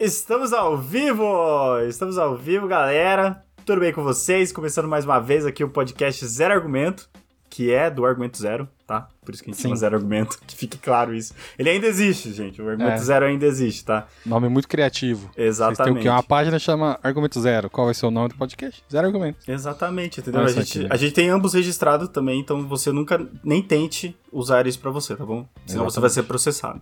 [0.00, 1.78] Estamos ao vivo!
[1.86, 3.44] Estamos ao vivo, galera.
[3.66, 4.50] Tudo bem com vocês?
[4.50, 7.06] Começando mais uma vez aqui o podcast Zero Argumento,
[7.50, 9.08] que é do Argumento Zero, tá?
[9.22, 9.68] Por isso que a gente Sim.
[9.68, 11.34] chama Zero Argumento, que fique claro isso.
[11.58, 12.62] Ele ainda existe, gente.
[12.62, 13.04] O Argumento É.
[13.04, 14.06] Zero ainda existe, tá?
[14.24, 15.26] Nome muito criativo.
[15.26, 16.02] Vocês têm o Exatamente.
[16.02, 16.08] quê?
[16.08, 17.68] Uma página chama Argumento Zero.
[17.68, 18.82] Qual vai ser o nome do podcast?
[18.90, 19.38] Zero Argumento.
[19.46, 20.40] Exatamente, entendeu?
[20.40, 24.80] A gente, a gente tem ambos registrados também, então você nunca nem tente usar isso
[24.80, 25.46] pra você, tá bom?
[25.66, 26.80] Senão você vai ser processado.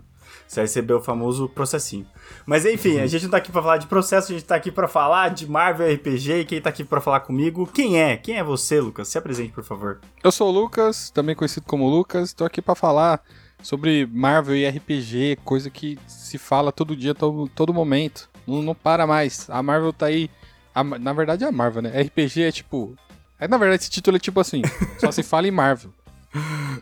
[0.48, 2.06] Você vai receber o famoso processinho.
[2.46, 3.02] Mas enfim, Uhum.
[3.02, 5.28] a gente não tá aqui pra falar de processo, a gente tá aqui pra falar
[5.28, 6.40] de Marvel RPG.
[6.40, 8.16] E quem tá aqui pra falar comigo, quem é?
[8.16, 9.08] Quem é você, Lucas?
[9.08, 10.00] Se apresente, por favor.
[10.24, 12.32] Eu sou o Lucas, também conhecido como Lucas.
[12.32, 13.20] Tô aqui pra falar
[13.62, 18.30] sobre Marvel e RPG, coisa que se fala todo dia, todo, todo momento.
[18.46, 19.50] Não, não para mais.
[19.50, 20.30] A Marvel tá aí.
[20.74, 21.90] a- na verdade é a Marvel, né?
[22.02, 22.94] RPG é tipo.
[23.40, 24.62] É, na verdade, esse título é tipo assim:
[24.98, 25.92] só se fala em Marvel.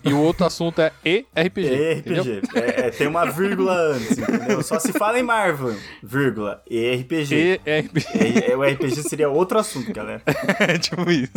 [0.04, 1.68] E o outro assunto é ERPG.
[1.72, 2.42] ERPG.
[2.54, 4.62] É, é, tem uma vírgula antes, entendeu?
[4.62, 7.60] Só se fala em Marvel, vírgula, ERPG.
[7.64, 8.06] ERPG.
[8.50, 10.22] E- O RPG seria outro assunto, galera.
[10.58, 11.32] É tipo isso.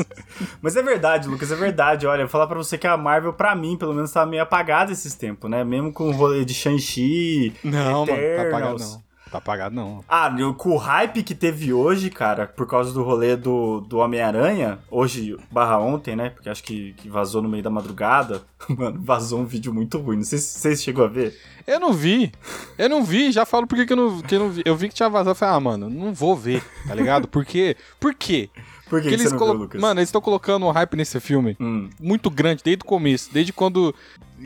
[0.61, 2.07] Mas é verdade, Lucas, é verdade.
[2.07, 4.91] Olha, vou falar pra você que a Marvel, pra mim, pelo menos, tá meio apagada
[4.91, 5.63] esses tempos, né?
[5.63, 7.53] Mesmo com o rolê de Shang-Chi.
[7.63, 8.81] Não, mano, tá apagado Eternals.
[8.93, 9.08] não.
[9.31, 10.03] Tá apagado não.
[10.09, 14.79] Ah, com o hype que teve hoje, cara, por causa do rolê do, do Homem-Aranha,
[14.89, 16.31] hoje barra ontem, né?
[16.31, 18.41] Porque acho que, que vazou no meio da madrugada.
[18.67, 20.17] Mano, vazou um vídeo muito ruim.
[20.17, 21.37] Não sei se vocês chegou a ver.
[21.67, 22.31] Eu não vi.
[22.77, 24.63] Eu não vi, já falo por que eu não, que eu não vi.
[24.65, 27.27] Eu vi que tinha vazado, eu falei, ah, mano, não vou ver, tá ligado?
[27.27, 27.77] Por quê?
[27.99, 28.49] Por quê?
[28.89, 29.79] Por que, Porque que eles você não colo- viu, Lucas?
[29.79, 31.87] Mano, eles estão colocando um hype nesse filme Hum.
[31.99, 33.93] muito grande desde o começo, desde quando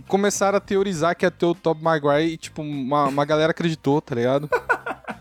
[0.07, 4.01] começaram a teorizar que ia ter o Tobey Maguire e, tipo, uma, uma galera acreditou,
[4.01, 4.49] tá ligado?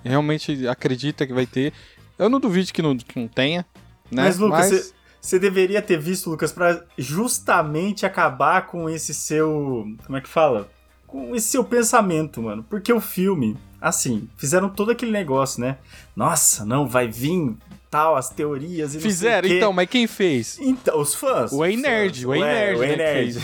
[0.05, 1.73] Realmente acredita que vai ter.
[2.19, 3.65] Eu não duvido que não, que não tenha,
[4.11, 4.25] né?
[4.25, 9.87] Mas, Lucas, Mas- você deveria ter visto, Lucas, pra justamente acabar com esse seu.
[10.05, 10.69] Como é que fala?
[11.07, 12.65] Com esse seu pensamento, mano.
[12.69, 15.77] Porque o filme, assim, fizeram todo aquele negócio, né?
[16.17, 17.55] Nossa, não, vai vir
[17.91, 20.59] tal, as teorias e Fizeram, então, mas quem fez?
[20.59, 21.53] Então, os fãs.
[21.53, 23.39] O os Nerd, o Ué, Nerd, o Ei né, Nerd.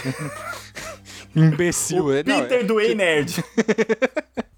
[1.36, 2.04] Imbecil.
[2.06, 3.44] O é- não, Peter do Ei Nerd.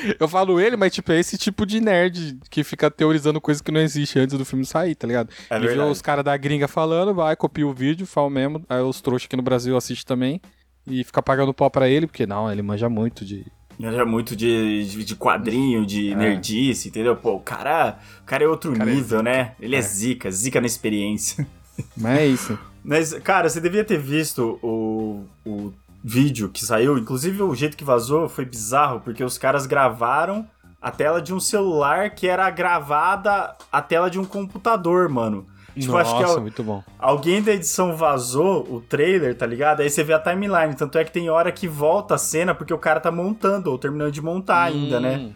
[0.20, 3.72] Eu falo ele, mas tipo, é esse tipo de nerd que fica teorizando coisas que
[3.72, 5.30] não existe antes do filme sair, tá ligado?
[5.50, 8.64] É Ele vê os caras da gringa falando, vai, copia o vídeo, fala o mesmo,
[8.68, 10.40] aí os trouxas aqui no Brasil assistem também
[10.86, 13.44] e fica pagando pau pra ele, porque não, ele manja muito de...
[13.78, 16.16] É muito de, de, de quadrinho, de É.
[16.16, 17.14] nerdice, entendeu?
[17.14, 19.52] Pô, o cara, o cara é outro cara é nível, né?
[19.60, 19.80] Ele é.
[19.80, 19.82] É.
[19.82, 21.46] zica, zica na experiência.
[21.94, 22.58] Mas é isso.
[22.82, 25.72] Mas, cara, você devia ter visto o, o
[26.08, 26.96] vídeo que saiu.
[26.96, 30.46] Inclusive, o jeito que vazou foi bizarro, porque os caras gravaram
[30.80, 35.46] a tela de um celular que era gravada a tela de um computador, mano.
[35.74, 36.82] Tipo, Nossa, acho que al- muito bom.
[36.98, 39.80] alguém da edição vazou o trailer, tá ligado?
[39.80, 40.74] Aí você vê a timeline.
[40.74, 43.76] Tanto é que tem hora que volta a cena porque o cara tá montando, ou
[43.76, 45.16] terminando de montar ainda, né?
[45.18, 45.32] Hum.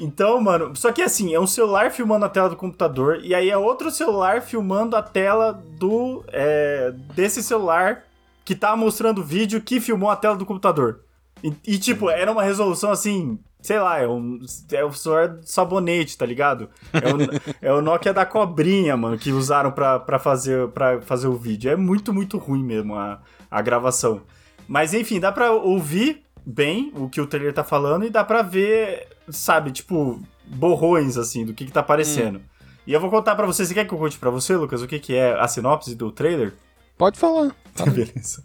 [0.00, 3.48] Então, mano, só que assim, é um celular filmando a tela do computador e aí
[3.50, 8.02] é outro celular filmando a tela do é, desse celular
[8.44, 11.00] que tá mostrando o vídeo que filmou a tela do computador.
[11.42, 14.38] E, e, tipo, era uma resolução assim, sei lá, é um
[14.72, 16.68] é do sabonete, tá ligado?
[16.92, 17.18] É o,
[17.60, 21.70] é o Nokia da cobrinha, mano, que usaram pra, pra, fazer, pra fazer o vídeo.
[21.70, 24.22] É muito, muito ruim mesmo a, a gravação.
[24.68, 28.42] Mas enfim, dá pra ouvir bem o que o trailer tá falando e dá pra
[28.42, 32.40] ver, sabe, tipo, borrões, assim, do que que tá aparecendo.
[32.86, 34.86] E eu vou contar pra você, você quer que eu conte pra você, Lucas, o
[34.86, 36.52] que que é a sinopse do trailer?
[36.96, 37.54] Pode falar.
[37.74, 37.90] Fala.
[37.92, 38.44] Beleza.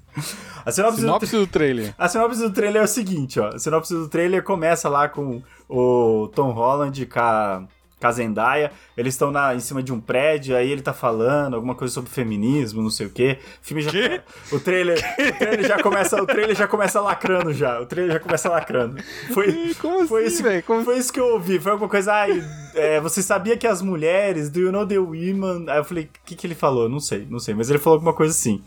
[0.66, 1.94] A sinopse, do Sinopse do trailer.
[1.98, 3.50] a sinopse do trailer é o seguinte, ó.
[3.50, 7.64] A sinopse do trailer começa lá com o Tom Holland com a,
[8.00, 8.72] com a Zendaya.
[8.96, 12.82] Eles estão em cima de um prédio, aí ele tá falando alguma coisa sobre feminismo,
[12.82, 13.38] não sei o quê.
[13.62, 13.92] O filme já.
[13.92, 14.22] Quê?
[14.52, 16.22] O trailer, o trailer já começa.
[16.22, 17.80] O trailer já começa lacrando já.
[17.80, 19.02] O trailer já começa lacrando.
[19.34, 19.76] Foi.
[19.80, 20.64] Como Foi assim, isso?
[20.66, 20.84] Como...
[20.84, 21.59] foi isso que eu ouvi.
[21.59, 22.14] Foi alguma coisa.
[22.14, 22.44] Ai,
[22.76, 25.70] é, você sabia que as mulheres, do you know the women?
[25.70, 26.88] Aí eu falei, o que, que ele falou?
[26.88, 27.54] Não sei, não sei.
[27.54, 28.62] Mas ele falou alguma coisa assim.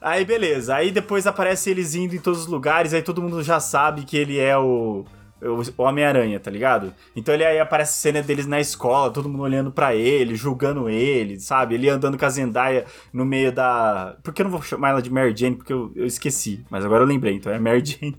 [0.00, 0.74] Aí beleza.
[0.74, 2.94] Aí depois aparece eles indo em todos os lugares.
[2.94, 5.04] Aí todo mundo já sabe que ele é o.
[5.42, 6.92] O Homem-Aranha, tá ligado?
[7.16, 10.88] Então ele aí aparece a cena deles na escola, todo mundo olhando pra ele, julgando
[10.88, 11.74] ele, sabe?
[11.74, 14.16] Ele andando com a Zendaya no meio da.
[14.22, 15.56] Por que eu não vou chamar ela de Mary Jane?
[15.56, 16.64] Porque eu, eu esqueci.
[16.68, 18.16] Mas agora eu lembrei, então é Mary Jane.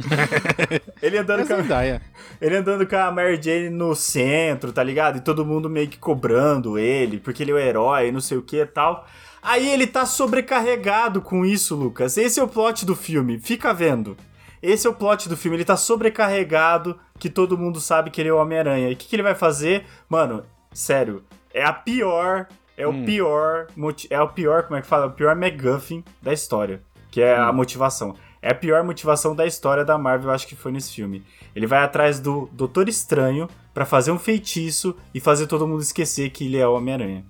[1.02, 1.56] ele andando É com a...
[1.56, 2.02] Zendaya.
[2.40, 5.18] Ele andando com a Mary Jane no centro, tá ligado?
[5.18, 8.42] E todo mundo meio que cobrando ele, porque ele é o herói, não sei o
[8.42, 9.06] que e tal.
[9.42, 12.16] Aí ele tá sobrecarregado com isso, Lucas.
[12.16, 13.38] Esse é o plot do filme.
[13.38, 14.16] Fica vendo.
[14.62, 15.56] Esse é o plot do filme.
[15.56, 18.90] Ele tá sobrecarregado, que todo mundo sabe que ele é o Homem-Aranha.
[18.90, 19.86] E o que, que ele vai fazer?
[20.08, 21.24] Mano, sério.
[21.52, 22.46] É a pior.
[22.76, 23.04] É o Hum.
[23.04, 23.66] pior.
[23.76, 25.06] moti- É o pior, como é que fala?
[25.06, 26.82] O pior MacGuffin da história.
[27.10, 28.14] Que é a motivação.
[28.42, 31.22] É a pior motivação da história da Marvel, eu acho que foi nesse filme.
[31.54, 36.30] Ele vai atrás do Doutor Estranho para fazer um feitiço e fazer todo mundo esquecer
[36.30, 37.24] que ele é o Homem-Aranha.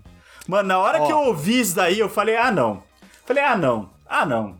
[0.47, 1.07] Mano, na hora oh.
[1.07, 2.83] que eu ouvi isso daí, eu falei, ah, não.
[3.27, 3.91] Falei, ah, não.
[4.07, 4.57] Ah, não.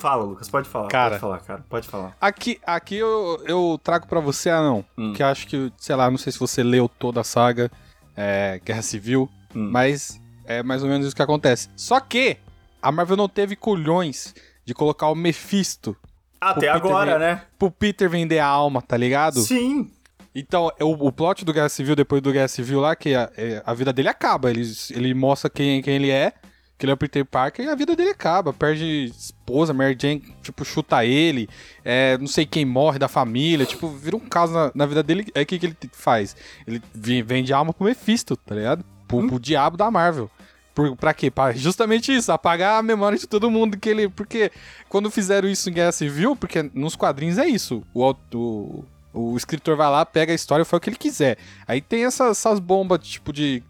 [0.00, 0.88] Fala, Lucas, pode falar.
[0.88, 1.64] Cara, pode falar, cara.
[1.68, 2.16] Pode falar.
[2.18, 4.82] Aqui, aqui eu, eu trago para você, ah, não.
[4.96, 5.12] Hum.
[5.12, 7.70] Que acho que, sei lá, não sei se você leu toda a saga
[8.16, 9.68] é, Guerra Civil, hum.
[9.70, 11.68] mas é mais ou menos isso que acontece.
[11.76, 12.38] Só que
[12.80, 15.94] a Marvel não teve culhões de colocar o Mephisto.
[16.40, 17.42] Até agora, né?
[17.58, 19.40] Pro Peter vender a alma, tá ligado?
[19.40, 19.90] Sim.
[20.34, 23.62] Então, o, o plot do Guerra Civil, depois do Guerra Civil lá, que a, é,
[23.66, 24.48] a vida dele acaba.
[24.48, 26.32] Ele, ele mostra quem, quem ele é
[26.80, 28.54] que ele é o Peter Parker e a vida dele acaba.
[28.54, 31.46] Perde esposa, Mary Jane, tipo, chuta ele,
[31.84, 35.26] é, não sei quem morre da família, tipo, vira um caso na, na vida dele.
[35.34, 36.34] É o que, que ele faz?
[36.66, 36.82] Ele
[37.22, 38.82] vende alma pro Mephisto, tá ligado?
[39.06, 39.28] Pro, hum.
[39.28, 40.30] pro diabo da Marvel.
[40.74, 41.30] Por, pra quê?
[41.30, 44.08] Pra justamente isso, apagar a memória de todo mundo que ele.
[44.08, 44.50] Porque
[44.88, 47.82] quando fizeram isso em Guerra Civil, porque nos quadrinhos é isso.
[47.92, 51.36] O, o, o escritor vai lá, pega a história, foi o que ele quiser.
[51.68, 53.62] Aí tem essas, essas bombas, tipo, de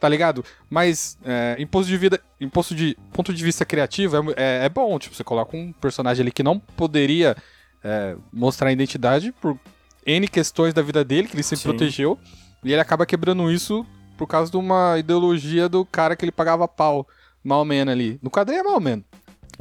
[0.00, 0.42] tá ligado?
[0.68, 4.98] Mas é, imposto de vida, imposto de ponto de vista criativo é, é, é, bom,
[4.98, 7.36] tipo, você coloca um personagem ali que não poderia
[7.84, 9.58] é, mostrar a identidade por
[10.06, 11.68] N questões da vida dele, que ele sempre Sim.
[11.68, 12.18] protegeu,
[12.64, 13.86] e ele acaba quebrando isso
[14.16, 17.06] por causa de uma ideologia do cara que ele pagava pau,
[17.44, 18.18] Malman ali.
[18.22, 19.04] No quadrinho é Malman,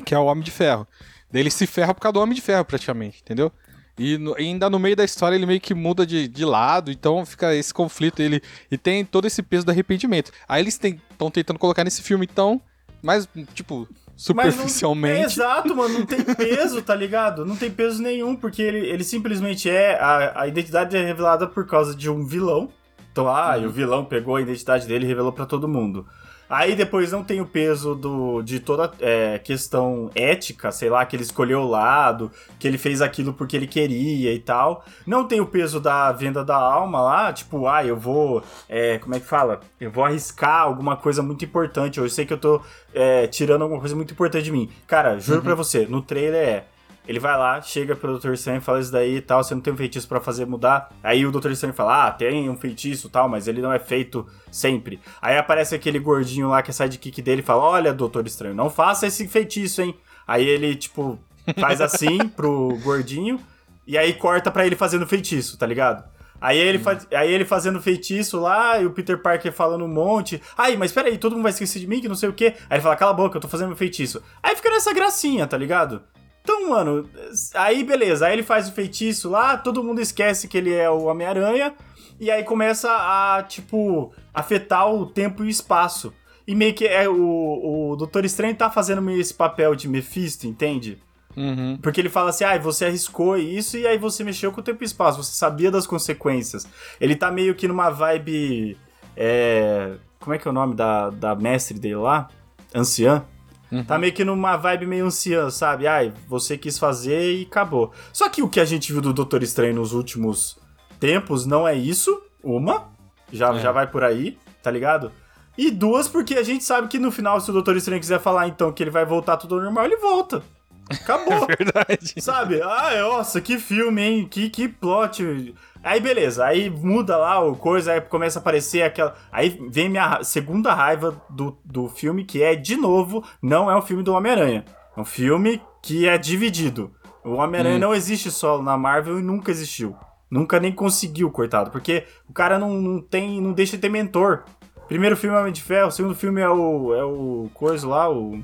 [0.06, 0.88] que é o Homem de Ferro.
[1.32, 3.52] Daí ele se ferra por causa do Homem de Ferro, praticamente, entendeu?
[4.00, 7.26] E, no, ainda no meio da história ele meio que muda de, de lado, então
[7.26, 8.22] fica esse conflito.
[8.22, 8.42] Ele,
[8.72, 10.32] e tem todo esse peso do arrependimento.
[10.48, 12.62] Aí eles estão tentando colocar nesse filme, então,
[13.04, 15.14] mais, tipo, superficialmente.
[15.16, 17.46] Não, é exato, mano, não tem peso, tá ligado?
[17.46, 20.00] Não tem peso nenhum, porque ele, ele simplesmente é.
[20.00, 22.70] A, a identidade é revelada por causa de um vilão.
[23.12, 23.64] Então, ah, uhum.
[23.64, 26.06] e o vilão pegou a identidade dele e revelou para todo mundo.
[26.50, 31.16] Aí depois não tem o peso do, de toda é, questão ética, sei lá, que
[31.16, 34.84] ele escolheu o lado, que ele fez aquilo porque ele queria e tal.
[35.06, 38.42] Não tem o peso da venda da alma lá, tipo, ah, eu vou.
[38.68, 39.60] É, como é que fala?
[39.80, 42.00] Eu vou arriscar alguma coisa muito importante.
[42.00, 42.60] Eu sei que eu tô
[42.96, 44.72] é, tirando alguma coisa muito importante de mim.
[44.88, 45.44] Cara, juro uhum.
[45.44, 46.66] pra você, no trailer é
[47.10, 48.34] ele vai lá, chega pro Dr.
[48.34, 50.92] Strange, fala isso daí e tal, você não tem um feitiço para fazer mudar.
[51.02, 51.50] Aí o Dr.
[51.54, 55.00] Strange fala, ah, tem um feitiço e tal, mas ele não é feito sempre.
[55.20, 58.70] Aí aparece aquele gordinho lá que é sidekick dele e fala, olha, Doutor Estranho, não
[58.70, 59.98] faça esse feitiço, hein.
[60.28, 61.18] Aí ele, tipo,
[61.60, 63.40] faz assim pro gordinho,
[63.88, 66.08] e aí corta para ele fazendo feitiço, tá ligado?
[66.40, 70.40] Aí ele, faz, aí ele fazendo feitiço lá, e o Peter Parker falando um monte.
[70.56, 72.54] Aí, mas peraí, todo mundo vai esquecer de mim, que não sei o quê.
[72.70, 74.22] Aí ele fala, cala a boca, eu tô fazendo feitiço.
[74.44, 76.04] Aí fica nessa gracinha, tá ligado?
[76.42, 77.10] Então, mano,
[77.54, 81.04] aí beleza, aí ele faz o feitiço lá, todo mundo esquece que ele é o
[81.04, 81.74] Homem-Aranha,
[82.20, 86.14] e aí começa a, tipo, afetar o tempo e o espaço.
[86.48, 90.48] E meio que é o, o Doutor Estranho tá fazendo meio esse papel de Mephisto,
[90.48, 90.98] entende?
[91.38, 91.78] Uhum.
[91.82, 94.84] Porque ele fala assim, ah, você arriscou isso e aí você mexeu com o tempo
[94.84, 96.68] e espaço, você sabia das consequências.
[97.00, 98.78] Ele tá meio que numa vibe.
[99.16, 99.96] É...
[100.20, 102.28] Como é que é o nome da, da mestre dele lá?
[102.74, 103.24] Anciã?
[103.72, 103.84] Uhum.
[103.84, 105.88] Tá meio que numa vibe meio anciã, sabe?
[105.88, 107.94] Ai, você quis fazer e acabou.
[108.12, 110.58] Só que o que a gente viu do Doutor Estranho nos últimos
[111.00, 112.22] tempos não é isso.
[112.44, 112.90] Uma,
[113.32, 113.60] já, é.
[113.60, 115.12] já vai por aí, tá ligado?
[115.58, 118.48] E duas, porque a gente sabe que no final, se o Doutor Estranho quiser falar
[118.48, 120.42] então que ele vai voltar tudo normal, ele volta.
[120.90, 121.46] Acabou.
[121.50, 122.14] É verdade.
[122.22, 122.62] Sabe?
[122.62, 124.28] Ah, nossa, que filme, hein?
[124.28, 125.54] Que, que plot.
[125.84, 129.16] Aí beleza, aí muda lá o coisa, aí começa a aparecer aquela.
[129.32, 133.82] Aí vem minha segunda raiva do, do filme, que é, de novo, não é um
[133.82, 134.66] filme do Homem-Aranha.
[134.96, 136.92] É um filme que é dividido.
[137.24, 137.80] O Homem-Aranha hum.
[137.80, 139.96] não existe só na Marvel e nunca existiu.
[140.30, 141.72] Nunca nem conseguiu, coitado.
[141.72, 143.42] Porque o cara não, não tem.
[143.42, 144.44] não deixa de ter mentor.
[144.88, 146.94] Primeiro filme é o Homem de Ferro, o segundo filme é o.
[146.94, 147.50] é o.
[147.54, 148.36] coisa lá, o.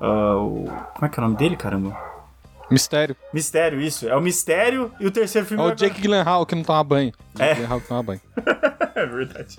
[0.00, 0.64] Uh, o
[0.94, 2.13] como é que é o nome dele, caramba?
[2.70, 3.16] Mistério.
[3.32, 4.08] Mistério, isso.
[4.08, 5.62] É o Mistério e o terceiro filme...
[5.62, 7.12] É o Jake Gyllenhaal que não toma banho.
[7.34, 7.54] Jake é.
[7.54, 8.20] Gyllenhaal que toma banho.
[8.94, 9.58] é verdade.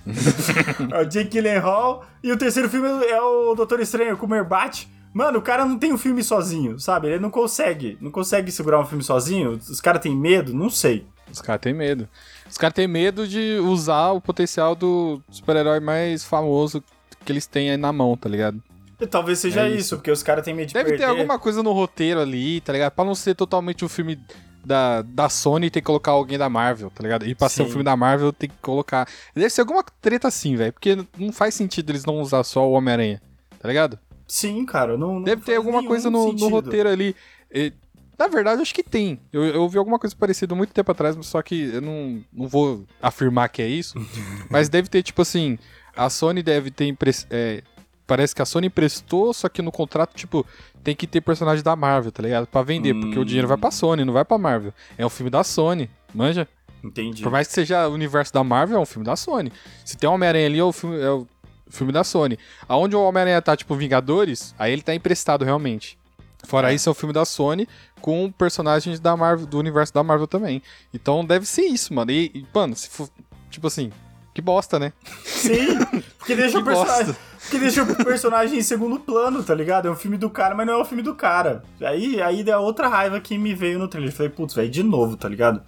[0.91, 4.87] é o Jake Gyllenhaal e o terceiro filme é o Doutor Estranho, com o Merbat.
[5.13, 7.07] Mano, o cara não tem um filme sozinho, sabe?
[7.07, 7.97] Ele não consegue.
[8.01, 9.51] Não consegue segurar um filme sozinho.
[9.51, 10.53] Os caras têm medo?
[10.53, 11.07] Não sei.
[11.31, 12.07] Os caras têm medo.
[12.49, 16.83] Os caras têm medo de usar o potencial do super-herói mais famoso
[17.23, 18.61] que eles têm aí na mão, tá ligado?
[19.09, 19.77] Talvez seja é isso.
[19.77, 19.95] isso.
[19.97, 21.05] porque os caras têm medo de Deve perder.
[21.05, 22.93] ter alguma coisa no roteiro ali, tá ligado?
[22.93, 24.19] Pra não ser totalmente um filme
[24.65, 27.27] da, da Sony ter que colocar alguém da Marvel, tá ligado?
[27.27, 27.55] E pra Sim.
[27.55, 29.07] ser um filme da Marvel tem que colocar.
[29.33, 30.73] Deve ser alguma treta assim, velho.
[30.73, 33.21] Porque não faz sentido eles não usar só o Homem-Aranha,
[33.59, 33.99] tá ligado?
[34.27, 34.97] Sim, cara.
[34.97, 37.15] Não, não Deve ter alguma coisa no, no, roteiro ali.
[37.51, 37.71] E,
[38.17, 39.19] na verdade, acho que tem.
[39.31, 42.85] Eu, eu ouvi alguma coisa parecida muito tempo atrás, só que eu não, não vou
[43.01, 43.95] afirmar que é isso.
[44.49, 45.59] mas deve ter, tipo assim,
[45.95, 46.95] a Sony deve ter
[47.29, 47.61] é,
[48.05, 50.45] parece que a Sony emprestou, só que no contrato, tipo,
[50.83, 52.47] tem que ter personagem da Marvel, tá ligado?
[52.47, 53.01] Pra vender, hum.
[53.01, 53.71] porque o dinheiro vai pra hum.
[53.71, 54.73] Sony, não vai pra Marvel.
[54.97, 56.47] É um filme da Sony, manja?
[56.83, 57.23] Entendi.
[57.23, 59.51] Por mais que seja o universo da Marvel, é um filme da Sony.
[59.83, 61.27] Se tem Homem-Aranha ali, é o filme, é o
[61.67, 62.37] filme da Sony.
[62.67, 65.97] Aonde o Homem-Aranha tá, tipo, Vingadores, aí ele tá emprestado realmente.
[66.45, 66.75] Fora é.
[66.75, 67.67] isso, é o filme da Sony
[68.01, 70.61] com personagens da Marvel, do universo da Marvel também.
[70.93, 72.11] Então deve ser isso, mano.
[72.11, 73.09] E, e mano, se for.
[73.49, 73.91] Tipo assim,
[74.33, 74.93] que bosta, né?
[75.23, 75.79] Sim,
[76.25, 79.87] porque deixa, o personagem, porque deixa o personagem em segundo plano, tá ligado?
[79.87, 81.61] É um filme do cara, mas não é o filme do cara.
[81.79, 84.11] Aí, aí deu outra raiva que me veio no trailer.
[84.11, 85.61] Eu falei, putz, velho, de novo, tá ligado?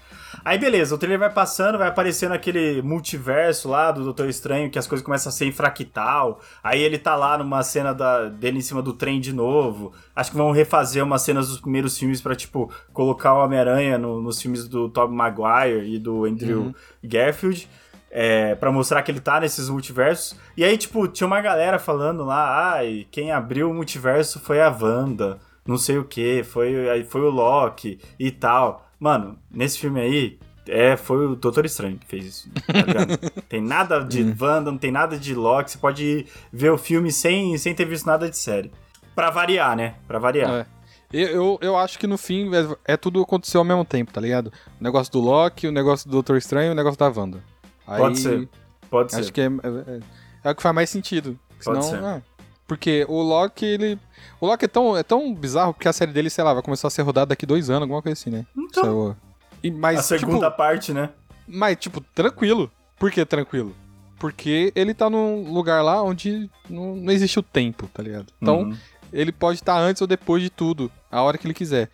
[0.43, 4.79] Aí beleza, o trailer vai passando, vai aparecendo aquele multiverso lá do Doutor Estranho, que
[4.79, 6.41] as coisas começam a ser em fractal.
[6.63, 9.93] Aí ele tá lá numa cena da, dele em cima do trem de novo.
[10.15, 14.19] Acho que vão refazer umas cenas dos primeiros filmes para tipo, colocar o Homem-Aranha no,
[14.19, 16.73] nos filmes do Tobey Maguire e do Andrew uhum.
[17.03, 17.69] Garfield
[18.11, 20.37] é, para mostrar que ele tá nesses multiversos.
[20.55, 24.61] E aí, tipo, tinha uma galera falando lá, ai, ah, quem abriu o multiverso foi
[24.61, 28.87] a Wanda, não sei o que, foi, foi o Loki e tal.
[28.99, 32.49] Mano, nesse filme aí, é, foi o Doutor Estranho que fez isso.
[32.49, 34.35] Tá tem nada de hum.
[34.39, 35.71] Wanda, não tem nada de Loki.
[35.71, 38.71] Você pode ver o filme sem, sem ter visto nada de série.
[39.15, 39.95] Pra variar, né?
[40.07, 40.51] Pra variar.
[40.51, 40.77] É.
[41.11, 44.19] Eu, eu, eu, acho que no fim é, é, tudo aconteceu ao mesmo tempo, tá
[44.19, 44.51] ligado?
[44.79, 47.41] O negócio do Loki, o negócio do Doutor Estranho e o negócio da Wanda.
[47.87, 48.49] Aí, pode ser.
[48.89, 49.31] Pode acho ser.
[49.31, 49.99] que é, é,
[50.43, 51.39] é, o que faz mais sentido.
[51.59, 52.03] Senão, pode ser.
[52.03, 52.21] É.
[52.67, 53.99] Porque o Loki, ele.
[54.41, 56.89] O Loki é tão, é tão bizarro que a série dele, sei lá, vai começar
[56.89, 58.45] a ser rodada daqui dois anos, alguma coisa assim, né?
[58.55, 59.15] Então.
[59.63, 61.09] E, mas, a segunda tipo, parte, né?
[61.47, 62.69] Mas, tipo, tranquilo.
[62.99, 63.73] Por que tranquilo?
[64.19, 68.27] Porque ele tá num lugar lá onde não, não existe o tempo, tá ligado?
[68.41, 68.77] Então, uhum.
[69.13, 71.89] ele pode estar tá antes ou depois de tudo, a hora que ele quiser.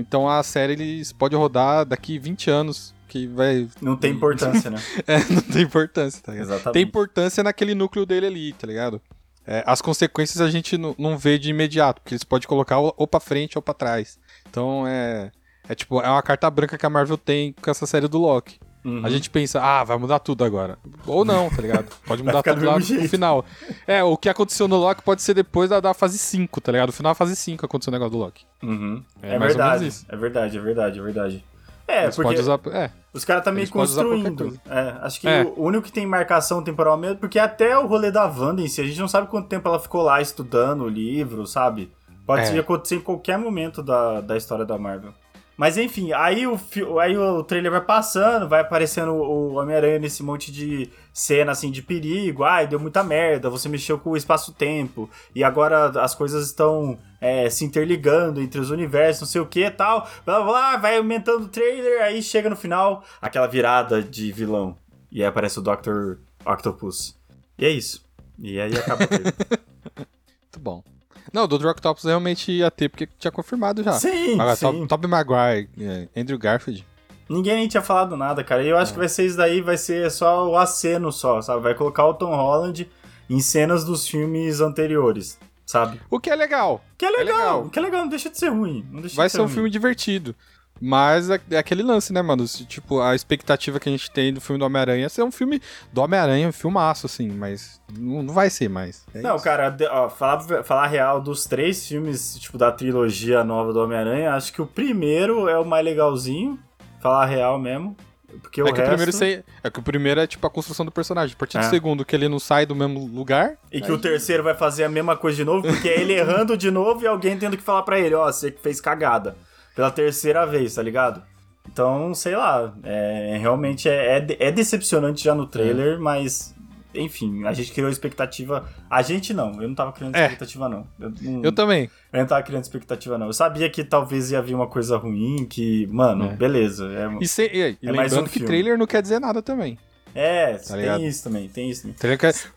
[0.00, 3.68] Então a série eles pode rodar daqui 20 anos, que vai.
[3.80, 4.78] Não tem importância, né?
[5.06, 6.48] é, não tem importância, tá ligado?
[6.48, 6.74] Exatamente.
[6.74, 9.00] Tem importância naquele núcleo dele ali, tá ligado?
[9.46, 13.18] É, as consequências a gente não vê de imediato, porque eles podem colocar ou pra
[13.18, 14.18] frente ou pra trás.
[14.48, 15.30] Então é.
[15.68, 18.58] É tipo, é uma carta branca que a Marvel tem com essa série do Loki.
[18.84, 19.04] Uhum.
[19.04, 20.78] A gente pensa, ah, vai mudar tudo agora.
[21.06, 21.86] Ou não, tá ligado?
[22.06, 23.02] Pode mudar tudo lá jeito.
[23.02, 23.44] no final.
[23.86, 26.88] É, o que aconteceu no Loki pode ser depois da, da fase 5, tá ligado?
[26.88, 28.44] No final da fase 5 aconteceu o negócio do Loki.
[28.62, 29.02] Uhum.
[29.22, 29.92] É, é verdade.
[30.08, 31.44] É verdade, é verdade, é verdade.
[31.88, 32.90] É, Eles porque usar, é.
[33.14, 34.60] os caras tá meio construindo.
[34.68, 35.42] É, acho que é.
[35.42, 38.82] o único que tem marcação temporal mesmo, porque até o rolê da Wanda em si,
[38.82, 41.90] a gente não sabe quanto tempo ela ficou lá estudando o livro, sabe?
[42.26, 42.58] Pode é.
[42.58, 45.14] acontecer em qualquer momento da, da história da Marvel.
[45.58, 46.56] Mas enfim, aí o,
[47.00, 51.82] aí o trailer vai passando, vai aparecendo o Homem-Aranha nesse monte de cena assim de
[51.82, 52.44] perigo.
[52.44, 55.10] Ai, deu muita merda, você mexeu com o espaço-tempo.
[55.34, 59.64] E agora as coisas estão é, se interligando entre os universos, não sei o que
[59.64, 60.08] e tal.
[60.24, 64.76] Blá, blá vai aumentando o trailer, aí chega no final aquela virada de vilão.
[65.10, 66.18] E aí aparece o Dr.
[66.46, 67.18] Octopus.
[67.58, 68.06] E é isso.
[68.38, 69.34] E aí acaba o trailer.
[69.98, 70.97] Muito bom.
[71.32, 71.68] Não, do Dr.
[71.68, 73.92] Octopus realmente ia ter, porque tinha confirmado já.
[73.92, 74.86] Sim, Agora, sim.
[74.86, 76.86] Tobey Maguire, é, Andrew Garfield.
[77.28, 78.62] Ninguém nem tinha falado nada, cara.
[78.62, 78.94] E eu acho é.
[78.94, 81.62] que vai ser isso daí, vai ser só o aceno só, sabe?
[81.62, 82.90] Vai colocar o Tom Holland
[83.28, 86.00] em cenas dos filmes anteriores, sabe?
[86.08, 86.82] O que é legal.
[86.96, 87.64] Que é legal, é legal.
[87.64, 88.86] O que é legal, não deixa de ser ruim.
[89.14, 89.54] vai ser, ser um ruim.
[89.54, 90.34] filme divertido.
[90.80, 92.44] Mas é, é, aquele lance, né, mano?
[92.46, 95.60] Tipo, a expectativa que a gente tem do filme do Homem-Aranha é ser um filme
[95.92, 99.04] do Homem-Aranha, um filmaço, assim, mas não, não vai ser mais.
[99.14, 99.44] É não, isso.
[99.44, 104.52] cara, ó, falar, falar real, dos três filmes, tipo, da trilogia nova do Homem-Aranha, acho
[104.52, 106.58] que o primeiro é o mais legalzinho,
[107.00, 107.96] falar real mesmo.
[108.42, 108.82] Porque é o que resto...
[108.82, 111.34] o primeiro sei, é que o primeiro é tipo a construção do personagem.
[111.34, 111.60] A partir é.
[111.60, 113.56] do segundo, que ele não sai do mesmo lugar.
[113.72, 116.54] E que o terceiro vai fazer a mesma coisa de novo, porque é ele errando
[116.54, 119.34] de novo e alguém tendo que falar para ele, ó, oh, você que fez cagada
[119.78, 121.22] pela terceira vez, tá ligado?
[121.70, 125.98] Então, sei lá, é, realmente é, é, é, decepcionante já no trailer, é.
[125.98, 126.52] mas
[126.92, 128.68] enfim, a gente criou expectativa.
[128.90, 130.22] A gente não, eu não tava criando é.
[130.22, 130.84] expectativa, não.
[130.98, 131.44] Eu, não.
[131.44, 131.88] eu, também.
[132.12, 133.28] Eu não tava criando expectativa, não.
[133.28, 136.34] Eu sabia que talvez ia vir uma coisa ruim, que, mano, é.
[136.34, 136.90] beleza.
[136.90, 138.48] É, e, se, e, e é mais um que filme.
[138.48, 139.78] trailer não quer dizer nada também.
[140.20, 141.04] É, tá tem ligado?
[141.04, 141.96] isso também, tem isso também.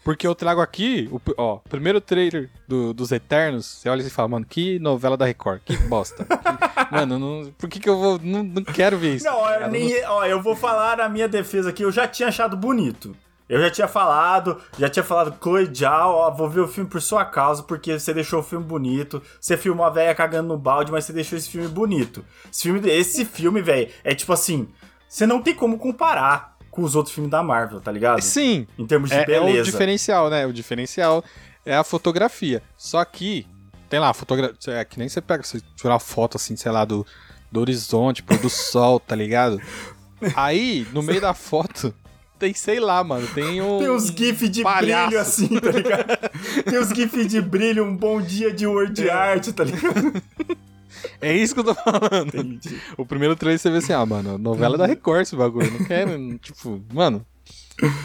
[0.04, 4.30] Porque eu trago aqui, o ó, primeiro trailer do, dos Eternos, você olha e fala,
[4.30, 6.26] mano, que novela da Record, que bosta.
[6.26, 9.26] que, mano, não, por que que eu vou, não, não quero ver isso.
[9.26, 12.58] Não, eu, nem, ó, eu vou falar a minha defesa aqui, eu já tinha achado
[12.58, 13.16] bonito.
[13.48, 17.00] Eu já tinha falado, já tinha falado, Chloe Zhao, ó, vou ver o filme por
[17.00, 19.22] sua causa, porque você deixou o filme bonito.
[19.40, 22.26] Você filmou a velha cagando no balde, mas você deixou esse filme bonito.
[22.52, 24.68] Esse filme, esse filme velho, é tipo assim,
[25.08, 28.22] você não tem como comparar com os outros filmes da Marvel, tá ligado?
[28.22, 28.66] Sim.
[28.80, 29.58] Em termos de é, beleza.
[29.58, 30.48] É o diferencial, né?
[30.48, 31.24] O diferencial
[31.66, 32.64] é a fotografia.
[32.78, 33.46] Só que,
[33.90, 34.76] tem lá, fotografia.
[34.76, 37.06] É que nem você pega, você tirar uma foto assim, sei lá, do,
[37.52, 39.62] do horizonte, pôr do sol, tá ligado?
[40.36, 41.94] Aí, no meio da foto,
[42.40, 43.80] tem, sei lá, mano, tem um.
[43.80, 45.08] Tem uns GIF de palhaço.
[45.08, 46.30] brilho assim, tá ligado?
[46.64, 50.24] tem uns GIF de brilho, um bom dia de word art, tá ligado?
[51.20, 52.28] É isso que eu tô falando.
[52.36, 52.80] Entendi.
[52.98, 55.72] O primeiro trailer você vê assim, ah, mano, novela da Record esse bagulho.
[55.72, 57.26] Não quero, tipo, mano,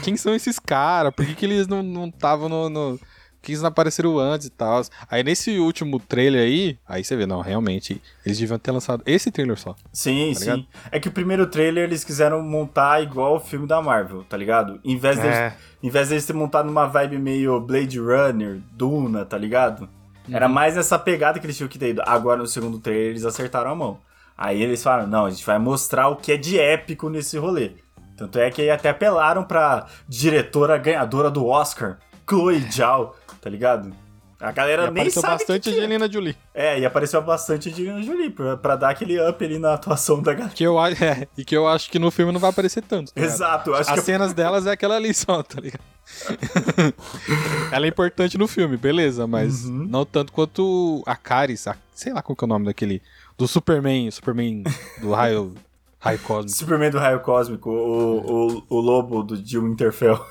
[0.03, 1.13] quem são esses caras?
[1.13, 2.99] Por que, que eles não estavam no, no.
[3.39, 4.81] Que eles não apareceram antes e tal?
[5.09, 9.31] Aí nesse último trailer aí, aí você vê, não, realmente, eles deviam ter lançado esse
[9.31, 9.75] trailer só.
[9.93, 10.57] Sim, Tá ligado?
[10.59, 10.67] sim.
[10.91, 14.79] É que o primeiro trailer eles quiseram montar igual o filme da Marvel, tá ligado?
[14.83, 15.55] Em vez, deles, É.
[15.81, 19.87] em vez deles ter montado numa vibe meio Blade Runner, Duna, tá ligado?
[20.31, 22.01] Era mais nessa pegada que eles tinham que ter ido.
[22.05, 23.99] Agora no segundo trailer eles acertaram a mão.
[24.37, 27.71] Aí eles falaram: não, a gente vai mostrar o que é de épico nesse rolê.
[28.15, 33.91] Tanto é que até apelaram pra diretora ganhadora do Oscar, Chloe Zhao, tá ligado?
[34.39, 35.73] A galera E nem apareceu sabe bastante que é.
[35.79, 36.37] Angelina Jolie.
[36.53, 40.33] É, e apareceu bastante Angelina Jolie pra, pra dar aquele up ali na atuação da
[40.33, 40.53] galera.
[40.53, 43.11] Que eu, é, e que eu acho que no filme não vai aparecer tanto.
[43.13, 43.19] tá?
[43.21, 45.81] Exato, As que cenas delas é aquela ali só, tá ligado?
[47.71, 49.87] Ela é importante no filme, beleza, mas Uhum.
[49.89, 53.01] não tanto quanto a Caris, a- sei lá qual que é o nome daquele.
[53.37, 54.63] Do Superman, Superman
[55.01, 55.53] do raio,
[55.99, 56.55] raio cósmico.
[56.57, 60.23] Superman do Raio Cósmico, o, o, o lobo do, de Winterfell,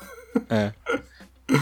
[0.49, 0.71] É.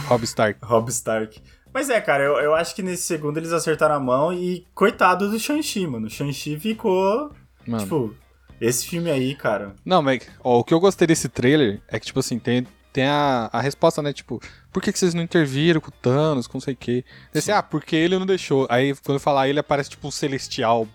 [0.07, 0.59] Rob Stark.
[0.63, 1.41] Rob Stark.
[1.75, 5.29] Mas é, cara, eu, eu acho que nesse segundo eles acertaram a mão e coitado
[5.29, 6.07] do Shang-Chi, mano.
[6.07, 7.33] O Shang-Chi ficou,
[7.67, 7.83] Mano.
[7.83, 8.15] tipo,
[8.61, 9.75] esse filme aí, cara.
[9.83, 13.03] Não, mas ó, o que eu gostei desse trailer é que, tipo assim, tem, tem
[13.07, 14.13] a, a resposta, né?
[14.13, 14.41] Tipo,
[14.71, 17.03] por que, que vocês não interviram com o Thanos, com não sei o quê?
[17.33, 18.65] Você, ah, porque ele não deixou.
[18.69, 20.87] Aí, quando falar ele, aparece, tipo, um celestial,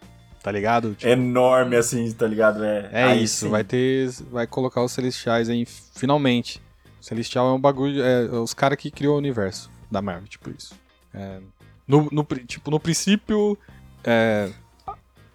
[0.42, 0.94] tá ligado?
[0.94, 2.64] Tipo, Enorme, assim, tá ligado?
[2.64, 3.50] É, É aí isso, sim.
[3.50, 4.08] vai ter.
[4.30, 6.58] Vai colocar os Celestiais aí, finalmente.
[6.98, 8.02] O Celestial é um bagulho.
[8.02, 10.74] É, os caras que criou o universo da Marvel, tipo isso.
[11.12, 11.40] É,
[11.86, 13.56] no, no tipo, no princípio.
[14.04, 14.50] É,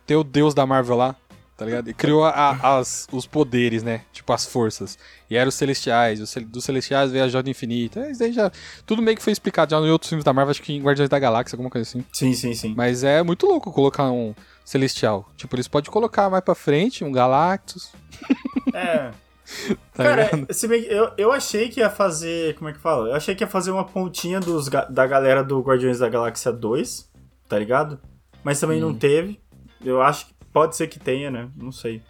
[0.05, 1.15] ter o deus da Marvel lá,
[1.57, 1.89] tá ligado?
[1.89, 4.01] E criou a- as, os poderes, né?
[4.13, 4.97] Tipo, as forças.
[5.29, 6.21] E eram os Celestiais.
[6.21, 8.07] Os, dos Celestiais veio a Joia Infinita.
[8.09, 8.51] Isso daí já.
[8.85, 11.09] Tudo meio que foi explicado já em outros filmes da Marvel, acho que em Guardiões
[11.09, 12.05] da Galáxia, alguma coisa assim.
[12.13, 12.73] Sim, sim, sim.
[12.77, 14.33] Mas é muito louco colocar um
[14.63, 15.27] Celestial.
[15.35, 17.91] Tipo, eles podem colocar mais pra frente um Galactus.
[18.73, 19.11] É.
[19.93, 20.29] Tá Cara,
[20.67, 22.55] bem eu, eu achei que ia fazer.
[22.55, 23.09] Como é que fala?
[23.09, 27.09] Eu achei que ia fazer uma pontinha dos, da galera do Guardiões da Galáxia 2,
[27.47, 27.99] tá ligado?
[28.43, 28.87] Mas também Hum.
[28.87, 29.39] não teve.
[29.83, 31.47] Eu acho que pode ser que tenha, né?
[31.55, 32.01] Não sei.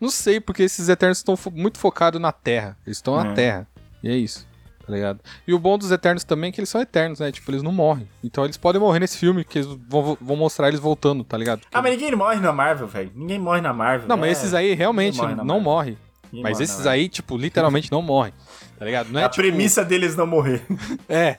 [0.00, 2.76] Não sei, porque esses Eternos estão fo- muito focados na Terra.
[2.86, 3.34] Eles estão na É.
[3.34, 3.66] Terra.
[4.02, 4.46] E é isso,
[4.86, 5.20] tá ligado?
[5.46, 7.32] E o bom dos Eternos também é que eles são eternos, né?
[7.32, 8.08] Tipo, eles não morrem.
[8.22, 11.62] Então eles podem morrer nesse filme, que eles vão, vão mostrar eles voltando, tá ligado?
[11.72, 13.10] Ah, mas ninguém morre na Marvel, velho.
[13.14, 14.08] Ninguém morre na Marvel.
[14.08, 15.62] Não, mas É, esses aí realmente morre na não Marvel.
[15.62, 15.98] morrem.
[16.32, 16.92] Mas esses Marvel.
[16.92, 18.32] aí, tipo, literalmente não morrem.
[18.78, 19.08] Tá ligado?
[19.10, 20.62] Não é a tipo, premissa deles não morrer.
[21.08, 21.38] É.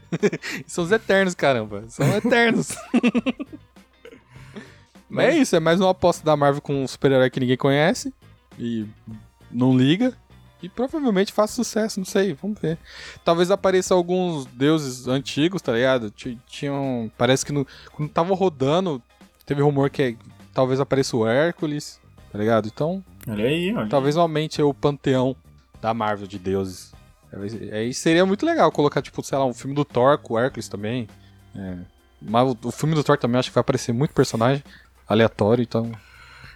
[0.66, 1.84] São os Eternos, caramba.
[1.88, 2.68] São Eternos.
[5.08, 8.12] Mas é isso, é mais uma aposta da Marvel com um super-herói que ninguém conhece
[8.58, 8.86] e
[9.50, 10.12] não liga.
[10.62, 12.76] E provavelmente faz sucesso, não sei, vamos ver.
[13.24, 16.10] Talvez apareça alguns deuses antigos, tá ligado?
[16.10, 17.10] Ti- Tinham.
[17.16, 19.00] Parece que no, quando tava rodando,
[19.46, 20.16] teve rumor que
[20.52, 22.00] talvez apareça o Hércules,
[22.32, 22.66] tá ligado?
[22.66, 23.88] Então, Olha aí, olha.
[23.88, 25.36] talvez aumente o panteão
[25.80, 26.92] da Marvel de deuses.
[27.72, 30.68] Aí seria muito legal colocar, tipo, sei lá, um filme do Thor com o Hércules
[30.68, 31.06] também.
[31.54, 31.76] É.
[32.22, 34.64] Mas o, o filme do Thor também acho que vai aparecer muito personagem
[35.06, 35.92] aleatório, então.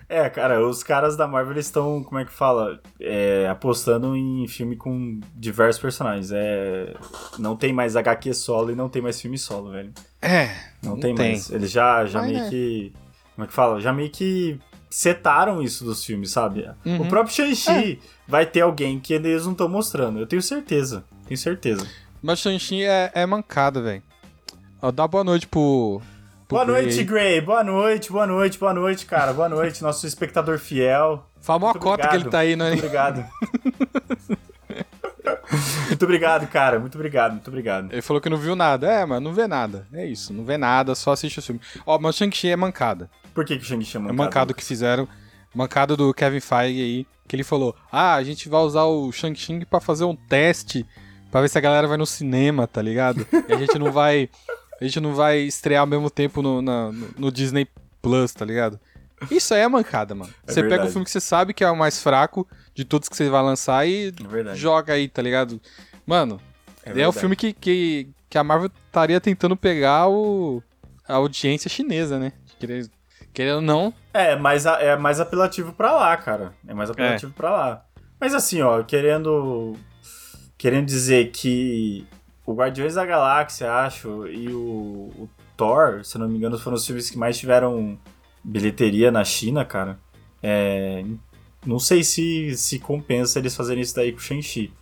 [0.08, 2.80] É, cara, os caras da Marvel estão, como é que fala?
[3.00, 6.30] É, apostando em filme com diversos personagens.
[6.32, 6.94] É,
[7.38, 9.92] não tem mais HQ solo e não tem mais filme solo, velho.
[10.20, 10.54] É.
[10.82, 11.30] Não, Não tem, tem.
[11.32, 11.50] mais.
[11.50, 12.50] Eles já, já meio é.
[12.50, 12.92] que.
[13.34, 13.80] Como é que fala?
[13.80, 14.60] Já meio que
[14.92, 16.68] setaram isso dos filmes, sabe?
[16.84, 17.00] Uhum.
[17.00, 20.18] O próprio Shang-Chi vai ter alguém que eles não estão mostrando.
[20.18, 21.02] Eu tenho certeza.
[21.26, 21.86] Tenho certeza.
[22.20, 24.02] Mas Shang-Chi é, é mancada, velho.
[24.94, 26.02] Dá boa noite pro.
[26.46, 27.04] pro Boa Gray noite.
[27.04, 27.40] Gray.
[27.40, 29.32] Boa noite, boa noite, boa noite, cara.
[29.32, 31.26] Boa noite, nosso espectador fiel.
[31.48, 32.68] Uma Muito cota que ele tá aí, né?
[32.68, 33.24] Muito obrigado.
[35.88, 36.78] muito obrigado, cara.
[36.78, 37.90] Muito obrigado, muito obrigado.
[37.90, 38.86] Ele falou que não viu nada.
[38.86, 39.86] É, mas não vê nada.
[39.90, 41.62] É isso, não vê nada, só assiste o filme.
[41.86, 43.08] Ó, mas Shang-Chi é mancada.
[43.34, 44.16] Por que, que o Shang-Chi é É mancado?
[44.18, 45.08] mancado que fizeram.
[45.54, 47.06] Mancado do Kevin Feige aí.
[47.28, 50.86] Que ele falou: Ah, a gente vai usar o Shang-Chi pra fazer um teste.
[51.30, 53.26] Pra ver se a galera vai no cinema, tá ligado?
[53.48, 54.28] E a gente não vai.
[54.80, 57.66] A gente não vai estrear ao mesmo tempo no, na- no, Disney
[58.02, 58.78] Plus, tá ligado?
[59.30, 60.32] Isso aí é mancada, mano.
[60.46, 60.88] É você pega verdade.
[60.88, 63.42] o filme que você sabe que é o mais fraco de todos que você vai
[63.42, 64.12] lançar e
[64.50, 65.60] É joga aí, tá ligado?
[66.04, 66.40] Mano,
[66.84, 70.60] É, é, o filme que, que, que a Marvel estaria tentando pegar o,
[71.06, 72.32] a audiência chinesa, né?
[72.58, 72.90] Querendo,
[73.32, 76.52] querendo ou não, É, mais a- é mais apelativo pra lá, cara.
[76.66, 77.84] É mais apelativo pra lá.
[78.20, 79.74] Mas assim, ó, querendo.
[80.56, 82.06] Querendo dizer que
[82.46, 86.86] o Guardiões da Galáxia, acho, e o, o Thor, se não me engano, foram os
[86.86, 87.98] filmes que mais tiveram
[88.44, 89.98] bilheteria na China, cara.
[90.42, 91.04] É,
[91.66, 94.72] não sei se, se compensa eles fazerem isso daí com o Shang-Chi.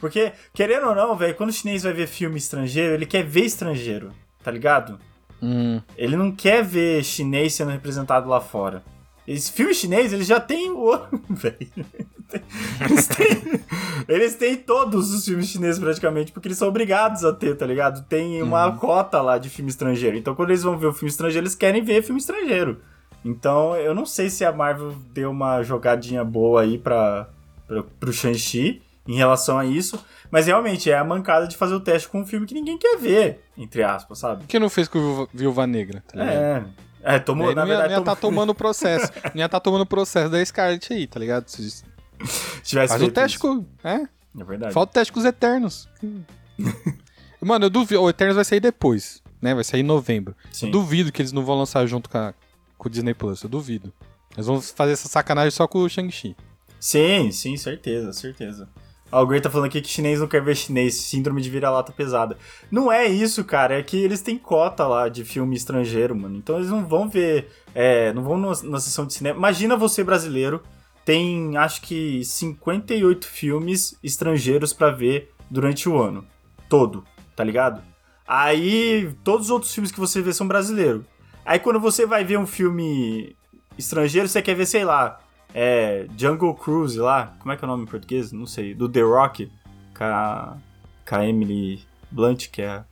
[0.00, 3.44] Porque, querendo ou não, velho, quando o chinês vai ver filme estrangeiro, ele quer ver
[3.44, 4.98] estrangeiro, tá ligado?
[5.42, 5.80] Hum.
[5.96, 8.82] Ele não quer ver chinês sendo representado lá fora.
[9.26, 10.98] Esse filme chinês, eles já tem o.
[12.80, 13.60] Eles têm,
[14.06, 18.06] eles têm todos os filmes chineses praticamente, porque eles são obrigados a ter, tá ligado?
[18.06, 20.14] Tem uma cota lá de filme estrangeiro.
[20.14, 22.82] Então, quando eles vão ver o filme estrangeiro, eles querem ver filme estrangeiro.
[23.24, 27.30] Então, eu não sei se a Marvel deu uma jogadinha boa aí pra,
[27.66, 29.98] pra, pro Shang-Chi em relação a isso.
[30.30, 32.98] Mas realmente é a mancada de fazer o teste com um filme que ninguém quer
[32.98, 34.44] ver, entre aspas, sabe?
[34.46, 36.04] Que não fez com Viúva- Negra?
[36.06, 36.22] Tá?
[36.22, 36.64] É.
[37.02, 39.10] É, tomou, na ia, verdade, ia tomou- tá tomando o processo.
[39.34, 41.48] não ia estar tomando o processo da Scarlet aí, tá ligado?
[41.48, 41.82] Se-
[42.62, 43.40] tivesse Faz o teste isso.
[43.40, 43.64] com.
[43.88, 44.02] É?
[44.38, 44.74] É verdade.
[44.74, 45.88] Falta o teste com os Eternos.
[47.40, 48.02] Mano, eu duvido.
[48.02, 49.54] O Eternos vai sair depois, né?
[49.54, 50.34] Vai sair em novembro.
[50.52, 50.70] Sim.
[50.70, 52.34] Duvido que eles não vão lançar junto com, a-
[52.76, 53.42] com o Disney Plus.
[53.42, 53.92] Eu duvido.
[54.36, 56.36] Eles vão fazer essa sacanagem só com o Shang-Chi.
[56.80, 58.68] Sim, sim, certeza, certeza.
[59.26, 62.36] Gray tá falando aqui que chinês não quer ver chinês, síndrome de vira-lata pesada.
[62.70, 66.36] Não é isso, cara, é que eles têm cota lá de filme estrangeiro, mano.
[66.36, 69.38] Então eles não vão ver, é, não vão no- na sessão de cinema.
[69.38, 70.62] Imagina você brasileiro,
[71.04, 76.26] tem acho que 58 filmes estrangeiros pra ver durante o ano.
[76.68, 77.02] Todo,
[77.34, 77.80] tá ligado?
[78.26, 81.02] Aí todos os outros filmes que você vê são brasileiros.
[81.46, 83.34] Aí quando você vai ver um filme
[83.78, 85.18] estrangeiro, você quer ver, sei lá,
[85.54, 88.32] é, Jungle Cruise lá, como é que é o nome em português?
[88.32, 89.50] Não sei, do The Rock,
[89.96, 90.56] com a,
[91.08, 92.84] com a Emily Blunt, que é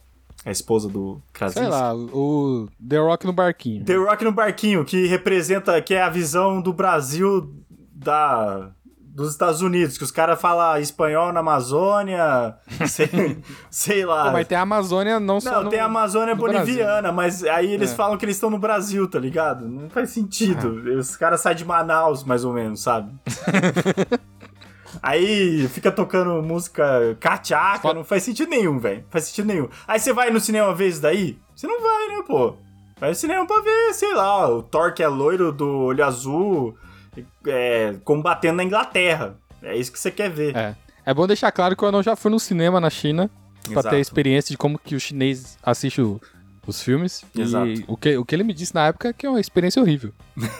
[0.45, 1.61] a, esposa do Krasinski.
[1.61, 3.85] Sei lá, o o The Rock no barquinho.
[3.85, 8.71] The Rock no barquinho, que representa, que é a visão do Brasil da
[9.17, 12.55] dos Estados Unidos, que os caras falam espanhol na Amazônia,
[12.87, 13.39] sei,
[13.71, 14.27] sei lá.
[14.27, 17.73] Pô, mas tem a Amazônia não só Não, no- tem a Amazônia boliviana, mas aí
[17.73, 17.95] eles É.
[17.95, 19.67] falam que eles estão no Brasil, tá ligado?
[19.67, 20.83] Não faz sentido.
[20.87, 20.99] Ah.
[20.99, 23.11] Os caras saem de Manaus, mais ou menos, sabe?
[25.03, 29.05] aí fica tocando música cachaca, não faz sentido nenhum, velho.
[29.11, 29.69] Faz sentido nenhum.
[29.87, 31.39] Aí você vai no cinema uma vez daí?
[31.55, 32.55] Você não vai, né, pô?
[32.99, 36.77] Vai no cinema pra ver, sei lá, o Thor que é loiro do olho azul
[37.47, 39.37] é, combatendo na Inglaterra.
[39.63, 40.57] É isso que você quer ver.
[40.57, 40.75] É.
[41.05, 43.31] É bom deixar claro que eu não já fui no cinema na China
[43.65, 43.89] pra Exato.
[43.91, 46.21] ter a experiência de como que o chinês assiste o-
[46.67, 47.25] os filmes.
[47.37, 47.67] Exato.
[47.69, 49.81] E o que, o que ele me disse na época é que é uma experiência
[49.81, 50.13] horrível.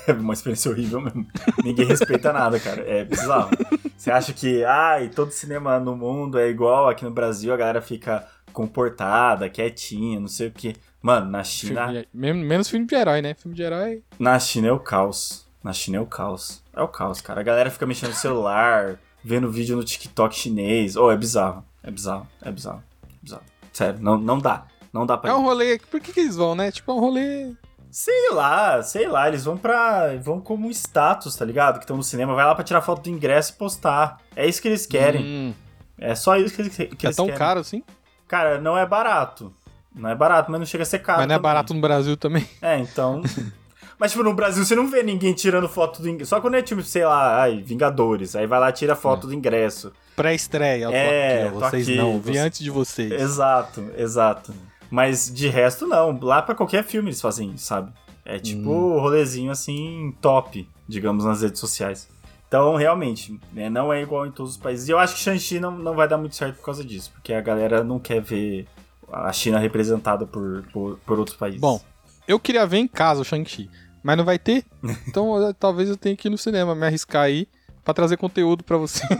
[0.07, 1.27] É uma experiência horrível mesmo.
[1.65, 2.81] Ninguém respeita nada, cara.
[2.83, 3.51] É bizarro.
[3.97, 7.83] Você acha que, ai, todo cinema no mundo é igual aqui no Brasil, a galera
[7.83, 10.75] fica comportada, quietinha, não sei o quê.
[11.03, 13.35] Mano, na China, Filme de- men- menos filme de herói, né?
[13.35, 14.03] Filme de herói.
[14.19, 15.46] na China é o caos.
[15.67, 16.63] Na China é o caos.
[16.73, 17.41] É o caos, cara.
[17.41, 20.95] A galera fica mexendo no celular, vendo vídeo no TikTok chinês.
[20.95, 21.65] Oh, é bizarro.
[21.83, 22.25] É bizarro.
[22.41, 22.85] É bizarro.
[23.05, 23.43] É bizarro.
[23.73, 24.65] Sério, não, não dá.
[24.93, 25.77] Não dá pra É um rolê.
[25.91, 26.71] Por que, que eles vão, né?
[26.71, 27.53] Tipo, é um rolê.
[27.91, 30.15] Sei lá, sei lá, eles vão pra.
[30.23, 31.79] vão como status, tá ligado?
[31.79, 34.19] Que estão no cinema, vai lá pra tirar foto do ingresso e postar.
[34.37, 35.25] É isso que eles querem.
[35.25, 35.55] Hum,
[35.99, 37.39] É só isso que eles, que é eles tão querem.
[37.41, 37.83] caro assim.
[38.29, 39.53] Cara, não é barato.
[39.93, 41.19] Não é barato, mas não chega a ser caro.
[41.19, 41.43] mas não é também.
[41.51, 42.49] barato no Brasil também.
[42.63, 43.21] É, então.
[43.99, 46.31] mas, tipo, no Brasil você não vê ninguém tirando foto do ingresso.
[46.31, 48.35] Só quando é tipo, sei lá, ai, Vingadores.
[48.37, 49.93] Aí vai lá e tira foto do ingresso.
[50.15, 50.89] Pré-estreia.
[50.91, 52.19] É, aqui, Vocês aqui, não.
[52.21, 53.13] Vi você- antes de vocês.
[53.13, 54.55] Exato, exato.
[54.91, 56.19] Mas de resto, não.
[56.21, 57.93] Lá pra qualquer filme eles fazem isso, sabe?
[58.25, 58.99] É tipo Hum.
[58.99, 62.09] rolezinho assim, top, digamos, nas redes sociais.
[62.49, 64.89] Então, realmente, né, não é igual em todos os países.
[64.89, 67.11] E eu acho que Shang-Chi não, não vai dar muito certo por causa disso.
[67.13, 68.67] Porque a galera não quer ver
[69.13, 71.61] a China representada por, por, por outros países.
[71.61, 71.81] Bom,
[72.27, 73.69] eu queria ver em casa o Shang-Chi,
[74.07, 74.65] mas não vai ter.
[75.09, 77.49] Então eu- talvez eu tenha que ir no cinema, me arriscar aí
[77.85, 79.03] pra trazer conteúdo pra você.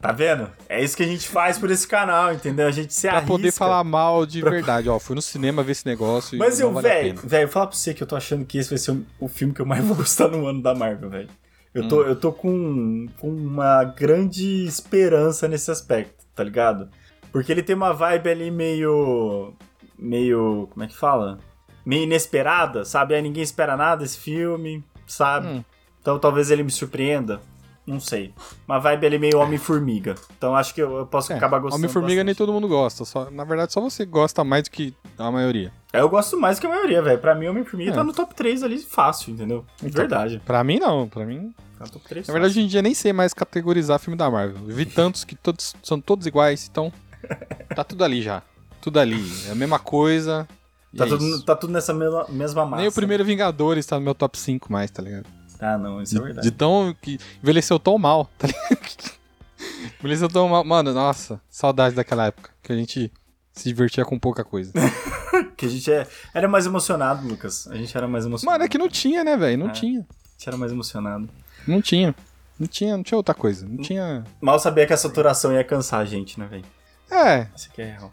[0.00, 0.48] Tá vendo?
[0.66, 2.66] É isso que a gente faz por esse canal, entendeu?
[2.66, 3.26] A gente se pra arrisca.
[3.34, 4.88] poder falar mal de verdade.
[4.88, 7.28] Ó, fui no cinema ver esse negócio Mas e não eu, vale a velho, pena.
[7.28, 9.52] velho, falar pra você que eu tô achando que esse vai ser o, o filme
[9.52, 11.28] que eu mais vou gostar no ano da Marvel, velho.
[11.74, 16.88] Eu tô, eu tô com, com uma grande esperança nesse aspecto, tá ligado?
[17.30, 19.52] Porque ele tem uma vibe ali meio.
[19.98, 20.66] meio.
[20.72, 21.38] como é que fala?
[21.84, 23.14] Meio inesperada, sabe?
[23.14, 25.46] Aí ninguém espera nada desse filme, sabe?
[25.48, 25.64] Hum.
[26.00, 27.40] Então talvez ele me surpreenda.
[27.86, 28.32] Não sei.
[28.68, 30.14] Uma vibe ali meio Homem-Formiga.
[30.36, 31.80] Então acho que eu, eu posso É, acabar gostando.
[31.80, 33.04] Homem-Formiga nem todo mundo gosta.
[33.04, 35.72] Só, na verdade, só você gosta mais do que a maioria.
[35.92, 37.18] É, Eu gosto mais que a maioria, velho.
[37.18, 37.94] Pra mim, Homem-Formiga É.
[37.94, 39.64] tá no top 3 ali fácil, entendeu?
[39.80, 40.40] De Então, verdade.
[40.44, 41.08] Pra mim, não.
[41.08, 41.52] Pra mim.
[41.78, 44.30] Tá no top 3 Na verdade, hoje em dia nem sei mais categorizar filme da
[44.30, 44.58] Marvel.
[44.68, 46.92] Eu Vi tantos que todos são todos iguais, então.
[47.74, 48.42] Tá tudo ali já.
[48.80, 49.20] Tudo ali.
[49.48, 50.46] É a mesma coisa.
[50.92, 52.80] E Tá é tudo, tá tudo nessa mesma, mesma massa.
[52.80, 55.26] Nem o primeiro Vingadores tá no meu top 5 mais, tá ligado?
[55.60, 56.46] Ah, não, isso é De, verdade.
[56.48, 56.94] de tão.
[57.00, 59.12] que envelheceu tão mal, tá ligado?
[60.00, 60.64] envelheceu tão mal.
[60.64, 62.50] Mano, nossa, saudade daquela época.
[62.62, 63.12] Que a gente
[63.52, 64.72] se divertia com pouca coisa.
[65.56, 67.66] Que a gente é, era mais emocionado, Lucas.
[67.68, 68.52] A gente era mais emocionado.
[68.58, 69.58] Mano, é que não tinha, né, velho?
[69.58, 69.72] Não É.
[69.72, 70.00] tinha.
[70.00, 71.28] A gente era mais emocionado.
[71.66, 72.14] Não tinha.
[72.58, 73.66] Não tinha, não tinha outra coisa.
[73.66, 74.24] Não tinha.
[74.40, 76.64] Mal sabia que a saturação ia cansar a gente, né, velho?
[77.10, 77.46] É.
[77.54, 78.10] Isso aqui é real.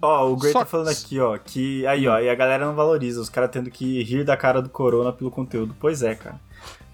[0.00, 1.86] Ó, o Gray Só- tá falando aqui, ó, que.
[1.86, 4.68] Aí, ó, e a galera não valoriza, os caras tendo que rir da cara do
[4.68, 5.74] corona pelo conteúdo.
[5.80, 6.38] Pois é, cara.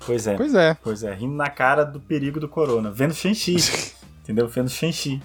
[0.05, 0.37] Pois é.
[0.37, 0.75] Pois é.
[0.83, 2.91] Pois é, rindo na cara do perigo do corona.
[2.91, 3.57] Vendo Shang-Chi.
[4.23, 4.49] entendeu?
[4.49, 5.23] Vendo Shang-Chi.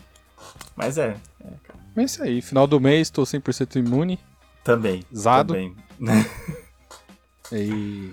[0.75, 1.79] Mas é, é, cara.
[1.95, 2.41] É isso aí.
[2.41, 4.19] Final do mês, tô 100% imune.
[4.63, 5.03] Também.
[5.15, 5.53] Zado.
[5.53, 5.75] Também.
[7.49, 8.11] E,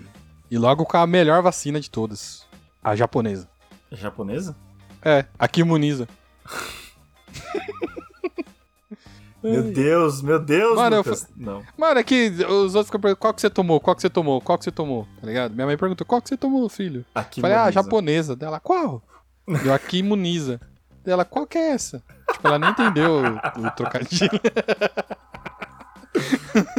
[0.49, 2.47] e logo com a melhor vacina de todas.
[2.81, 3.49] A japonesa.
[3.91, 4.55] Japonesa?
[5.03, 6.07] É, a que imuniza.
[9.51, 11.29] Meu Deus, meu Deus, Mano, eu Lucas.
[11.37, 11.63] Não.
[11.77, 14.41] Mano, é que os outros ficam perguntando qual que você tomou, qual que você tomou,
[14.41, 15.55] qual que você tomou, tá ligado?
[15.55, 17.05] Minha mãe perguntou qual que você tomou, filho.
[17.15, 18.35] Aqui Falei, ah, japonesa.
[18.35, 19.03] Dela, qual?
[19.47, 20.61] Eu aqui imuniza.
[21.05, 22.03] Dela, qual que é essa?
[22.33, 24.41] Tipo, ela nem entendeu o, o trocadilho.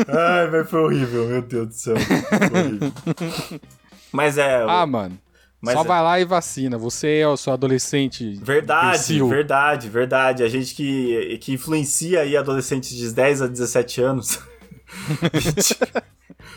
[0.07, 1.95] Ai, mas foi horrível, meu Deus do céu.
[1.97, 2.91] Foi horrível.
[4.11, 4.63] Mas é.
[4.65, 5.19] Ah, mano.
[5.61, 6.77] Mas só é- vai lá e vacina.
[6.77, 8.35] Você é o seu adolescente.
[8.41, 9.27] Verdade, imbecil.
[9.27, 10.43] verdade, verdade.
[10.43, 14.39] A gente que, que influencia aí adolescentes de 10 a 17 anos.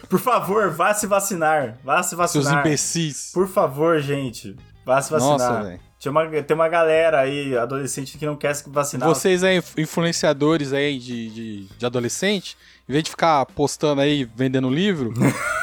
[0.08, 1.78] Por favor, vá se vacinar.
[1.84, 2.61] Vá se Seus vacinar.
[2.66, 3.30] imbecis.
[3.32, 4.56] Por favor, gente.
[4.84, 5.38] Vá se vacinar.
[5.38, 5.80] Nossa, velho.
[5.98, 9.08] Tinha uma, tem uma galera aí, adolescente, que não quer se vacinar.
[9.08, 12.56] Vocês aí, influenciadores aí de, de, de adolescente,
[12.88, 15.12] em vez de ficar postando aí, vendendo livro,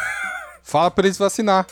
[0.61, 1.65] fala pra eles vacinar.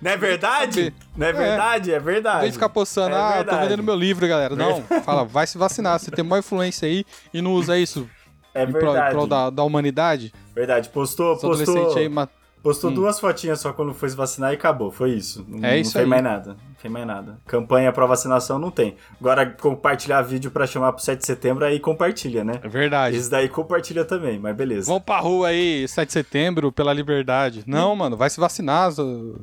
[0.00, 0.94] Não é verdade?
[1.16, 1.32] Não é É.
[1.32, 1.92] verdade?
[1.92, 2.36] É verdade.
[2.36, 3.62] Em vez de ficar postando, É ah, eu tô verdade.
[3.64, 4.54] vendendo meu livro, galera.
[4.54, 5.98] Não, fala, vai se vacinar.
[5.98, 8.08] Você tem maior influência aí e não usa isso
[8.54, 9.14] É em prol, em verdade.
[9.14, 10.32] prol da, da humanidade.
[10.54, 10.88] Verdade.
[10.88, 12.28] Postou, Os postou, aí, ma-
[12.62, 12.94] postou Hum.
[12.94, 14.90] duas fotinhas só quando foi se vacinar e acabou.
[14.92, 15.44] Foi isso.
[15.48, 16.08] Não, É não isso tem aí.
[16.08, 16.56] mais nada.
[16.80, 17.38] Tem mais nada.
[17.46, 18.96] Campanha pra vacinação não tem.
[19.20, 22.60] Agora, compartilhar vídeo pra chamar pro 7 de setembro, aí compartilha, né?
[22.62, 23.16] é verdade.
[23.16, 24.86] Esse daí compartilha também, mas beleza.
[24.86, 27.64] Vão pra rua aí, 7 de setembro, pela liberdade.
[27.66, 28.90] Não, mano, vai se vacinar,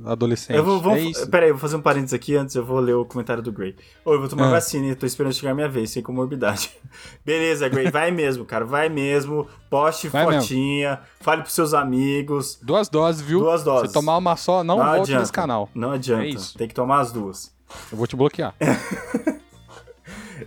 [0.06, 0.56] adolescente.
[0.56, 1.30] Eu vou, vou, é isso.
[1.30, 3.76] Pera aí, vou fazer um parênteses aqui antes, eu vou ler o comentário do Gray.
[4.06, 4.52] Ô, eu vou tomar Ah.
[4.52, 6.72] vacina e tô esperando chegar a minha vez, sem comorbidade.
[7.26, 9.48] Beleza, Gray, vai mesmo, cara, vai mesmo.
[9.70, 12.58] Poste Vai fotinha, fale pros seus amigos.
[12.64, 13.40] Duas doses, viu?
[13.40, 13.90] Duas doses.
[13.90, 15.20] Se tomar uma só, não, Não volte adianta.
[15.20, 15.70] nesse canal.
[15.76, 16.58] Não adianta, É isso.
[16.58, 17.25] tem que tomar as duas.
[17.92, 18.54] Eu vou te bloquear.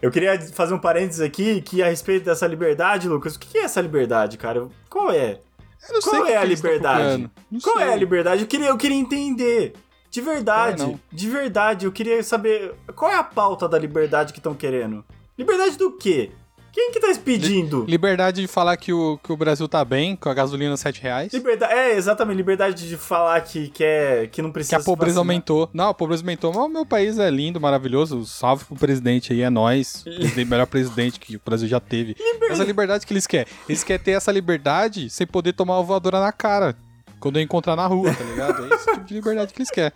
[0.01, 3.63] Eu queria fazer um parênteses aqui que a respeito dessa liberdade, Lucas, o que é
[3.63, 4.69] essa liberdade, cara?
[4.89, 5.41] Qual é?
[5.79, 7.31] Sei Qual é a liberdade?
[7.63, 7.87] Qual sei.
[7.87, 8.43] é a liberdade?
[8.43, 9.75] Eu queria, eu queria entender.
[10.11, 14.39] De verdade, É, de verdade, eu queria saber qual é a pauta da liberdade que
[14.39, 15.05] estão querendo.
[15.37, 16.33] Liberdade do quê?
[16.79, 17.85] Quem que tá pedindo?
[17.89, 21.33] Liberdade de falar que o, que o Brasil tá bem, com a gasolina 7 reais.
[21.33, 25.69] Liberdade, é, exatamente, liberdade de falar que, que não Que precisa a se pobreza aumentou.
[25.75, 26.53] Não, a pobreza aumentou.
[26.55, 28.25] Mas o meu país é lindo, maravilhoso.
[28.25, 30.05] Salve pro presidente aí, é nóis.
[30.07, 32.15] Presidente, melhor presidente que o Brasil já teve.
[32.49, 33.53] Essa liberdade que eles querem.
[33.69, 36.77] Eles querem ter essa liberdade sem poder tomar uma voadora na cara.
[37.19, 38.73] Quando eu encontrar na rua, tá ligado?
[38.73, 39.93] É esse tipo de liberdade que eles querem.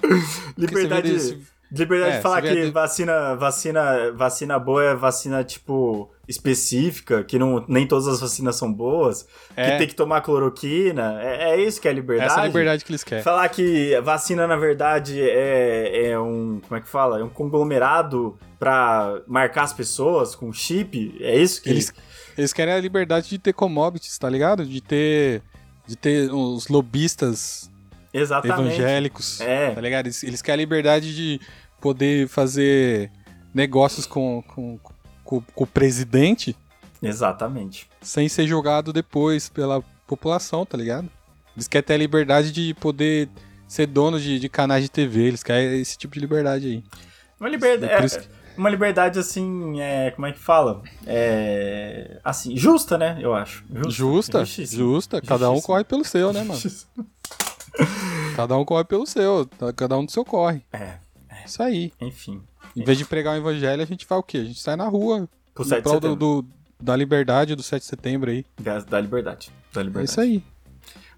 [0.56, 1.40] Liberdade,
[1.76, 7.64] liberdade É, de falar que vacina, vacina, vacina boa é vacina, tipo, específica, que não,
[7.68, 9.72] nem todas as vacinas são boas, É.
[9.72, 11.20] que tem que tomar cloroquina.
[11.22, 12.32] É, é isso que é liberdade?
[12.32, 13.24] Essa liberdade que eles querem.
[13.24, 16.60] Falar que vacina, na verdade, é, é um.
[16.66, 17.20] Como é que fala?
[17.20, 21.16] É um conglomerado pra marcar as pessoas com chip.
[21.20, 21.70] É isso que.
[21.70, 21.92] Eles,
[22.38, 24.64] eles querem a liberdade de ter commodities, tá ligado?
[24.64, 25.42] De ter.
[25.86, 27.70] De ter os lobistas
[28.12, 28.76] Exatamente.
[28.76, 29.40] evangélicos.
[29.40, 29.70] É.
[29.72, 30.06] Tá ligado?
[30.06, 31.40] Eles, eles querem a liberdade de
[31.84, 33.10] poder fazer
[33.52, 34.78] negócios com, com,
[35.22, 36.56] com, com o presidente
[37.02, 37.86] Exatamente.
[38.00, 41.10] sem ser julgado depois pela população, tá ligado?
[41.54, 43.28] Eles querem ter a liberdade de poder
[43.68, 45.24] ser dono de, de canais de TV.
[45.24, 46.84] Eles querem esse tipo de liberdade aí.
[47.38, 48.16] Uma liberdade.
[48.16, 50.82] É que- Uma liberdade assim, é, como é que fala?
[51.06, 53.18] É, assim, justa, né?
[53.20, 53.62] Eu acho.
[53.90, 54.82] Justa, Justíssima.
[54.82, 55.20] justa.
[55.20, 56.60] Cada um corre pelo seu, né, mano?
[58.36, 59.48] Cada um corre pelo seu.
[59.76, 60.62] Cada um do seu corre.
[60.72, 60.94] É,
[61.44, 61.92] Isso aí.
[62.00, 62.42] enfim.
[62.76, 64.38] Em vez de pregar o evangelho, a gente vai o quê?
[64.38, 65.28] A gente sai na rua.
[65.54, 66.16] Pro em 7 de do, setembro.
[66.16, 66.46] do-
[66.80, 68.44] da liberdade do 7 de setembro aí.
[68.60, 69.50] Da, da liberdade.
[69.72, 70.10] Da É liberdade.
[70.10, 70.42] isso aí.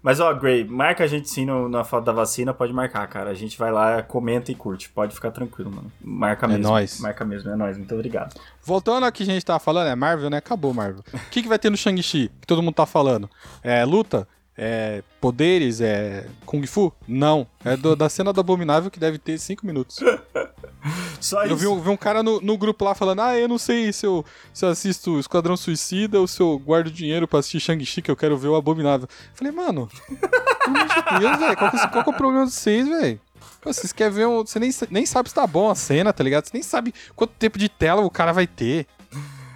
[0.01, 3.31] Mas, ó, Gray, marca a gente sim no- na foto da vacina, pode marcar, cara.
[3.31, 4.87] A gente vai lá, comenta e curte.
[4.89, 5.91] Pode ficar tranquilo, mano.
[5.99, 6.63] Marca É mesmo.
[6.63, 6.99] nóis.
[6.99, 7.77] Marca mesmo, é nóis.
[7.77, 8.39] Muito obrigado.
[8.63, 10.37] Voltando ao que a gente tava falando, é Marvel, né?
[10.37, 11.03] Acabou Marvel.
[11.13, 12.29] O que, que vai ter no Shang-Chi?
[12.39, 13.27] Que todo mundo tá falando?
[13.63, 14.27] É luta?
[14.57, 15.81] É poderes?
[15.81, 16.91] É Kung Fu?
[17.07, 17.45] Não.
[17.63, 19.97] É do- da cena do Abominável que deve ter 5 minutos.
[21.21, 21.57] Só Eu isso.
[21.57, 24.05] vi, um- vi um cara no, no grupo lá falando: Ah, eu não sei se
[24.05, 28.09] eu, se eu assisto Esquadrão Suicida ou se eu guardo dinheiro pra assistir Shang-Chi, que
[28.11, 29.07] eu quero ver o Abominável.
[29.33, 32.45] Falei, mano, pelo amor de Deus, velho, qual, que é- qual que é o problema
[32.45, 33.19] de vocês, velho?
[33.63, 34.37] Vocês querem ver um.
[34.45, 36.45] Você nem, nem sabe se tá bom a cena, tá ligado?
[36.45, 38.87] Você nem sabe quanto tempo de tela o cara vai ter.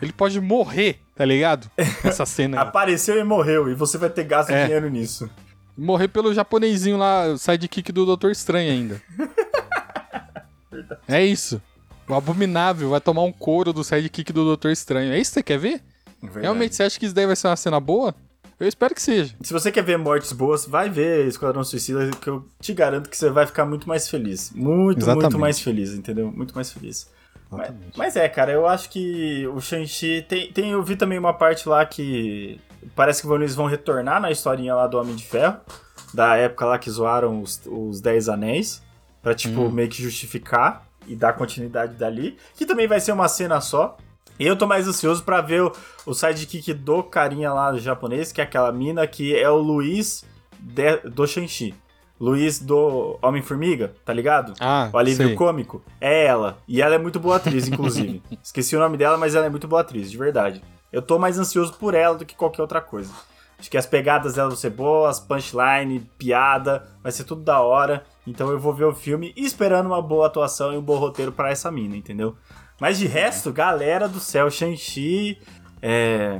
[0.01, 1.69] Ele pode morrer, tá ligado?
[2.03, 2.59] Essa cena.
[2.61, 4.63] Apareceu e morreu, e você vai ter gasto É.
[4.65, 5.29] dinheiro nisso.
[5.77, 9.01] Morrer pelo japonesinho lá, sidekick do Doutor Estranho ainda.
[11.07, 11.61] É isso.
[12.07, 15.11] O Abominável vai tomar um couro do sidekick do Doutor Estranho.
[15.13, 15.81] É isso que você quer ver?
[16.21, 16.41] Verdade.
[16.41, 18.15] Realmente você acha que isso daí vai ser uma cena boa?
[18.59, 19.33] Eu espero que seja.
[19.41, 23.17] Se você quer ver mortes boas, vai ver Esquadrão Suicida, que eu te garanto que
[23.17, 24.51] você vai ficar muito mais feliz.
[24.53, 25.23] Muito, Exatamente.
[25.23, 26.31] muito mais feliz, entendeu?
[26.31, 27.09] Muito mais feliz.
[27.51, 30.21] Mas, mas é, cara, eu acho que o Shang-Chi.
[30.27, 32.59] Tem, tem, eu vi também uma parte lá que.
[32.95, 35.57] Parece que eles vão retornar na historinha lá do Homem de Ferro.
[36.13, 38.81] Da época lá que zoaram os, os Dez Anéis.
[39.21, 39.71] Pra, tipo, Hum.
[39.71, 42.37] meio que justificar e dar continuidade dali.
[42.55, 43.97] Que também vai ser uma cena só.
[44.39, 45.71] E eu tô mais ansioso pra ver o,
[46.05, 50.25] o sidekick do carinha lá japonês, que é aquela mina que é o Luiz
[50.59, 51.75] de- do Shang-Chi.
[52.21, 54.53] Luiz do Homem-Formiga, tá ligado?
[54.59, 55.35] Ah, O alívio sei.
[55.35, 55.81] cômico.
[55.99, 56.59] É ela.
[56.67, 58.21] E ela é muito boa atriz, inclusive.
[58.43, 60.61] Esqueci o nome dela, mas ela é muito boa atriz, de verdade.
[60.93, 63.11] Eu tô mais ansioso por ela do que qualquer outra coisa.
[63.57, 68.03] Acho que as pegadas dela vão ser boas, punchline, piada, vai ser tudo da hora.
[68.27, 71.49] Então eu vou ver o filme esperando uma boa atuação e um bom roteiro pra
[71.49, 72.35] essa mina, entendeu?
[72.79, 75.39] Mas de resto, galera do céu, Shang-Chi.
[75.81, 76.39] É.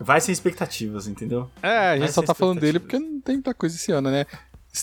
[0.00, 1.48] Vai sem expectativas, entendeu?
[1.62, 4.10] É, a gente Vai só tá falando dele porque não tem muita coisa esse ano,
[4.10, 4.26] né?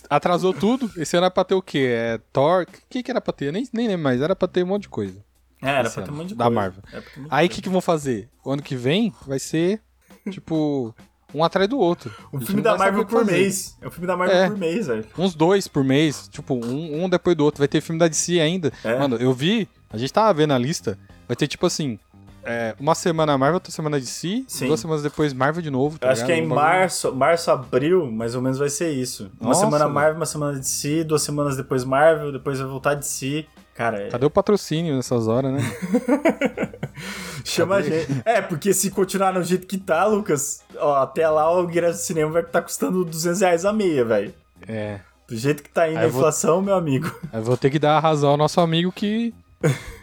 [0.10, 0.90] Atrasou tudo.
[0.98, 1.88] Esse ano era pra ter o quê?
[1.92, 2.64] É Thor.
[2.64, 3.46] O que, que era pra ter?
[3.48, 4.22] Eu nem, nem lembro mais.
[4.22, 5.24] Era pra ter um monte de coisa.
[5.62, 6.56] É, era Esse pra ter um monte de da coisa.
[6.60, 6.84] Marvel.
[6.92, 8.30] Um monte de Aí o que, que vão fazer?
[8.44, 9.82] O ano que vem vai ser,
[10.30, 10.96] tipo,
[11.36, 12.12] um atrás do outro.
[12.34, 13.32] Um filme da Marvel por fazer.
[13.34, 13.78] mês.
[13.82, 14.48] É um filme da Marvel É.
[14.50, 15.06] por mês, velho.
[15.18, 17.60] Uns dois por mês, tipo, um, um depois do outro.
[17.60, 18.72] Vai ter filme da DC ainda.
[18.84, 18.98] É.
[18.98, 22.00] Mano, eu vi, a gente tava vendo a lista, vai ter tipo assim,
[22.44, 24.68] é, uma semana Marvel, outra semana DC, Sim.
[24.68, 26.00] duas semanas depois Marvel de novo.
[26.00, 29.32] tá acho que é em março, março, abril, mais ou menos vai ser isso.
[29.40, 29.88] Uma Nossa, semana.
[29.88, 33.46] Marvel, uma semana DC, duas semanas depois Marvel, depois vai voltar DC.
[33.76, 35.60] Cara, é- Cadê o patrocínio nessas horas, né?
[37.46, 38.02] chama a Cadê?
[38.06, 38.22] gente.
[38.26, 42.04] É, porque se continuar no jeito que tá, Lucas, ó, até lá o ingresso do
[42.04, 44.34] cinema vai estar custando 200 reais a meia, velho.
[44.68, 45.00] É.
[45.28, 47.10] Do jeito que tá indo Aí a eu vou- inflação, meu amigo.
[47.32, 49.34] Eu vou ter que dar a razão ao nosso amigo que.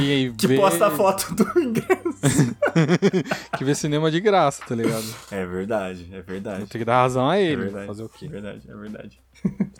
[0.00, 2.56] Que, Que vê, posta a foto do ingresso.
[3.56, 5.04] que vê cinema de graça, tá ligado?
[5.30, 6.66] É verdade, é verdade.
[6.66, 7.62] Ter que dar razão a É ele.
[7.62, 7.86] verdade.
[7.86, 8.28] Fazer o É quê?
[8.28, 9.18] verdade, é verdade.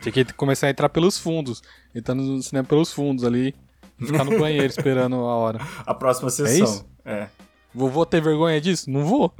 [0.01, 1.61] Tem que começar a entrar pelos fundos.
[1.93, 3.53] Entrando no cinema pelos fundos ali.
[3.99, 5.59] e Ficar no banheiro esperando a hora.
[5.85, 6.63] A próxima sessão.
[6.65, 6.85] isso?
[7.05, 7.27] É.
[7.73, 8.89] Vou, vou ter vergonha disso?
[8.89, 9.33] Não vou.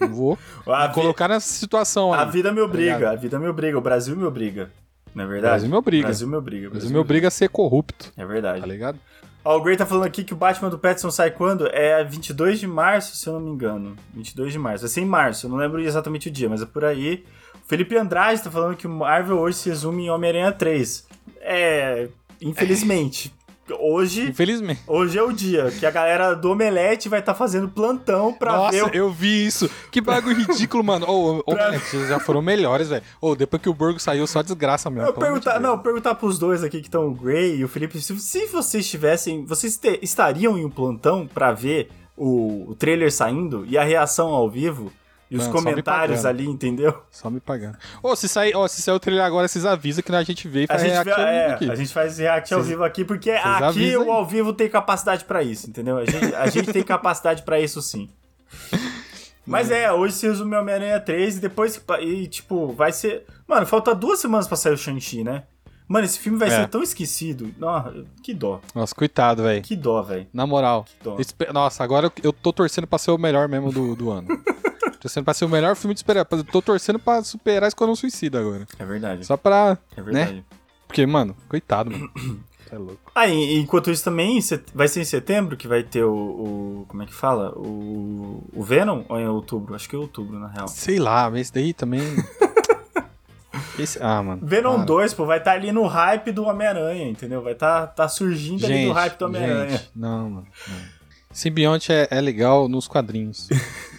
[0.00, 0.38] Não vou.
[0.66, 2.30] Me vi- colocar nessa situação a aí.
[2.30, 3.12] vida me obriga, ligado?
[3.12, 4.70] a vida me obriga, o Brasil me obriga.
[5.14, 5.50] Não é O verdade?
[5.52, 6.04] Brasil me obriga.
[6.04, 6.68] O Brasil me obriga.
[6.68, 8.60] O Brasil me obriga a ser corrupto, É verdade.
[8.60, 8.98] tá ligado?
[9.46, 11.68] Ó, o Gray tá falando aqui que o Batman do Pattinson sai quando?
[11.68, 13.94] É 22 de março, se eu não me engano.
[14.12, 14.82] 22 de março.
[14.82, 17.24] Vai ser em março, eu não lembro exatamente o dia, mas é por aí.
[17.54, 21.06] O Felipe Andrade tá falando que o Marvel hoje se resume em Homem-Aranha 3.
[21.40, 22.08] É.
[22.42, 23.32] Infelizmente.
[23.78, 24.28] Hoje.
[24.30, 24.80] Infelizmente.
[24.86, 28.72] Hoje é o dia que a galera do Omelete vai estar fazendo plantão pra Nossa,
[28.72, 29.68] ver o eu vi isso.
[29.90, 31.06] Que bagulho ridículo, mano.
[31.08, 33.02] Ô, Pra- moleque, vocês já foram melhores, velho.
[33.20, 35.08] Ô, depois que o Borgo saiu, só desgraça mesmo.
[35.08, 38.18] Eu perguntar, não, perguntar pros dois aqui que estão o Gray e o Felipe, se,
[38.20, 43.64] se vocês tivessem, vocês te- estariam em um plantão pra ver o, o trailer saindo
[43.68, 44.92] e a reação ao vivo
[45.30, 47.02] e os comentários ali, entendeu?
[47.10, 47.76] Só me pagando.
[48.02, 50.64] Ô, se sair, ó, se sair o trailer agora, vocês avisam que a gente vê
[50.64, 51.70] e faz react ao vivo é, aqui.
[51.70, 53.96] a gente faz react ao vivo aqui porque aqui aí.
[53.96, 55.98] o ao vivo tem capacidade pra isso, entendeu?
[55.98, 58.08] A gente, a gente tem capacidade pra isso sim.
[59.46, 63.24] Mas é, hoje se resume ao Homem-Aranha 3 e depois, e tipo, vai ser...
[63.46, 65.44] Mano, falta duas semanas pra sair o Shang-Chi, né?
[65.86, 66.50] Mano, esse filme vai É.
[66.62, 67.54] ser tão esquecido.
[67.56, 68.60] Nossa, que dó.
[68.74, 69.62] Nossa, coitado, velho.
[69.62, 70.26] Que dó, velho.
[70.32, 70.84] Na moral.
[71.52, 74.26] Nossa, agora eu- eu tô torcendo pra ser o melhor mesmo do, do ano.
[75.06, 78.40] torcendo pra ser o melhor filme de super Eu Tô torcendo pra superar Esquadrão Suicida
[78.40, 78.66] agora.
[78.78, 79.24] É verdade.
[79.24, 79.78] Só pra.
[79.96, 80.34] É verdade.
[80.34, 80.44] Né?
[80.86, 82.10] Porque, mano, coitado, mano.
[82.68, 83.12] É louco.
[83.14, 84.40] Ah, e, enquanto isso também,
[84.74, 87.52] vai ser em setembro que vai ter o, o- Como é que fala?
[87.56, 89.04] O, o Venom?
[89.08, 89.72] Ou em outubro?
[89.76, 90.66] Acho que é outubro, na real.
[90.66, 92.02] Sei lá, mas esse daí também.
[93.78, 94.02] Esse...
[94.02, 94.44] Ah, mano.
[94.44, 94.84] Venom para.
[94.84, 97.40] 2, pô, vai estar ali no hype do Homem-Aranha, entendeu?
[97.40, 99.82] Vai estar tá, surgindo ali Gente, do hype do Homem-Aranha.
[99.94, 100.46] não, mano.
[100.66, 100.76] Não.
[101.30, 103.48] Simbionte é, é legal nos quadrinhos.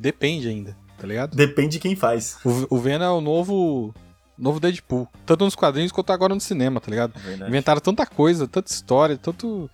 [0.00, 1.36] Depende ainda, tá ligado?
[1.36, 2.38] Depende de quem faz.
[2.44, 3.94] O, o Venom é o novo.
[4.38, 5.08] Novo Deadpool.
[5.26, 7.18] Tanto nos quadrinhos quanto agora no cinema, tá ligado?
[7.18, 7.50] Verdade.
[7.50, 9.68] Inventaram tanta coisa, tanta história, tanto.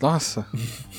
[0.00, 0.46] Nossa.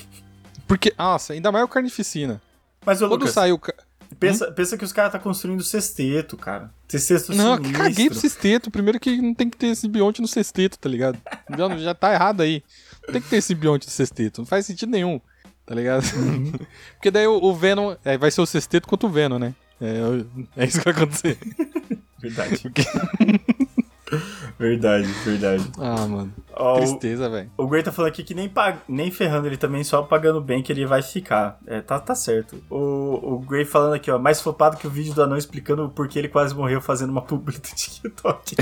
[0.68, 2.42] Porque, nossa, ainda mais o Carnificina.
[2.86, 3.56] Mas, ô Quando Lucas, saiu.
[3.56, 3.74] o ca-
[4.20, 6.72] pensa, pensa que os caras tá construindo sexteto, cara.
[6.90, 7.78] Sexteto Não, sinistro.
[7.82, 8.70] caguei pro sexteto.
[8.72, 11.18] Primeiro que não tem que ter simbionte no sexteto, tá ligado?
[11.58, 12.64] Já, já tá errado aí.
[13.08, 14.40] Não tem que ter simbionte no sexteto.
[14.42, 15.22] Não faz sentido nenhum,
[15.66, 16.04] tá ligado?
[16.16, 16.52] Uhum.
[16.96, 17.96] Porque daí o, o Venom.
[18.04, 19.54] é, vai ser o sexteto contra o Venom, né?
[19.82, 20.00] É,
[20.58, 21.38] é isso que vai acontecer.
[22.22, 22.58] Verdade.
[22.62, 22.84] Porque-
[24.60, 25.72] verdade, verdade.
[25.78, 26.34] Ah, mano.
[26.58, 27.52] Ó, o- Tristeza, velho.
[27.58, 28.80] O Gray tá falando aqui que nem, pag...
[28.88, 31.60] nem ferrando ele também, só pagando bem que ele vai ficar.
[31.68, 32.62] É, tá, tá certo.
[32.70, 36.08] O, o Gray falando aqui, ó, mais flopado que o vídeo do anão explicando por
[36.08, 38.56] que ele quase morreu fazendo uma publi do TikTok.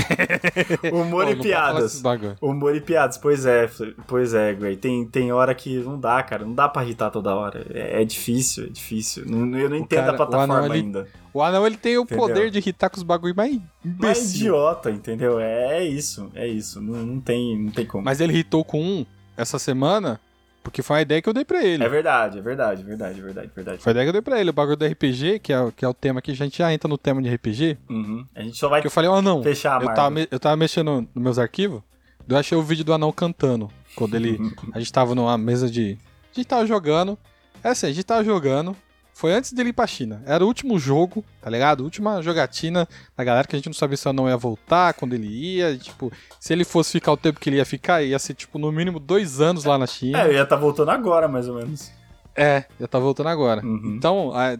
[0.92, 2.02] Humor Pô, e piadas.
[2.40, 3.68] Humor e piadas, pois é,
[4.06, 4.76] pois é, Gray.
[4.76, 6.44] Tem, tem hora que não dá, cara.
[6.44, 7.64] Não dá pra irritar toda hora.
[7.70, 9.24] É, é difícil, é difícil.
[9.26, 11.08] Não, eu não entendo cara- a plataforma o anão, ele- ainda.
[11.32, 12.28] O anão, ele tem o Entendeu?
[12.28, 14.36] poder de irritar com os bagulho mais imbecil.
[14.36, 15.40] idiota, entendeu?
[15.40, 16.80] É, é isso, é isso.
[16.80, 18.04] Não, não, tem, não tem como.
[18.04, 19.06] Mas ele irritou com um
[19.36, 20.20] essa semana,
[20.62, 21.82] porque foi a ideia que eu dei pra ele.
[21.84, 23.78] É verdade, é verdade, é verdade, é verdade, é verdade.
[23.82, 24.50] Foi a ideia que eu dei pra ele.
[24.50, 26.72] O bagulho do RPG, que é, o- que é o tema que a gente já
[26.72, 27.76] entra no tema de RPG.
[27.90, 28.24] Uhum.
[28.34, 29.42] A gente só vai Que eu falei, ó, não.
[29.42, 31.82] fechar a Eu tava, me- eu tava mexendo nos meus arquivos,
[32.28, 33.70] eu achei o vídeo do anão cantando.
[33.96, 34.38] Quando ele.
[34.72, 35.98] a gente tava numa mesa de.
[36.32, 37.18] A gente tava jogando.
[37.62, 38.76] É assim, a gente tava jogando.
[39.14, 40.22] Foi antes dele ir pra China.
[40.26, 41.84] Era o último jogo, tá ligado?
[41.84, 42.86] Última jogatina
[43.16, 45.78] da galera que a gente não sabia se o anão ia voltar, quando ele ia.
[45.78, 48.72] Tipo, se ele fosse ficar o tempo que ele ia ficar, ia ser, tipo, no
[48.72, 50.20] mínimo dois anos lá na China.
[50.20, 51.92] É, ia estar voltando agora, mais ou menos.
[52.34, 53.64] É, já tá voltando agora.
[53.64, 53.94] Uhum.
[53.96, 54.58] Então, a,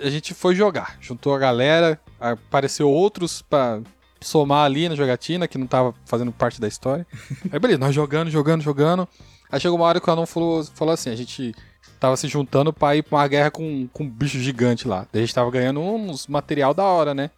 [0.00, 0.96] a gente foi jogar.
[1.00, 3.80] Juntou a galera, apareceu outros pra
[4.20, 7.04] somar ali na jogatina, que não tava fazendo parte da história.
[7.50, 9.08] Aí, beleza, nós jogando, jogando, jogando.
[9.50, 11.54] Aí chegou uma hora que o anão falou, falou assim: a gente
[12.00, 15.06] tava se juntando pra ir pra uma guerra com, com um bicho gigante lá.
[15.12, 17.30] Daí a gente tava ganhando uns material da hora, né?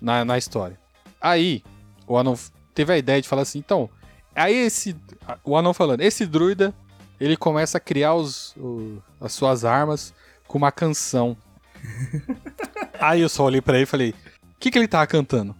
[0.00, 0.78] Na, na história.
[1.20, 1.62] Aí,
[2.06, 2.36] o anão
[2.74, 3.88] teve a ideia de falar assim: então,
[4.34, 4.96] aí esse.
[5.44, 6.74] O anão falando, esse druida
[7.20, 10.12] ele começa a criar os, o- as suas armas
[10.48, 11.36] com uma canção.
[13.00, 14.14] Aí eu só olhei pra ele e falei: o
[14.60, 15.54] que, que ele tava cantando?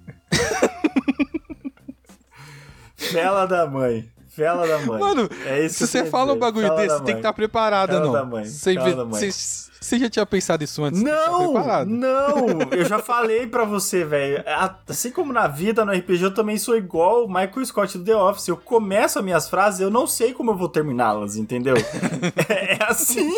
[2.96, 4.10] Fela da mãe.
[4.34, 4.98] Fela da mãe.
[4.98, 7.18] Mano, é isso Se você fala um bagulho Fela desse, tem que mãe.
[7.20, 8.12] estar preparado, Fela não.
[8.12, 9.30] da mãe, Você, fela da mãe.
[9.30, 11.00] você- você já tinha pensado isso antes?
[11.02, 14.42] Estar Não, não, eu já falei pra você, velho.
[14.46, 18.04] A- Assim como na vida, no RPG, eu também sou igual o Michael Scott do
[18.04, 18.48] The Office.
[18.48, 21.74] Eu começo as minhas frases, eu não sei como eu vou terminá-las, entendeu?
[22.48, 23.36] é, é assim.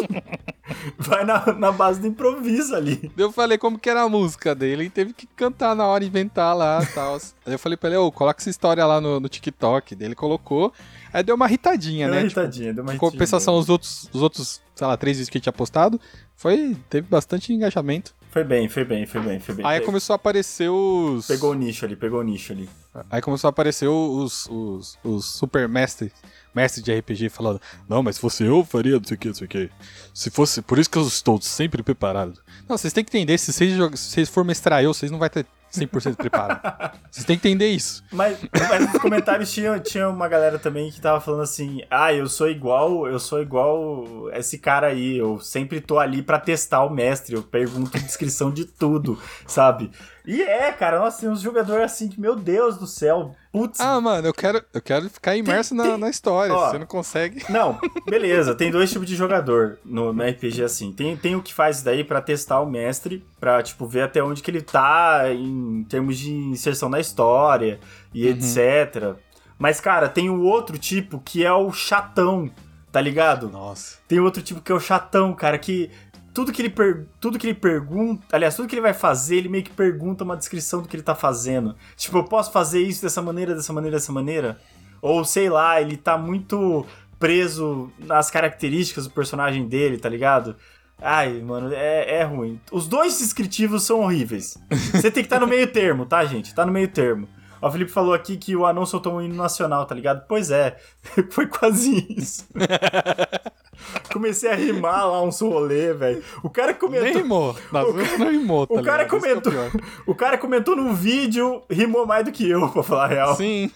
[0.98, 3.10] Vai na, na base do improviso ali.
[3.16, 6.56] Eu falei como que era a música dele, ele teve que cantar na hora, inventar
[6.56, 7.14] lá e tal.
[7.46, 9.94] Aí eu falei pra ele, ô, coloca essa história lá no, no TikTok.
[9.94, 10.72] Daí ele colocou,
[11.12, 12.20] aí deu uma irritadinha, Deu né?
[12.22, 13.10] uma Tipo, irritadinha, deu uma irritadinha.
[13.12, 16.00] compensação, os outros, os outros, sei lá, três vídeos que a gente tinha postado,
[16.36, 18.14] foi, teve bastante engajamento.
[18.30, 19.64] Foi bem, foi bem, foi bem, foi bem.
[19.66, 21.26] Aí começou a aparecer os.
[21.26, 22.68] Pegou o nicho ali, pegou o nicho ali.
[23.10, 26.12] Aí começou a aparecer os, os, os super mestres,
[26.54, 29.34] mestres de RPG falando: Não, mas se fosse eu, faria não sei o que, não
[29.34, 29.70] sei o que.
[30.12, 30.62] Se fosse.
[30.62, 32.40] Por isso que eu estou sempre preparado.
[32.68, 35.18] Não, vocês têm que entender: se vocês, jog- se vocês for mestrar eu, vocês não
[35.18, 36.60] vão ter 100% preparado.
[37.10, 38.04] vocês têm que entender isso.
[38.12, 42.28] Mas, mas nos comentários tinha, tinha uma galera também que tava falando assim: ah, eu
[42.28, 46.90] sou igual, eu sou igual esse cara aí, eu sempre tô ali pra testar o
[46.90, 49.18] mestre, eu pergunto descrição de tudo,
[49.48, 49.90] sabe?
[50.26, 53.80] E é, cara, nossa, tem uns jogadores assim que, meu Deus do céu, putz.
[53.80, 56.54] Ah, mano, eu quero, eu quero ficar imerso na, tem- na história.
[56.54, 56.70] ó.
[56.70, 57.44] Você não consegue.
[57.50, 60.92] Não, beleza, tem dois tipos de jogador no, no RPG assim.
[60.92, 64.22] Tem, tem o que faz isso daí pra testar o mestre, pra, tipo, ver até
[64.22, 67.78] onde que ele tá em termos de inserção na história
[68.12, 68.32] e Uhum.
[68.32, 69.14] etc.
[69.58, 72.50] Mas, cara, tem o outro tipo que é o chatão,
[72.90, 73.48] tá ligado?
[73.48, 73.98] Nossa.
[74.08, 75.90] Tem outro tipo que é o chatão, cara, que
[76.34, 77.06] tudo que ele, per...
[77.20, 80.36] tudo que ele pergunta, aliás, tudo que ele vai fazer, ele meio que pergunta uma
[80.36, 81.76] descrição do que ele tá fazendo.
[81.96, 84.60] Tipo, eu posso fazer isso dessa maneira, dessa maneira, dessa maneira?
[85.00, 86.84] Ou sei lá, ele tá muito
[87.20, 90.56] preso nas características do personagem dele, tá ligado?
[91.00, 92.60] Ai, mano, é, é ruim.
[92.72, 94.58] Os dois descritivos são horríveis.
[94.92, 96.54] Você tem que estar no meio termo, tá, gente?
[96.54, 97.28] Tá no meio termo.
[97.66, 100.24] O Felipe falou aqui que o anão soltou um hino nacional, tá ligado?
[100.28, 100.76] Pois é,
[101.30, 102.46] foi quase isso.
[104.12, 106.22] Comecei a rimar lá uns rolê, velho.
[106.42, 107.22] O cara Nem comentou.
[107.22, 107.56] rimou.
[107.72, 109.08] Nas outras não rimou, tá O cara ligado?
[109.08, 109.80] Que é o comentou.
[110.06, 113.34] O cara comentou num vídeo, rimou mais do que eu, pra falar a real.
[113.34, 113.70] Sim.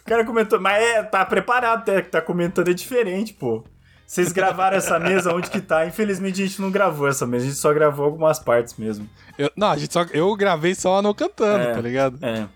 [0.00, 3.64] O cara comentou, mas é, tá preparado até, que tá comentando é diferente, pô.
[4.12, 5.86] Vocês gravaram essa mesa onde que tá?
[5.86, 9.08] Infelizmente a gente não gravou essa mesa, a gente só gravou algumas partes mesmo.
[9.38, 11.72] Eu, não, a gente só, eu gravei só o anão cantando, É.
[11.72, 12.18] tá ligado?
[12.20, 12.46] É,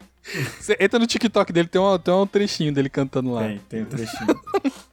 [0.61, 3.41] Você entra no TikTok dele, tem um, tem um trechinho dele cantando lá.
[3.45, 4.39] tem, tem um trechinho.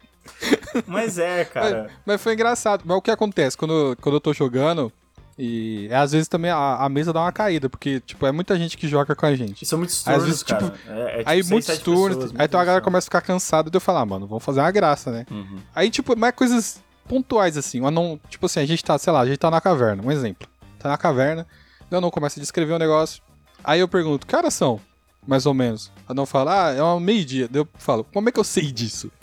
[0.88, 1.90] mas é, cara.
[2.06, 2.84] Mas foi engraçado.
[2.86, 4.90] Mas o que acontece quando, quando eu tô jogando,
[5.38, 8.58] e é, às vezes também a, a mesa dá uma caída, porque, tipo, é muita
[8.58, 9.66] gente que joga com a gente.
[9.66, 10.74] São muitos Às turnos, vezes, tipo, cara.
[10.88, 13.70] É, é tipo aí muitos turnos, pessoas, aí então a galera começa a ficar cansada
[13.70, 15.26] de eu falar, ah, mano, vamos fazer uma graça, né?
[15.32, 15.58] Uhum.
[15.74, 17.82] Aí, tipo, mas coisas pontuais, assim.
[17.82, 20.12] O anão, tipo assim, a gente tá, sei lá, a gente tá na caverna, um
[20.12, 20.48] exemplo.
[20.78, 21.48] Tá na caverna,
[21.90, 23.22] o anão começa a descrever um negócio.
[23.64, 24.80] Aí eu pergunto, que horas são?
[25.26, 25.88] Mais ou menos.
[26.08, 27.50] O anão fala, ah, é uma meio-dia.
[27.54, 29.10] Eu falo, como é que eu sei disso?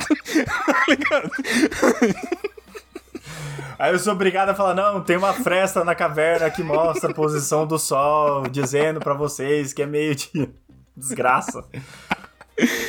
[3.78, 7.14] Aí eu sou obrigado a falar, não, tem uma fresta na caverna que mostra a
[7.14, 10.50] posição do sol, dizendo pra vocês que é meio-dia.
[10.96, 11.64] Desgraça.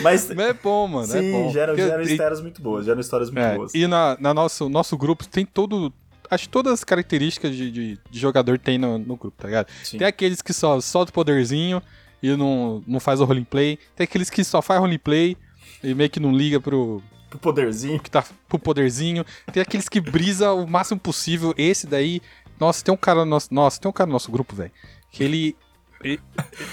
[0.01, 1.07] Mas, Mas é bom, mano.
[1.07, 1.49] sim, é bom.
[1.49, 3.73] geram, Porque- geram e- histórias muito boas, geram histórias muito É, boas.
[3.73, 5.93] e na, na nosso, nosso grupo tem todo.
[6.29, 9.67] Acho que todas as características de, de, de jogador tem no, no grupo, tá ligado?
[9.83, 9.97] Sim.
[9.97, 11.81] Tem aqueles que só solta o poderzinho
[12.21, 13.77] e não, não faz o roleplay.
[13.95, 15.37] Tem aqueles que só faz roleplay
[15.83, 17.01] e meio que não liga pro,
[17.33, 17.99] O poderzinho.
[17.99, 19.25] que tá pro poderzinho.
[19.53, 21.53] Tem aqueles que brisa o máximo possível.
[21.57, 22.21] Esse daí.
[22.59, 23.53] Nossa, tem um cara no nosso.
[23.53, 24.71] Nossa, tem um cara no nosso grupo, velho.
[25.11, 25.55] Que ele.
[26.03, 26.19] ele-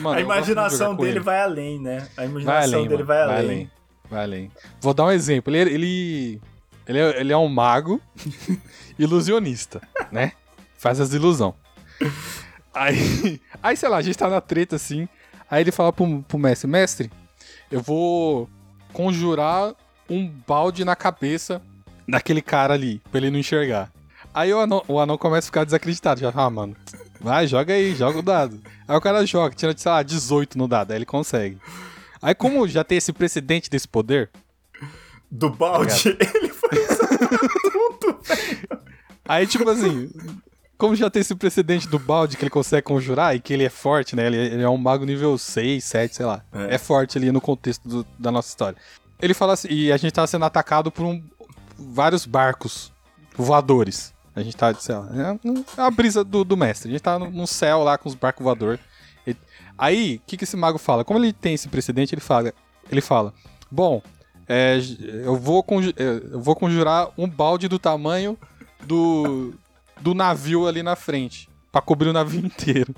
[0.01, 1.25] mano, a de imaginação com dele ele.
[1.25, 2.09] vai além, né?
[2.17, 3.35] A Vai imaginação além, dele mano, vai além.
[3.37, 3.71] vai além.
[4.11, 4.51] Vai além.
[4.81, 5.55] Vou dar um exemplo.
[5.55, 6.41] Ele, ele,
[6.87, 8.01] ele, é, ele é um mago
[8.99, 9.81] ilusionista,
[10.11, 10.33] né?
[10.77, 11.55] Faz as ilusão.
[12.73, 15.09] Aí, aí, sei lá, a gente tá na treta assim.
[15.51, 17.11] Aí ele fala pro, pro mestre: Mestre,
[17.71, 18.49] eu vou
[18.93, 19.75] conjurar
[20.09, 21.61] um balde na cabeça
[22.07, 23.91] daquele cara ali, pra ele não enxergar.
[24.33, 26.21] Aí o anão, o anão começa a ficar desacreditado.
[26.21, 26.77] Já fala, ah, mano,
[27.21, 28.61] vai, joga aí, joga o dado.
[28.87, 31.59] Aí o cara joga, tira, sei lá, 18 no dado, aí ele consegue.
[32.21, 34.31] Aí, como já tem esse precedente desse poder,
[35.31, 36.69] Do balde, ele foi
[37.71, 38.69] tonto, velho.
[39.27, 40.11] aí, tipo assim,
[40.77, 43.69] como já tem esse precedente do balde que ele consegue conjurar e que ele é
[43.71, 44.27] forte, né?
[44.27, 46.43] Ele, ele é um mago nível 6, 7, sei lá.
[46.53, 46.75] É.
[46.75, 48.79] É, forte ali no contexto do- da nossa história.
[49.21, 51.23] Ele fala assim, e a gente tá sendo atacado por um-
[51.79, 52.93] vários barcos
[53.37, 54.15] voadores.
[54.35, 55.09] A gente tá, sei lá,
[55.77, 56.89] é a brisa do, do mestre.
[56.89, 58.81] A gente tá no céu lá com os barcos voadores.
[59.77, 61.05] Aí, o que, que esse mago fala?
[61.05, 62.53] Como ele tem esse precedente, ele fala,
[62.91, 63.33] ele fala
[63.71, 64.03] bom,
[64.49, 64.79] é,
[65.25, 65.65] eu, vou
[65.97, 68.37] é, eu vou conjurar um balde do tamanho
[68.85, 69.55] do,
[70.01, 72.93] do navio ali na frente, pra cobrir o navio inteiro.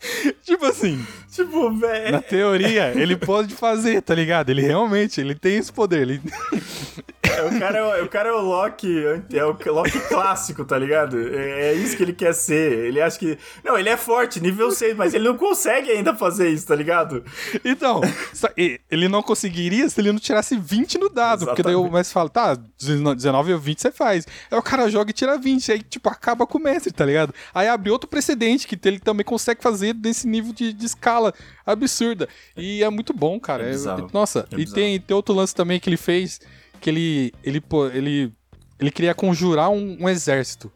[0.44, 2.12] tipo assim, Tipo, velho.
[2.12, 4.50] na teoria, ele pode fazer, tá ligado?
[4.50, 6.02] Ele realmente, ele tem esse poder.
[6.02, 6.20] Ele...
[7.38, 10.78] É, o, cara é, o- o cara é o Loki, é o Loki clássico, tá
[10.78, 11.16] ligado?
[11.34, 12.86] É, é isso que ele quer ser.
[12.86, 13.38] Ele acha que.
[13.64, 17.24] Não, ele é forte, nível 6, mas ele não consegue ainda fazer isso, tá ligado?
[17.64, 18.00] Então,
[18.90, 21.46] ele não conseguiria se ele não tirasse 20 no dado.
[21.46, 21.94] Porque daí o Exatamente.
[21.94, 24.26] mestre fala, tá, 19 ou 20 você faz.
[24.50, 25.72] Aí o cara joga e tira 20.
[25.72, 27.34] Aí, tipo, acaba com o mestre, tá ligado?
[27.54, 31.32] Aí abre outro precedente que ele também consegue fazer desse nível de, de escala
[31.66, 32.28] absurda.
[32.56, 33.64] E é muito bom, cara.
[33.64, 36.40] É É- nossa, É e tem, tem outro lance também que ele fez,
[36.80, 37.62] que ele, ele,
[37.92, 38.32] ele,
[38.78, 40.70] ele queria conjurar um, um exército.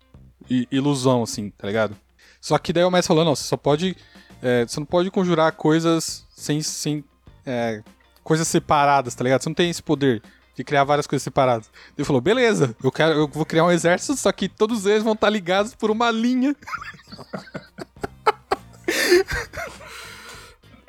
[0.50, 1.96] I- ilusão, assim, tá ligado?
[2.40, 3.96] Só que daí o mestre falou, não, você só pode...
[4.42, 6.60] é, você não pode conjurar coisas sem...
[6.62, 7.04] sem
[7.46, 7.82] é,
[8.22, 9.42] coisas separadas, tá ligado?
[9.42, 10.22] Você não tem esse poder
[10.54, 11.70] de criar várias coisas separadas.
[11.96, 15.14] Ele falou, beleza, eu quero, eu vou criar um exército, só que todos eles vão
[15.14, 16.54] estar ligados por uma linha.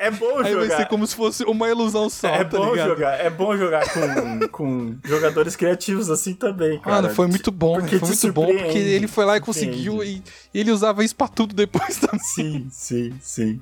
[0.06, 0.78] É bom Aí vai jogar.
[0.78, 2.90] ser como se fosse uma ilusão só, É tá bom ligado?
[2.90, 7.02] jogar, é bom jogar com, com jogadores criativos assim também, cara.
[7.02, 10.22] Mano, foi muito bom, Porque foi muito bom, porque ele foi lá e conseguiu e,
[10.54, 12.20] e ele usava isso pra tudo depois também.
[12.20, 13.60] Sim, sim, sim.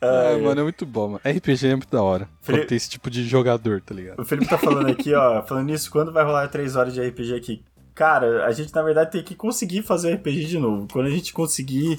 [0.00, 1.20] Ah, Ai, mano, é muito bom, mano.
[1.24, 2.28] RPG é muito da hora.
[2.42, 4.20] Felipe- tem esse tipo de jogador, tá ligado?
[4.20, 7.34] O Felipe tá falando aqui, ó, falando nisso, quando vai rolar 3 horas de RPG
[7.34, 7.62] aqui?
[7.94, 10.86] Cara, a gente na verdade tem que conseguir fazer RPG de novo.
[10.92, 11.98] Quando a gente conseguir,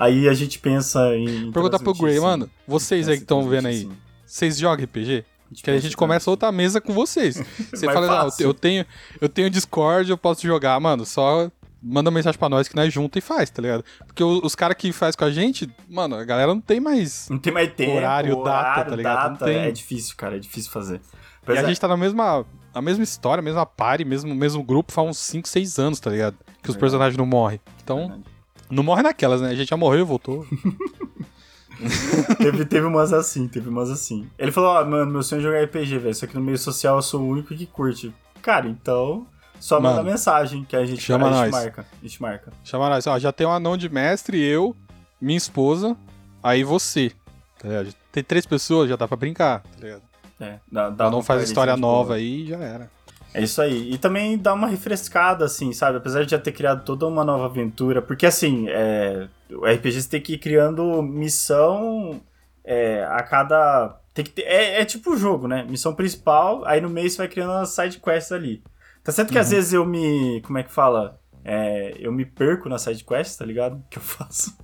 [0.00, 1.52] aí a gente pensa em.
[1.52, 2.20] Perguntar pro Gray, sim.
[2.20, 3.92] mano, vocês aí que estão vendo aí, Sim.
[4.26, 5.24] vocês jogam RPG?
[5.64, 7.34] Que a pensa gente começa outra mesa com vocês.
[7.74, 8.44] Você fala, não, fácil.
[8.46, 8.86] eu tenho,
[9.20, 11.50] eu tenho Discord, eu posso jogar, mano, só
[11.82, 13.84] manda mensagem pra nós que nós junta e faz, tá ligado?
[14.06, 17.28] Porque o- os caras que faz com a gente, mano, a galera não tem mais.
[17.28, 17.96] Não tem mais tempo.
[17.96, 19.30] Horário, data, tá ligado?
[19.30, 19.50] Não data.
[19.50, 20.96] É difícil, cara, é difícil fazer.
[20.96, 24.62] E Pois a é, gente tá na mesma, a mesma história, mesma party, mesmo, mesmo
[24.62, 26.34] grupo faz uns 5, 6 anos, tá ligado?
[26.62, 26.78] Que os Verdade.
[26.78, 27.58] personagens não morrem.
[27.82, 28.22] Então, verdade.
[28.70, 29.50] Não morre naquelas, né?
[29.50, 30.46] A gente já morreu e voltou.
[32.38, 34.28] teve, teve umas assim, teve umas assim.
[34.38, 36.14] Ele falou, ó, mano, meu sonho é jogar RPG, velho.
[36.14, 38.14] Só que no meio social eu sou o único que curte.
[38.42, 39.26] Cara, então.
[39.58, 41.86] Só manda Mano, mensagem que a gente, chama a gente marca.
[41.92, 42.52] A gente marca.
[42.64, 44.74] Chama nós, ó, já tem um anão de mestre, eu,
[45.20, 45.94] minha esposa,
[46.42, 47.12] aí você.
[47.58, 47.94] Tá ligado?
[48.10, 50.02] Tem três pessoas, já dá pra brincar, tá ligado?
[50.40, 52.16] É, dá, dá O anão uma faz história nova boa.
[52.16, 52.90] aí e já era.
[53.32, 53.92] É isso aí.
[53.92, 55.98] E também dá uma refrescada, assim, sabe?
[55.98, 58.02] Apesar de já ter criado toda uma nova aventura.
[58.02, 62.20] Porque, assim, é, o RPG você tem que ir criando missão
[62.64, 63.96] é, a cada.
[64.12, 65.64] Tem que ter, é, é tipo o jogo, né?
[65.68, 68.62] Missão principal, aí no meio você vai criando as side quests ali.
[69.04, 69.54] Tá certo que às Uhum.
[69.56, 70.40] vezes eu me.
[70.42, 71.18] Como é que fala?
[71.44, 73.82] É, eu me perco na side quest, tá ligado?
[73.88, 74.56] Que eu faço.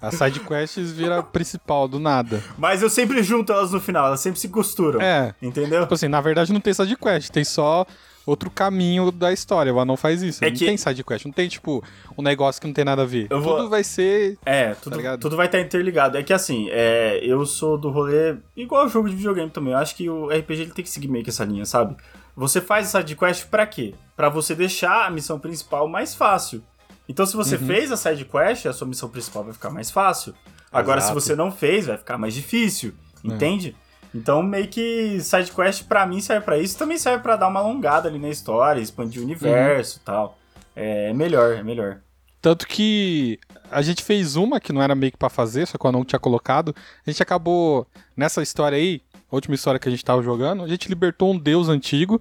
[0.00, 2.42] A side quests vira principal do nada.
[2.56, 5.00] Mas eu sempre junto elas no final, elas sempre se costuram.
[5.00, 5.82] É, Entendeu?
[5.82, 7.84] tipo assim, na verdade não tem side quest, tem só
[8.24, 9.72] outro caminho da história.
[9.74, 10.44] O anão faz isso.
[10.44, 11.82] É não que- tem side quest, não tem tipo
[12.16, 13.26] um negócio que não tem nada a ver.
[13.30, 15.20] Eu vou- Tudo vai ser É, tudo, ligado?
[15.20, 16.16] tudo vai estar interligado.
[16.16, 19.72] É que assim, é, eu sou do rolê igual o jogo de videogame também.
[19.72, 21.96] Eu acho que o RPG ele tem que seguir meio que essa linha, sabe?
[22.36, 23.94] Você faz essa side quest pra quê?
[24.14, 26.62] Pra você deixar a missão principal mais fácil.
[27.08, 27.66] Então, se você Uhum.
[27.66, 30.34] fez a side quest, a sua missão principal vai ficar mais fácil.
[30.70, 31.18] Agora, Exato.
[31.20, 32.92] se você não fez, vai ficar mais difícil.
[33.24, 33.28] É.
[33.28, 33.74] Entende?
[34.14, 37.60] Então, meio que side quest pra mim serve pra isso, também serve pra dar uma
[37.60, 40.38] alongada ali na história, expandir o universo e tal.
[40.76, 42.00] É melhor, é melhor.
[42.40, 43.38] Tanto que
[43.70, 46.04] a gente fez uma que não era meio que pra fazer, só que eu não
[46.04, 46.74] tinha colocado.
[47.06, 47.86] A gente acabou,
[48.16, 51.38] nessa história aí, a última história que a gente tava jogando, a gente libertou um
[51.38, 52.20] deus antigo.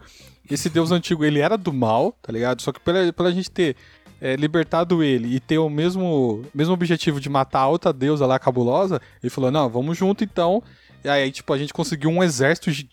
[0.50, 2.62] Esse deus antigo, ele era do mal, tá ligado?
[2.62, 3.76] Só que pela, pela gente ter
[4.22, 8.38] é, libertado ele e ter o mesmo, mesmo objetivo de matar a outra deusa lá
[8.40, 10.62] cabulosa, ele falou: não, vamos junto então.
[11.04, 12.90] E aí, tipo, a gente conseguiu um exército gi-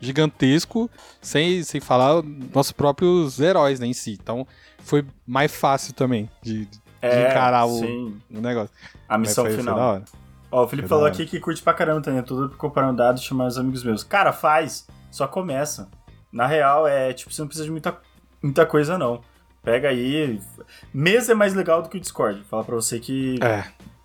[0.00, 0.90] gigantesco,
[1.20, 2.22] sem, sem falar
[2.54, 4.18] nossos próprios heróis né, em si.
[4.20, 4.46] Então,
[4.78, 7.80] foi mais fácil também de, de É, encarar o,
[8.30, 8.70] o negócio.
[9.08, 9.78] a missão foi- foi final.
[9.78, 10.04] hora.
[10.50, 13.24] Ó, o Felipe Foi falou aqui que curte pra caramba também, tudo comparando dados e
[13.24, 14.04] chamar os amigos meus.
[14.04, 15.88] Cara, faz, só começa.
[16.32, 17.96] Na real, é tipo, você não precisa de muita,
[18.42, 19.20] muita coisa, não.
[19.64, 20.40] Pega aí.
[20.92, 22.42] Mesa é mais legal do que o Discord.
[22.44, 23.64] Fala pra você que É,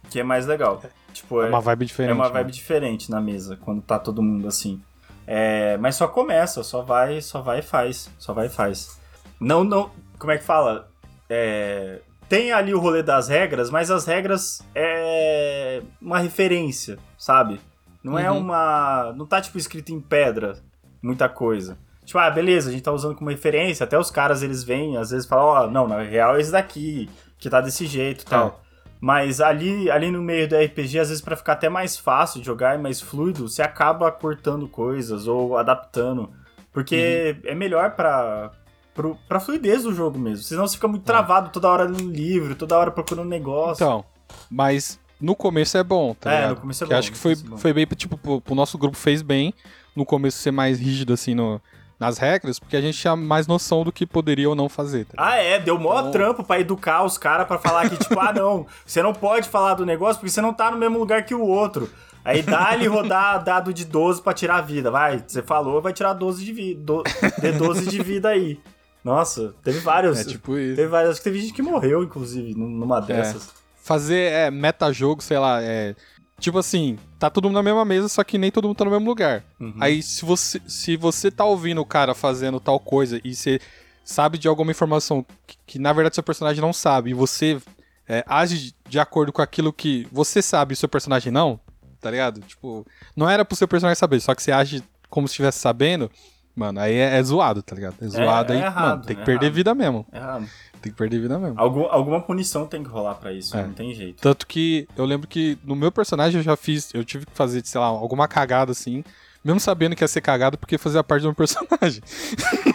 [0.09, 0.81] que é mais legal.
[1.13, 2.11] Tipo, é é, uma vibe diferente.
[2.11, 2.31] é uma né?
[2.33, 4.81] vibe diferente na mesa, quando tá todo mundo assim.
[5.27, 8.09] É, mas só começa, só vai, só vai e faz.
[8.17, 8.99] Só vai e faz.
[9.39, 9.91] Não, não.
[10.17, 10.89] Como é que fala?
[11.29, 17.59] É, tem ali o rolê das regras, mas as regras é uma referência, sabe?
[18.03, 18.39] Não é Uhum.
[18.39, 19.13] uma.
[19.17, 20.57] Não tá, tipo, escrito em pedra
[21.01, 21.77] muita coisa.
[22.09, 25.11] Tipo, ah, beleza, a gente tá usando como referência, até os caras eles vêm, às
[25.11, 27.07] vezes falam, ó, não, na real é esse daqui,
[27.37, 28.63] que tá desse jeito e tal.
[28.99, 32.47] Mas ali, ali no meio do RPG, às vezes pra ficar até mais fácil de
[32.47, 36.31] jogar e mais fluido, você acaba cortando coisas ou adaptando.
[36.73, 38.53] Porque é melhor pra,
[38.95, 40.43] pro, pra fluidez do jogo mesmo.
[40.43, 43.83] Senão você fica muito travado toda hora no livro, toda hora procurando negócio.
[43.83, 44.03] Então,
[44.49, 46.49] mas no começo é bom, tá É, ligado?
[46.55, 48.79] no começo é Que bom, acho que foi, é foi bem, tipo, pro, pro nosso
[48.79, 49.53] grupo fez bem
[49.95, 51.61] no começo ser mais rígido, assim, no,
[51.99, 55.13] nas regras, porque a gente tinha mais noção do que poderia ou não fazer, tá?
[55.17, 58.31] Ah, é, deu mó Então- trampo pra educar os caras pra falar que, tipo, ah,
[58.31, 61.35] não, você não pode falar do negócio porque você não tá no mesmo lugar que
[61.35, 61.89] o outro.
[62.23, 64.89] Aí dá-lhe rodar dado de 12 pra tirar a vida.
[64.91, 66.81] Vai, você falou, vai tirar 12 de vida.
[66.83, 67.03] Do,
[67.41, 68.59] de 12 de vida aí.
[69.03, 70.19] Nossa, teve vários.
[70.19, 70.75] É tipo isso.
[70.75, 71.11] Teve vários.
[71.11, 73.49] Acho que teve gente que morreu, inclusive, num- numa dessas.
[73.81, 75.95] Fazer é, metajogo, sei lá, é.
[76.39, 78.91] Tipo assim, tá todo mundo na mesma mesa, só que nem todo mundo tá no
[78.91, 79.43] mesmo lugar.
[79.59, 79.75] Uhum.
[79.79, 83.59] Aí, se você, se você tá ouvindo o cara fazendo tal coisa e você
[84.03, 87.61] sabe de alguma informação que, que, na verdade seu personagem não sabe, e você
[88.07, 91.59] é, age de acordo com aquilo que você sabe e seu personagem não,
[92.01, 92.41] tá ligado?
[92.41, 92.85] Tipo,
[93.15, 96.09] não era pro seu personagem saber, só que você age como se estivesse sabendo,
[96.55, 97.95] mano, aí é, é zoado, tá ligado?
[98.01, 99.55] É zoado é aí, errado, mano, tem que é perder errado.
[99.55, 100.07] vida mesmo.
[100.11, 100.49] Errado.
[100.81, 101.59] Tem que perder vida mesmo.
[101.59, 103.63] Algum, alguma punição tem que rolar pra isso, É.
[103.63, 104.21] não tem jeito.
[104.21, 107.65] Tanto que eu lembro que no meu personagem eu já fiz, eu tive que fazer,
[107.65, 109.03] sei lá, alguma cagada assim,
[109.43, 112.01] mesmo sabendo que ia ser cagado porque fazia parte do meu personagem.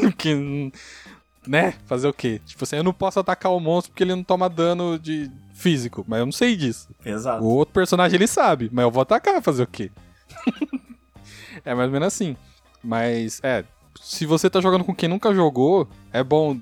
[0.00, 0.70] porque, hum,
[1.46, 1.74] né?
[1.86, 2.40] Fazer o quê?
[2.44, 6.04] Tipo assim, eu não posso atacar o monstro porque ele não toma dano de físico,
[6.08, 6.88] mas eu não sei disso.
[7.04, 7.42] Exato.
[7.42, 9.90] O outro personagem ele sabe, mas eu vou atacar, fazer o quê?
[11.64, 12.36] é mais ou menos assim.
[12.82, 13.64] Mas, é,
[14.00, 16.58] se você tá jogando com quem nunca jogou, é bom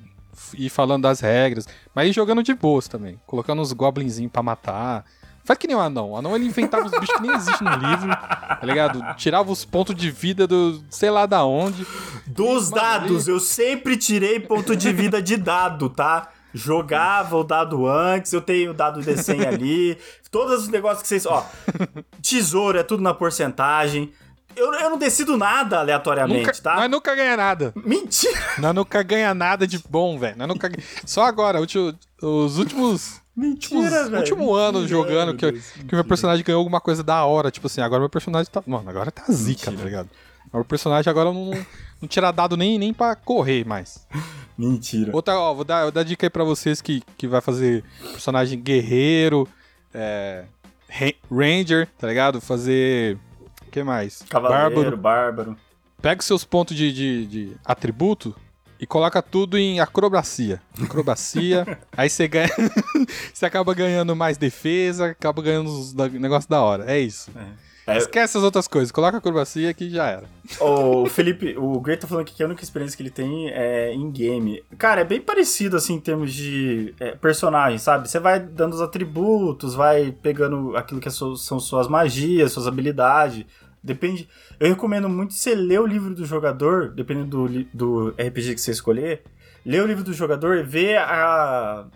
[0.54, 5.04] ir falando das regras, mas ir jogando de boas também, colocando uns goblinzinhos pra matar.
[5.44, 6.12] Faz que nem o anão.
[6.12, 9.02] O anão ele inventava os bichos que nem existem no livro, tá ligado?
[9.16, 11.84] Tirava os pontos de vida do sei lá da onde.
[12.26, 16.28] Dos Mano, dados, eu sempre tirei ponto de vida de dado, tá?
[16.54, 19.98] Jogava o dado antes, eu tenho o dado de 100 ali.
[20.30, 21.26] Todos os negócios que vocês.
[21.26, 21.44] Ó,
[22.20, 24.12] tesouro é tudo na porcentagem.
[24.56, 26.76] Eu, eu não decido nada aleatoriamente, Nunca, tá?
[26.76, 27.72] Nós nunca ganha nada.
[27.76, 28.38] Mentira!
[28.58, 30.36] Nós nunca ganha nada de bom, velho.
[30.46, 30.70] Nunca
[31.06, 34.18] Só agora, os últimos Mentira, Últimos- velho.
[34.18, 37.24] último ano Mentira, jogando que eu- Deus, que o meu personagem ganhou alguma coisa da
[37.24, 37.50] hora.
[37.50, 38.62] Tipo assim, agora meu personagem tá.
[38.66, 39.76] Mano, agora tá zica, Mentira.
[39.76, 40.08] tá ligado?
[40.52, 41.50] O meu personagem agora não,
[42.00, 44.06] não tira dado nem, nem pra correr mais.
[44.58, 45.10] Mentira.
[45.14, 48.60] Outra, ó, vou dar, vou dar dica aí pra vocês que, que vai fazer personagem
[48.60, 49.48] guerreiro,
[49.94, 50.44] é,
[50.90, 52.38] ra- ranger, tá ligado?
[52.38, 53.16] Fazer.
[53.72, 54.22] O que mais?
[54.28, 54.96] Cavaleiro, Bárbaro.
[54.98, 55.56] bárbaro.
[56.02, 58.34] Pega os seus pontos de, de, de atributo
[58.78, 60.60] e coloca tudo em acrobacia.
[60.82, 62.50] Acrobacia, aí você ganha.
[63.32, 66.84] você acaba ganhando mais defesa, acaba ganhando os da- negócios da hora.
[66.92, 67.30] É isso.
[67.34, 67.96] É.
[67.96, 70.24] Esquece as outras coisas, coloca acrobacia que já era.
[70.60, 73.92] O Felipe, o Great tá falando aqui que a única experiência que ele tem é
[73.92, 74.62] em game.
[74.78, 78.08] Cara, é bem parecido assim em termos de é, personagem, sabe?
[78.08, 82.68] Você vai dando os atributos, vai pegando aquilo que é su- são suas magias, suas
[82.68, 83.44] habilidades.
[83.82, 84.28] Depende.
[84.60, 88.70] Eu recomendo muito você ler o livro do jogador, dependendo do, do RPG que você
[88.70, 89.22] escolher.
[89.64, 91.86] Ler o livro do jogador e ver a.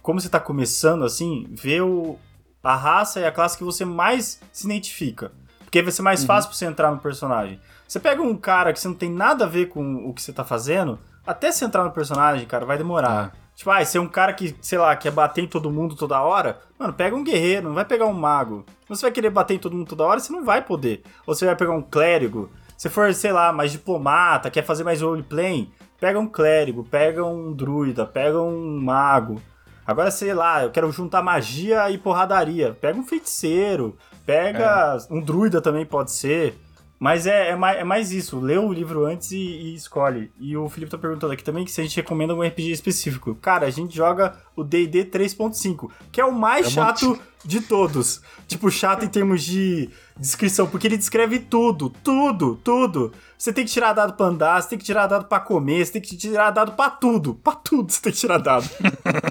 [0.00, 2.18] Como você tá começando assim, ver o,
[2.62, 5.32] a raça e a classe que você mais se identifica.
[5.64, 7.60] Porque vai ser mais fácil pra você entrar no personagem.
[7.86, 10.32] Você pega um cara que você não tem nada a ver com o que você
[10.32, 13.32] tá fazendo, até você entrar no personagem, cara, vai demorar.
[13.56, 16.20] Tipo, ah, você é um cara que, sei lá, quer bater em todo mundo toda
[16.20, 16.60] hora.
[16.78, 18.66] Mano, pega um guerreiro, não vai pegar um mago.
[18.86, 21.02] Você vai querer bater em todo mundo toda hora, você não vai poder.
[21.26, 22.50] Ou você vai pegar um clérigo.
[22.76, 27.50] Se for, sei lá, mais diplomata, quer fazer mais roleplay, pega um clérigo, pega um
[27.50, 29.40] druida, pega um mago.
[29.86, 32.76] Agora, sei lá, eu quero juntar magia e porradaria.
[32.78, 33.96] Pega um feiticeiro,
[34.26, 35.14] pega é.
[35.14, 36.58] um druida também pode ser.
[36.98, 40.30] Mas é, é, mais, é mais isso, lê o livro antes e, e, escolhe.
[40.40, 43.34] E o Felipe tá perguntando aqui também que se a gente recomenda algum RPG específico.
[43.34, 47.20] Cara, a gente joga o D&D 3.5, que é o mais é chato.
[47.46, 48.20] De todos.
[48.46, 53.12] Tipo, chato em termos de descrição, porque ele descreve tudo, tudo, tudo.
[53.36, 55.92] Você tem que tirar dado pra andar, você tem que tirar dado pra comer, você
[55.92, 57.34] tem que tirar dado pra tudo.
[57.34, 58.68] Pra tudo você tem que tirar dado.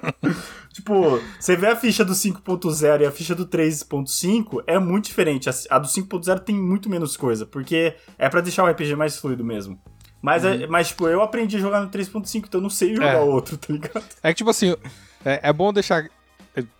[0.71, 5.49] tipo, você vê a ficha do 5.0 e a ficha do 3.5 é muito diferente.
[5.69, 9.43] A do 5.0 tem muito menos coisa, porque é para deixar o RPG mais fluido
[9.43, 9.79] mesmo.
[10.21, 10.63] Mas, é, uhum.
[10.63, 13.19] é, mas, tipo, eu aprendi a jogar no 3.5, então eu não sei jogar é.
[13.19, 14.03] outro, tá ligado?
[14.23, 14.75] É que, tipo assim,
[15.23, 16.09] é, é bom deixar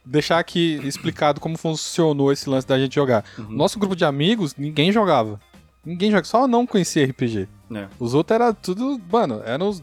[0.06, 3.24] deixar aqui explicado como funcionou esse lance da gente jogar.
[3.38, 3.46] Uhum.
[3.50, 5.40] Nosso grupo de amigos, ninguém jogava.
[5.86, 7.48] Ninguém jogava, só não conhecia RPG.
[7.74, 7.88] É.
[8.00, 9.82] Os outros era tudo, mano, eram os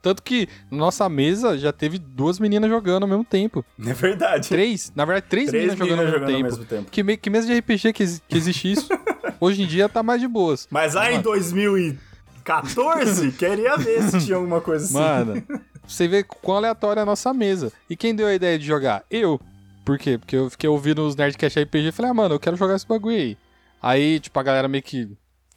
[0.00, 3.64] tanto que na nossa mesa já teve duas meninas jogando ao mesmo tempo.
[3.84, 4.48] É verdade.
[4.48, 4.92] Três.
[4.94, 6.46] Na verdade, três, três meninas, meninas, jogando, ao, mesmo, jogando tempo.
[6.46, 6.90] ao mesmo tempo.
[6.90, 8.88] Que, que mesa de RPG que, que existe isso?
[9.40, 10.66] Hoje em dia tá mais de boas.
[10.70, 11.16] Mas lá Mano.
[11.16, 14.94] em 2014, queria ver se tinha alguma coisa assim.
[14.94, 15.42] Mano,
[15.86, 17.72] você vê quão aleatória é a nossa mesa.
[17.88, 19.04] E quem deu a ideia de jogar?
[19.10, 19.40] Eu.
[19.84, 20.18] Por quê?
[20.18, 22.86] Porque eu fiquei ouvindo os Nerdcast RPG e falei, ah, mano, eu quero jogar esse
[22.86, 23.38] bagulho aí.
[23.80, 25.08] Aí, tipo, a galera meio que.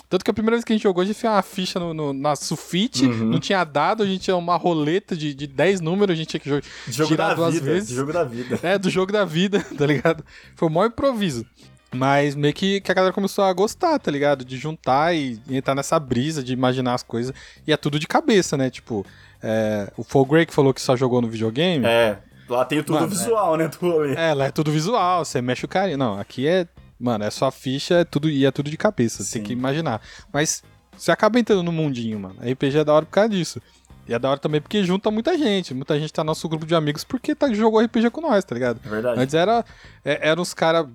[0.08, 1.94] Tanto que a primeira vez que a gente jogou, a gente fez uma ficha no,
[1.94, 3.26] no na sulfite, uhum.
[3.26, 6.40] não tinha dado, a gente tinha uma roleta de, de 10 números, a gente tinha
[6.40, 6.64] que jogar.
[6.88, 7.90] Jogo tirar da duas vida, vezes.
[7.90, 8.60] Jogo da vida.
[8.64, 10.24] É, do jogo da vida, tá ligado?
[10.56, 11.46] Foi o maior improviso.
[11.92, 14.46] Mas meio que, que a galera começou a gostar, tá ligado?
[14.46, 17.34] De juntar e, e entrar nessa brisa de imaginar as coisas.
[17.66, 18.70] E é tudo de cabeça, né?
[18.70, 19.06] Tipo,
[19.42, 21.86] é, o Fall Grey que falou que só jogou no videogame.
[21.86, 23.68] É, lá tem tudo Mano, visual, é, né?
[23.68, 24.16] Do rolê.
[24.16, 25.98] É, lá é tudo visual, você mexe o carinho.
[25.98, 26.68] Não, aqui é.
[27.00, 30.02] Mano, é só ficha é tudo, e é tudo de cabeça, você tem que imaginar.
[30.34, 30.62] Mas
[30.98, 32.36] você acaba entrando no mundinho, mano.
[32.42, 33.62] A RPG é da hora por causa disso.
[34.06, 35.74] E é da hora também porque junta muita gente.
[35.74, 38.54] Muita gente tá no nosso grupo de amigos porque tá, jogou RPG com nós, tá
[38.54, 38.82] ligado?
[38.84, 39.22] É verdade.
[39.22, 39.64] Antes era,
[40.04, 40.88] é, eram uns caras,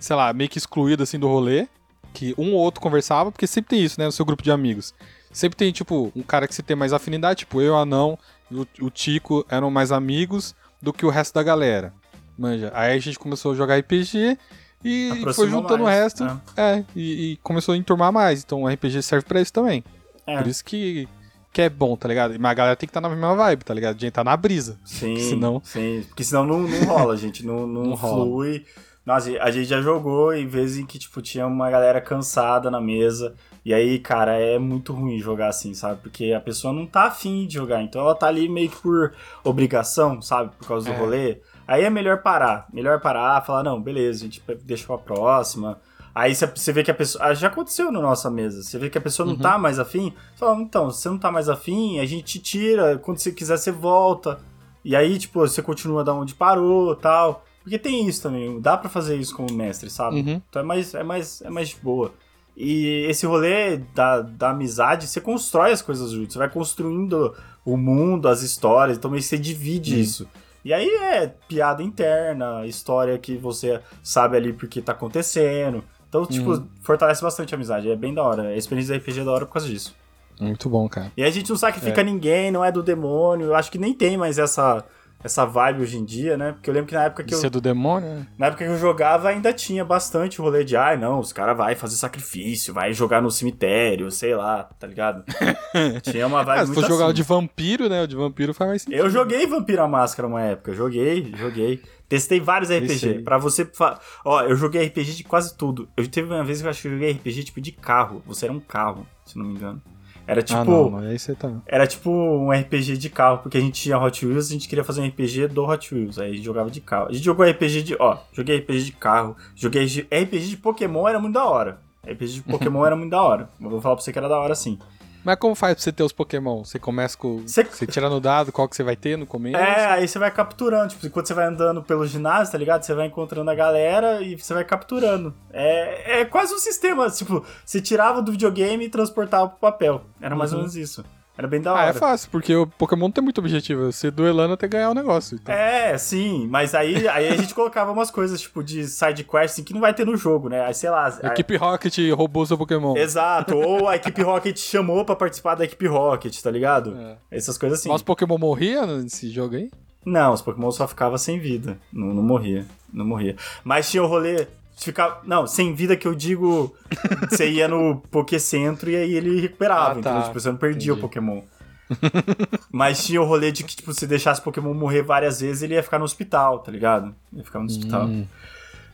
[0.00, 1.68] sei lá, meio que excluídos assim do rolê.
[2.12, 4.92] Que um ou outro conversava, porque sempre tem isso, né, no seu grupo de amigos.
[5.32, 8.18] Sempre tem, tipo, um cara que você tem mais afinidade, tipo, eu, Anão
[8.50, 11.94] e o, o Tico eram mais amigos do que o resto da galera.
[12.36, 12.70] Manja.
[12.74, 14.38] Aí a gente começou a jogar RPG
[14.84, 16.40] e Aproximou foi juntando mais, o resto.
[16.56, 18.42] É, é e, e, começou a enturmar mais.
[18.42, 19.84] Então o RPG serve pra isso também.
[20.26, 20.36] É.
[20.38, 21.08] Por isso que,
[21.52, 22.34] que é bom, tá ligado?
[22.38, 23.96] Mas a galera tem que estar tá na mesma vibe, tá ligado?
[23.96, 24.78] De entrar na brisa.
[24.84, 25.16] Sim.
[25.16, 25.62] Senão...
[25.64, 27.44] Sim, porque senão não, não rola, gente.
[27.46, 28.58] Não, não, não flui.
[28.58, 28.91] Rola.
[29.04, 32.80] Nossa, a gente já jogou em vezes em que, tipo, tinha uma galera cansada na
[32.80, 33.34] mesa.
[33.64, 36.00] E aí, cara, é muito ruim jogar assim, sabe?
[36.02, 37.82] Porque a pessoa não tá afim de jogar.
[37.82, 40.52] Então ela tá ali meio que por obrigação, sabe?
[40.56, 40.98] Por causa do é.
[40.98, 41.40] rolê.
[41.66, 42.66] Aí é melhor parar.
[42.72, 45.80] Melhor parar, falar, não, beleza, a gente deixa pra próxima.
[46.14, 47.24] Aí você vê que a pessoa.
[47.24, 48.62] Ah, já aconteceu na nossa mesa.
[48.62, 49.40] Você vê que a pessoa não uhum.
[49.40, 50.12] tá mais afim.
[50.36, 52.98] Fala, então, se você não tá mais afim, a gente tira.
[52.98, 54.38] Quando você quiser, você volta.
[54.84, 57.44] E aí, tipo, você continua da onde parou tal.
[57.62, 58.60] Porque tem isso também.
[58.60, 60.20] Dá para fazer isso como mestre, sabe?
[60.20, 60.42] Uhum.
[60.48, 62.12] Então é mais, é mais, é mais de boa.
[62.56, 67.34] E esse rolê da, da amizade, você constrói as coisas juntos, você vai construindo
[67.64, 70.28] o mundo, as histórias, então meio que você divide isso.
[70.64, 75.82] E aí é piada interna, história que você sabe ali porque tá acontecendo.
[76.08, 76.68] Então, tipo, uhum.
[76.82, 77.90] fortalece bastante a amizade.
[77.90, 78.48] É bem da hora.
[78.48, 79.94] A experiência da RPG é da hora por causa disso.
[80.38, 81.10] Muito bom, cara.
[81.16, 82.04] E a gente não sacrifica é.
[82.04, 83.46] ninguém, não é do demônio.
[83.46, 84.84] Eu acho que nem tem mais essa
[85.22, 86.52] essa vibe hoje em dia, né?
[86.52, 87.48] Porque eu lembro que na época que Isso eu.
[87.48, 88.26] é do demônio, né?
[88.36, 91.32] Na época que eu jogava ainda tinha bastante o rolê de, ai, ah, não, os
[91.32, 95.24] caras vai fazer sacrifício, vai jogar no cemitério, sei lá, tá ligado?
[96.02, 96.60] tinha uma vibe.
[96.60, 97.10] Ah, se for jogar assim.
[97.10, 98.02] o de vampiro, né?
[98.02, 98.98] O de vampiro faz mais sentido.
[98.98, 101.82] Eu joguei Vampiro a Máscara uma época, joguei, joguei.
[102.08, 103.22] Testei vários RPG.
[103.22, 103.64] para você.
[103.64, 103.98] Fa...
[104.24, 105.88] Ó, eu joguei RPG de quase tudo.
[105.96, 108.22] Eu teve uma vez que eu acho que eu joguei RPG tipo de carro.
[108.26, 109.80] Você era um carro, se não me engano.
[110.26, 110.60] Era ah, tipo.
[110.60, 111.52] Ah, não, aí você tá...
[111.66, 114.84] Era tipo um RPG de carro, porque a gente tinha Hot Wheels a gente queria
[114.84, 116.18] fazer um RPG do Hot Wheels.
[116.18, 117.08] Aí a gente jogava de carro.
[117.08, 117.96] A gente jogou RPG de.
[117.98, 119.36] Ó, joguei RPG de carro.
[119.54, 119.84] Joguei.
[119.84, 121.78] RPG de Pokémon era muito da hora.
[122.06, 123.48] RPG de Pokémon era muito da hora.
[123.60, 124.78] Eu vou falar pra você que era da hora sim.
[125.24, 126.64] Mas como faz pra você ter os Pokémon?
[126.64, 127.42] Você começa com.
[127.42, 129.56] Você, você tira no dado qual que você vai ter no começo?
[129.56, 130.88] É, aí você vai capturando.
[130.88, 132.82] Tipo, enquanto você vai andando pelo ginásio, tá ligado?
[132.82, 135.34] Você vai encontrando a galera e você vai capturando.
[135.52, 137.08] É, é quase um sistema.
[137.10, 140.02] Tipo, você tirava do videogame e transportava pro papel.
[140.20, 140.58] Era mais uhum.
[140.58, 141.04] ou menos isso.
[141.36, 141.82] Era bem da hora.
[141.82, 143.90] Ah, é fácil, porque o Pokémon tem muito objetivo.
[143.90, 145.38] Você duelando até ganhar o negócio.
[145.40, 145.54] Então.
[145.54, 146.46] É, sim.
[146.48, 149.80] Mas aí, aí a gente colocava umas coisas, tipo, de side quest assim, que não
[149.80, 150.62] vai ter no jogo, né?
[150.64, 151.06] Aí, sei lá.
[151.22, 152.96] A equipe Rocket roubou seu Pokémon.
[152.96, 153.56] Exato.
[153.56, 156.96] Ou a equipe Rocket chamou pra participar da equipe Rocket, tá ligado?
[156.96, 157.16] É.
[157.30, 157.88] Essas coisas assim.
[157.88, 159.70] Mas Pokémon morria nesse jogo aí?
[160.04, 161.78] Não, os Pokémon só ficavam sem vida.
[161.92, 162.66] Não, não morria.
[162.92, 163.36] Não morria.
[163.64, 164.46] Mas tinha o rolê.
[164.82, 166.74] Ficar, não, sem vida que eu digo.
[167.30, 169.94] Você ia no Pokécentro e aí ele recuperava.
[169.94, 170.22] Ah, então, tá.
[170.22, 170.98] tipo, você não perdia Entendi.
[170.98, 171.42] o Pokémon.
[172.70, 175.74] Mas tinha o rolê de que, tipo, se deixasse o Pokémon morrer várias vezes, ele
[175.74, 177.14] ia ficar no hospital, tá ligado?
[177.32, 178.06] Ia ficar no hospital.
[178.06, 178.26] Hum,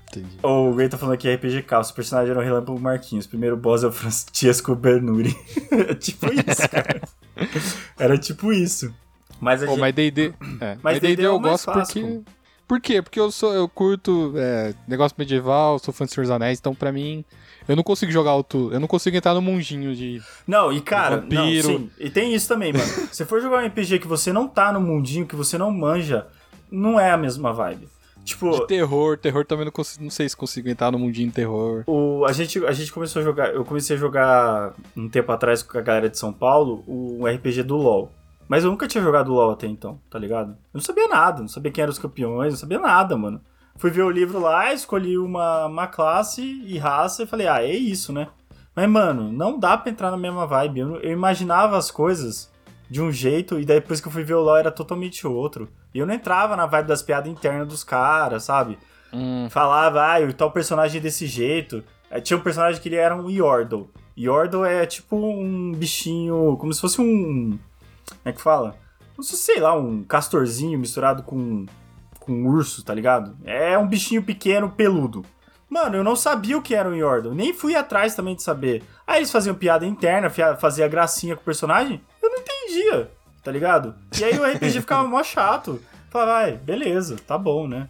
[0.09, 0.39] entendi.
[0.43, 1.91] O Gray tá falando aqui RPG Caos.
[1.91, 3.26] O personagem era o Relâmpago Marquinhos.
[3.26, 5.36] O primeiro boss é o Francesco Bernuri.
[5.70, 7.01] é tipo isso, cara.
[7.99, 8.93] Era tipo isso.
[9.41, 9.80] Mas a Pô, gente...
[9.80, 10.34] mas D&D...
[10.61, 12.38] É, Mas D&D é eu gosto fácil, porque...
[12.68, 13.00] Por quê?
[13.00, 16.74] Porque eu, sou, eu curto é, negócio medieval, sou fã de Senhor dos Anéis, então
[16.74, 17.24] pra mim...
[17.66, 18.72] Eu não consigo jogar outro...
[18.72, 20.22] Eu não consigo entrar no mundinho de...
[20.46, 21.90] Não, e cara, não, sim.
[21.98, 22.84] E tem isso também, mano.
[23.12, 26.26] Se for jogar um RPG que você não tá no mundinho, que você não manja,
[26.70, 27.88] não é a mesma vibe.
[28.28, 31.34] Tipo, De terror, terror também não consigo, não sei se consigo entrar no mundinho de
[31.34, 31.84] terror.
[31.86, 33.54] o, a, gente, a gente começou a jogar.
[33.54, 37.62] Eu comecei a jogar um tempo atrás com a galera de São Paulo o RPG
[37.62, 38.12] do LoL.
[38.49, 40.53] Mas eu nunca tinha jogado LoL até então, tá ligado?
[40.53, 43.40] Eu não sabia nada, não sabia quem eram os campeões, não sabia nada, mano.
[43.76, 47.72] Fui ver o livro lá, escolhi uma, uma classe e raça e falei, ah, é
[47.72, 48.28] isso, né?
[48.74, 50.80] Mas, mano, não dá pra entrar na mesma vibe.
[50.80, 52.51] Eu, eu imaginava as coisas
[52.90, 55.68] de um jeito e daí depois que eu fui ver o LoL era totalmente outro.
[55.92, 58.78] E eu não entrava na vibe das piadas internas dos caras, sabe?
[59.12, 61.82] Hum, falava, ah, o tal personagem é desse jeito.
[62.11, 63.90] Aí tinha um personagem que ele era um Yordle.
[64.16, 67.59] Yordle é tipo um bichinho, como se fosse um.
[68.09, 68.76] Como é que fala?
[69.14, 71.66] Fosse, sei lá, um castorzinho misturado com,
[72.20, 73.36] com um urso, tá ligado?
[73.44, 75.24] É um bichinho pequeno, peludo.
[75.68, 78.82] Mano, eu não sabia o que era um Yordle, nem fui atrás também de saber.
[79.06, 83.11] Aí eles faziam piada interna, fazia gracinha com o personagem, eu não entendia,
[83.42, 83.94] tá ligado?
[84.18, 85.80] E aí o RPG ficava mó chato.
[86.11, 87.88] Falava, vai, beleza, tá bom, né?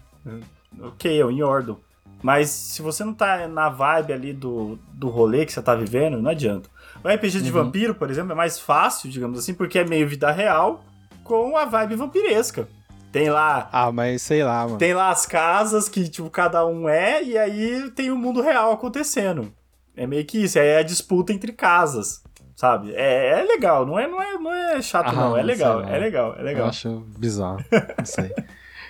[0.81, 1.77] Ok, é um Yordle.
[2.21, 6.21] Mas se você não tá na vibe ali do, do rolê que você tá vivendo,
[6.21, 6.69] não adianta.
[7.03, 7.63] O RPG de Uhum.
[7.65, 10.83] vampiro, por exemplo, é mais fácil, digamos assim, porque é meio vida real
[11.23, 12.67] com a vibe vampiresca.
[13.11, 14.77] Tem lá Ah, mas sei lá, mano.
[14.77, 18.71] tem lá as casas que, tipo, cada um é, e aí tem o mundo real
[18.71, 19.51] acontecendo.
[19.95, 22.21] É meio que isso, aí é a disputa entre casas,
[22.55, 22.93] sabe?
[22.93, 25.37] É, é legal, não é, não é, não é chato, Ah, não.
[25.37, 26.67] É legal, é legal, é Eu legal.
[26.69, 27.57] acho bizarro.
[27.97, 28.31] Não sei.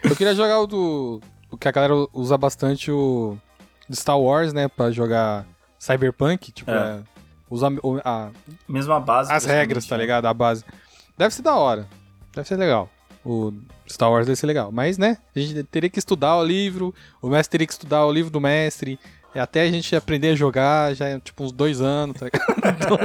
[0.03, 1.21] Eu queria jogar o do.
[1.51, 3.37] O que a galera usa bastante o.
[3.87, 4.67] De Star Wars, né?
[4.67, 5.45] Pra jogar
[5.79, 6.51] Cyberpunk.
[6.51, 6.75] Tipo, É.
[6.75, 7.18] é,
[7.49, 7.71] usar
[8.03, 8.29] a-
[8.67, 9.31] Mesma base.
[9.31, 10.25] as regras, tá ligado?
[10.25, 10.63] A base.
[11.17, 11.87] Deve ser da hora.
[12.35, 12.89] Deve ser legal.
[13.25, 13.53] O
[13.87, 14.71] Star Wars deve ser legal.
[14.71, 15.17] Mas, né?
[15.35, 16.93] A gente teria que estudar o livro.
[17.21, 18.97] O mestre teria que estudar o livro do mestre.
[19.35, 22.27] Até a gente aprender a jogar, já é tipo uns dois anos, tá?
[22.81, 22.97] Então,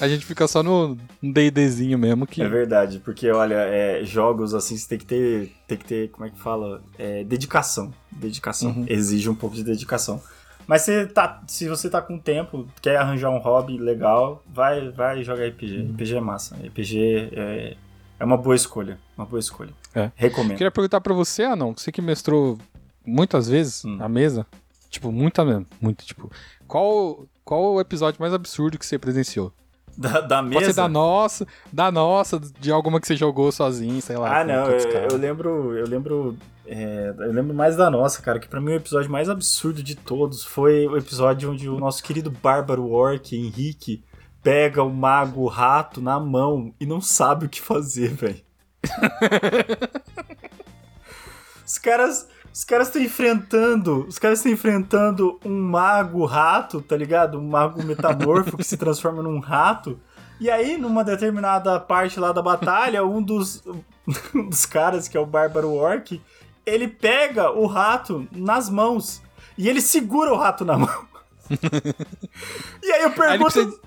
[0.00, 2.42] a gente fica só no no D&Dzinho mesmo que...
[2.42, 6.26] É verdade, porque olha, é, jogos assim você tem que ter, tem que ter, como
[6.26, 6.82] é que fala?
[6.98, 7.92] É, dedicação.
[8.12, 8.70] Dedicação.
[8.70, 8.84] Uhum.
[8.86, 10.22] Exige um pouco de dedicação.
[10.70, 15.20] Mas você tá, se você tá com tempo, quer arranjar um hobby legal, vai, vai
[15.24, 15.78] jogar RPG.
[15.80, 15.92] Uhum.
[15.94, 16.54] RPG é massa.
[16.64, 17.76] RPG é,
[18.20, 18.96] é uma boa escolha.
[19.18, 19.70] Uma boa escolha.
[19.92, 20.12] É.
[20.14, 20.56] Recomendo.
[20.56, 22.56] Queria perguntar pra você, ah não, você que mestrou
[23.04, 23.98] muitas vezes Hum.
[24.00, 24.46] a mesa,
[24.88, 26.30] tipo, muita mesmo, muito, tipo,
[26.68, 29.52] qual, qual o episódio mais absurdo que você presenciou?
[29.98, 30.82] Da, da Pode ser mesa.
[30.82, 34.38] da nossa, da nossa, de alguma que você jogou sozinho, sei lá.
[34.38, 34.78] Ah, não, eu,
[35.10, 36.36] eu lembro, eu lembro,
[36.72, 39.96] é, eu lembro mais da nossa, cara, que pra mim o episódio mais absurdo de
[39.96, 44.04] todos foi o episódio onde o nosso querido bárbaro orc, Henrique,
[44.40, 48.40] pega o mago rato na mão e não sabe o que fazer, velho.
[51.66, 57.36] os caras, os caras estão enfrentando, os caras estão enfrentando um mago rato, tá ligado?
[57.36, 59.98] Um mago metamorfo que se transforma num rato.
[60.38, 63.60] E aí, numa determinada parte lá da batalha, um dos,
[64.32, 66.20] um dos caras, que é o Bárbaro Orc,
[66.66, 69.22] ele pega o rato nas mãos.
[69.58, 71.04] E ele segura o rato na mão.
[72.82, 73.52] e aí eu Aí ele pergunto.
[73.52, 73.80] precisa-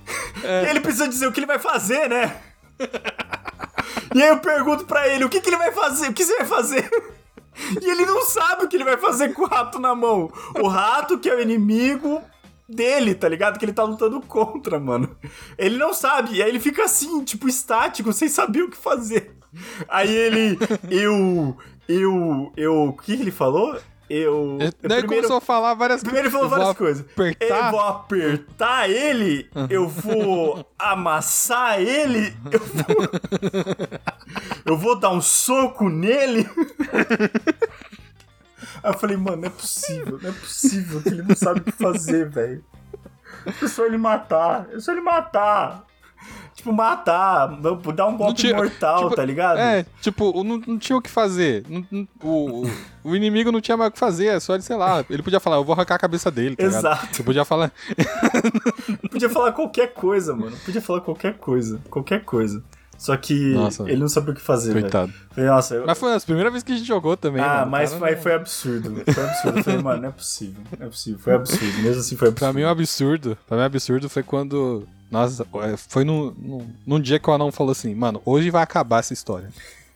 [0.65, 2.41] E ele precisa dizer o que ele vai fazer, né?
[4.13, 6.09] e aí eu pergunto pra ele, o que, que ele vai fazer?
[6.09, 6.89] O que você vai fazer?
[7.81, 10.31] E ele não sabe o que ele vai fazer com o rato na mão.
[10.59, 12.21] O rato que é o inimigo
[12.67, 13.57] dele, tá ligado?
[13.59, 15.15] Que ele tá lutando contra, mano.
[15.57, 16.35] Ele não sabe.
[16.35, 19.35] E aí ele fica assim, tipo, estático, sem saber o que fazer.
[19.87, 20.57] Aí ele.
[20.89, 21.55] Eu.
[21.87, 22.51] Eu.
[22.55, 22.89] Eu.
[22.89, 23.77] O que, que ele falou?
[24.09, 24.57] Eu.
[24.59, 27.05] Eu daí ele começou a falar várias Primeiro ele falou várias coisas.
[27.11, 27.65] apertar.
[27.65, 33.09] Eu vou apertar ele, eu vou amassar ele, eu vou.
[34.65, 36.49] Eu vou dar um soco nele.
[38.81, 41.63] Aí eu falei, mano, não é possível, não é possível que ele não sabe o
[41.63, 42.63] que fazer, velho.
[43.61, 45.85] É só ele matar, é só ele matar.
[46.55, 47.47] Tipo, matar,
[47.95, 49.57] dar um golpe tinha- mortal, tipo, tá ligado?
[49.57, 51.65] É, tipo, não, não tinha o que fazer.
[51.67, 52.69] Não- não- o,
[53.03, 55.03] o, inimigo não tinha mais o que fazer, é só ele, sei lá.
[55.09, 56.79] Ele podia falar, eu vou arrancar a cabeça dele, tá ligado?
[56.79, 57.07] Exato.
[57.15, 57.71] Ele podia falar.
[59.11, 60.55] Podia falar qualquer coisa, mano.
[60.65, 61.79] Podia falar qualquer coisa.
[61.89, 62.63] Qualquer coisa.
[62.97, 64.71] Só que Nossa, ele não sabia o que fazer.
[64.73, 65.11] Coitado.
[65.31, 65.85] Falei, Nossa, eu...
[65.85, 67.41] Mas foi a primeira vez que a gente jogou também.
[67.41, 67.71] Ah, mano.
[67.71, 69.03] mas Cara, foi, não- foi absurdo.
[69.13, 69.57] Foi absurdo.
[69.59, 70.63] Eu falei, mano, não é possível.
[70.79, 71.19] Não é possível.
[71.19, 71.77] Foi absurdo.
[71.81, 72.39] Mesmo assim foi absurdo.
[72.39, 73.37] Pra mim, um absurdo.
[73.47, 74.87] Pra mim, um absurdo foi quando.
[75.13, 78.63] Nossa, é, foi num, num, num dia que o anão falou assim: Mano, hoje vai
[78.63, 79.49] acabar essa história.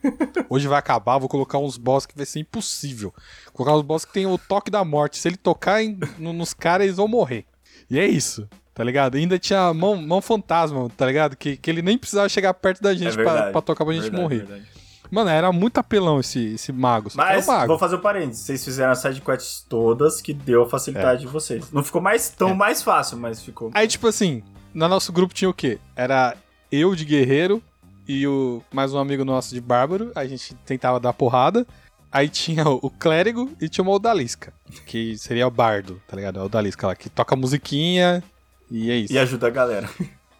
[0.47, 3.13] Hoje vai acabar, vou colocar uns boss que vai ser impossível.
[3.51, 5.17] Colocar uns boss que tem o toque da morte.
[5.17, 7.45] Se ele tocar em- no- nos caras, eles vão morrer.
[7.89, 9.17] E é isso, tá ligado?
[9.17, 11.35] E ainda tinha mão, mão fantasma, tá ligado?
[11.35, 13.51] Que, que ele nem precisava chegar perto da É gente pra, verdade.
[13.51, 14.37] pra tocar pra gente Verdade, morrer.
[14.45, 14.67] verdade.
[15.09, 17.09] Mano, era muito apelão esse, esse mago.
[17.15, 17.67] Mas, o mago.
[17.67, 18.43] vou fazer o um parênteses.
[18.45, 21.71] Vocês fizeram as sidequests todas que deu a facilidade de vocês.
[21.71, 22.53] Não ficou mais tão É.
[22.53, 23.71] mais fácil, mas ficou.
[23.73, 24.43] Aí, tipo assim,
[24.73, 25.79] no nosso grupo tinha o quê?
[25.95, 26.35] Era
[26.71, 27.61] eu de guerreiro
[28.07, 30.11] e o mais um amigo nosso de bárbaro.
[30.15, 31.65] A gente tentava dar porrada.
[32.11, 34.53] Aí tinha o, clérigo e tinha uma odalisca,
[34.85, 36.39] que seria o bardo, tá ligado?
[36.39, 38.23] A odalisca lá, que toca musiquinha
[38.71, 39.13] e é isso.
[39.13, 39.89] E ajuda a galera.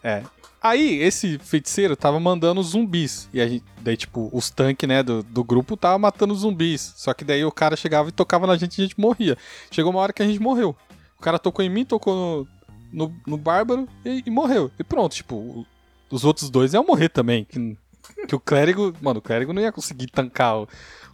[0.02, 0.22] É.
[0.60, 3.28] Aí, esse feiticeiro tava mandando zumbis.
[3.32, 6.94] E a gente, daí, tipo, os tanques, né, do, do grupo tava matando zumbis.
[6.96, 9.36] Só que daí o cara chegava e tocava na gente e a gente morria.
[9.70, 10.76] Chegou uma hora que a gente morreu.
[11.18, 12.48] O cara tocou em mim, tocou no,
[12.92, 14.70] no, no bárbaro e, e morreu.
[14.78, 15.66] E pronto, tipo,
[16.10, 17.44] os outros dois iam morrer também.
[17.44, 17.76] Que,
[18.26, 20.68] que o clérigo, mano, o clérigo não ia conseguir tancar o,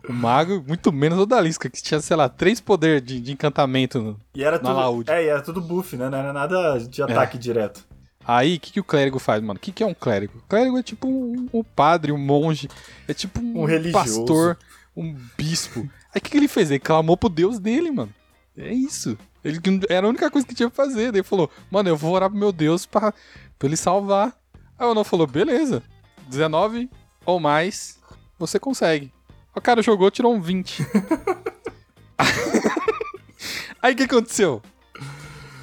[0.09, 4.01] o mago, muito menos o Dalisca, que tinha, sei lá, três poderes de, de encantamento.
[4.01, 5.11] no- E era Na tudo.
[5.11, 6.09] É, e era tudo buff, né?
[6.09, 7.05] Não era nada de É.
[7.05, 7.85] ataque direto.
[8.27, 9.59] Aí, o que, que o clérigo faz, mano?
[9.59, 10.39] O que, que é um clérigo?
[10.39, 12.69] O clérigo é tipo um, um padre, um monge,
[13.07, 14.57] é tipo um, Um pastor,
[14.97, 15.81] um bispo.
[16.15, 16.71] Aí o que, que ele fez?
[16.71, 18.15] Ele clamou pro Deus dele, mano.
[18.57, 19.17] É isso.
[19.45, 21.11] Ele era a única coisa que tinha pra fazer.
[21.13, 23.13] Daí ele falou, mano, eu vou orar pro meu Deus pra,
[23.59, 24.33] pra ele salvar.
[24.79, 25.83] Aí o Anão falou, beleza.
[26.29, 26.89] 19
[27.27, 27.99] ou mais,
[28.39, 29.13] você consegue.
[29.55, 30.83] O cara jogou, tirou um 20.
[33.83, 34.63] Aí o que aconteceu?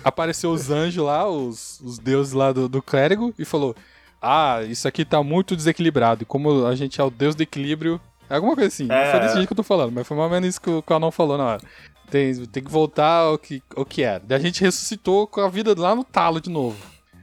[0.04, 3.76] Apareceu os anjos lá, os, os deuses lá do, do clérigo, e falou:
[4.22, 6.24] Ah, isso aqui tá muito desequilibrado.
[6.24, 8.00] E como a gente é o deus do equilíbrio.
[8.30, 8.86] é Alguma coisa assim.
[8.86, 9.12] Não É.
[9.12, 10.82] foi desse jeito que eu tô falando, mas foi mais ou menos isso que o,
[10.82, 11.62] que o anão falou na hora.
[12.12, 14.22] Tem, tem que voltar ao que, ao que era.
[14.24, 16.78] Daí a gente ressuscitou com a vida lá no talo de novo.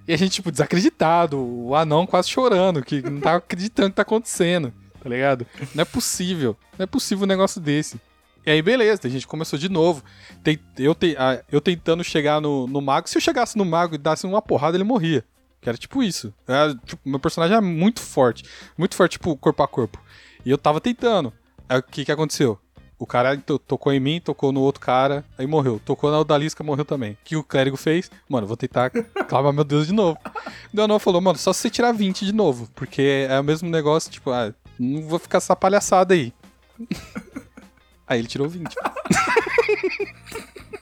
[0.08, 4.02] E a gente, tipo, desacreditado, o anão quase chorando, que não tava acreditando que tá
[4.02, 4.72] acontecendo,
[5.02, 5.46] tá ligado?
[5.74, 8.00] Não é possível, não é possível um negócio desse.
[8.46, 10.02] E aí, beleza, a gente começou de novo.
[10.42, 11.14] Tem- eu, te-
[11.52, 13.06] eu tentando chegar no, no mago.
[13.06, 15.22] Se eu chegasse no mago e dasse uma porrada, ele morria.
[15.60, 16.32] Que era tipo isso.
[16.46, 18.44] Era, tipo, meu personagem é muito forte.
[18.78, 20.00] Muito forte, tipo, corpo a corpo.
[20.46, 21.30] E eu tava tentando.
[21.68, 22.58] Aí o que que aconteceu?
[22.98, 25.80] O cara to- tocou em mim, tocou no outro cara, aí morreu.
[25.84, 27.12] Tocou na Odalisca, morreu também.
[27.12, 28.10] O que o clérigo fez?
[28.28, 30.18] Mano, vou tentar clamar meu Deus de novo.
[30.76, 32.68] O anão falou, mano, só se você tirar 20 de novo.
[32.74, 36.32] Porque é o mesmo negócio, tipo, ah, não vou ficar essa palhaçada aí.
[38.06, 38.74] Aí ele tirou 20.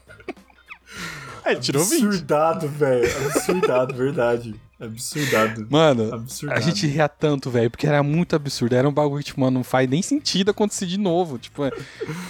[1.52, 2.04] ele tirou 20.
[2.04, 3.26] Absurdado, velho.
[3.28, 4.54] Absurdado, verdade.
[4.78, 5.66] Absurdado.
[5.70, 6.58] Mano, Absurdado.
[6.58, 8.74] a gente ria tanto, velho, porque era muito absurdo.
[8.74, 11.38] Era um bagulho, tipo, mano, não faz nem sentido acontecer de novo.
[11.38, 11.70] Tipo, é-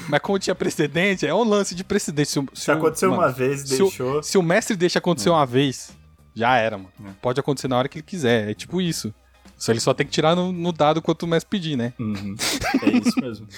[0.09, 2.29] mas como tinha precedente, é um lance de precedente.
[2.31, 4.23] Se, o- se Se o- aconteceu mano, uma vez, se o- deixou.
[4.23, 5.91] Se o mestre deixa acontecer uma vez,
[6.35, 6.91] já era, mano.
[7.05, 7.11] É.
[7.21, 8.51] Pode acontecer na hora que ele quiser.
[8.51, 9.13] É tipo isso.
[9.59, 11.95] Só ele só tem que tirar no, no dado quanto o mestre pedir, né?
[11.99, 12.37] Uhum.
[12.83, 13.49] É isso mesmo.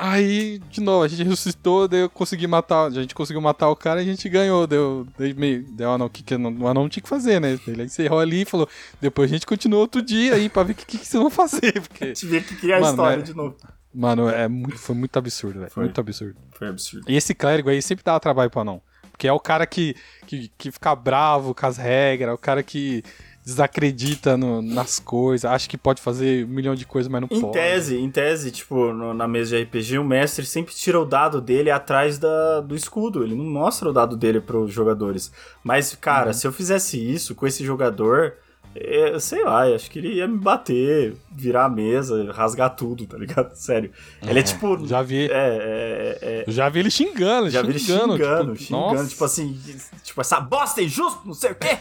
[0.00, 2.86] Aí, de novo, a gente ressuscitou, daí eu consegui matar.
[2.86, 4.64] A gente conseguiu matar o cara e a gente ganhou.
[4.64, 5.64] Deu, deu meio.
[5.72, 7.58] Deu anão, o que, que o anão- tinha que fazer, né?
[7.66, 8.68] Ele encerrou ali e falou:
[9.00, 11.28] depois a gente continua outro dia aí pra ver o que, que, que vocês vão
[11.30, 11.72] fazer.
[11.82, 13.56] Porque, Tive que criar a história é- de novo.
[13.92, 15.70] mano, é muito, foi muito absurdo, velho.
[15.72, 15.82] Foi.
[15.82, 16.36] Muito absurdo.
[16.52, 17.04] Foi absurdo.
[17.10, 18.80] E esse clérigo aí sempre dava trabalho pro anão.
[19.10, 19.96] Porque é o cara que,
[20.28, 23.02] que, que fica bravo com as regras, é o cara que
[23.48, 27.40] desacredita no- nas coisas, acha que pode fazer um milhão de coisas, mas não Em
[27.40, 27.54] pode.
[27.54, 31.40] tese, em tese, tipo, no- na mesa de RPG, o mestre sempre tira o dado
[31.40, 33.24] dele atrás da, do escudo.
[33.24, 35.32] Ele não mostra o dado dele pros jogadores.
[35.64, 36.32] Mas, cara, Uhum.
[36.34, 38.34] se eu fizesse isso com esse jogador,
[38.74, 43.16] é, sei lá, acho que ele ia me bater, virar a mesa, rasgar tudo, tá
[43.16, 43.52] ligado?
[43.56, 43.90] Sério.
[44.22, 44.86] Ele é tipo.
[44.86, 48.16] Já vi, É, é, é, eu já vi ele xingando, Já vi ele xingando.
[48.16, 49.58] xingando, tipo, xingando, tipo assim,
[50.04, 51.78] tipo, essa bosta é injusto, não sei o quê.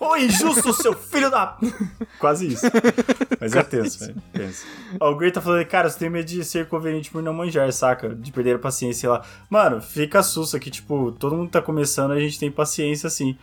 [0.00, 1.58] Ô, injusto, seu filho da.
[2.18, 2.64] Quase isso.
[3.38, 4.22] Mas é tenso, velho.
[4.32, 4.64] Tenso.
[4.98, 7.70] Ó, o Gray tá falando, cara, você tem medo de ser conveniente por não manjar,
[7.70, 8.08] saca?
[8.08, 9.22] De perder a paciência, lá.
[9.50, 13.36] Mano, fica sussa que, tipo, todo mundo tá começando, a gente tem paciência, assim.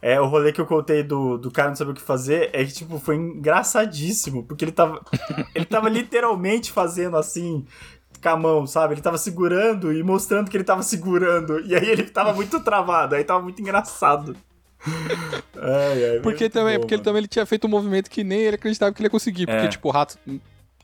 [0.00, 2.64] É, o rolê que eu contei do, do cara não saber o que fazer é
[2.64, 5.02] que, tipo, foi engraçadíssimo, porque ele tava.
[5.52, 7.66] ele tava literalmente fazendo assim
[8.22, 8.94] com a mão, sabe?
[8.94, 11.58] Ele tava segurando e mostrando que ele tava segurando.
[11.60, 14.36] E aí ele tava muito travado, aí tava muito engraçado.
[15.56, 18.40] Ai, ai, Porque também, bom, porque ele também ele tinha feito um movimento que nem
[18.40, 19.46] ele acreditava que ele ia conseguir.
[19.46, 19.68] Porque, É.
[19.68, 20.18] tipo, o rato.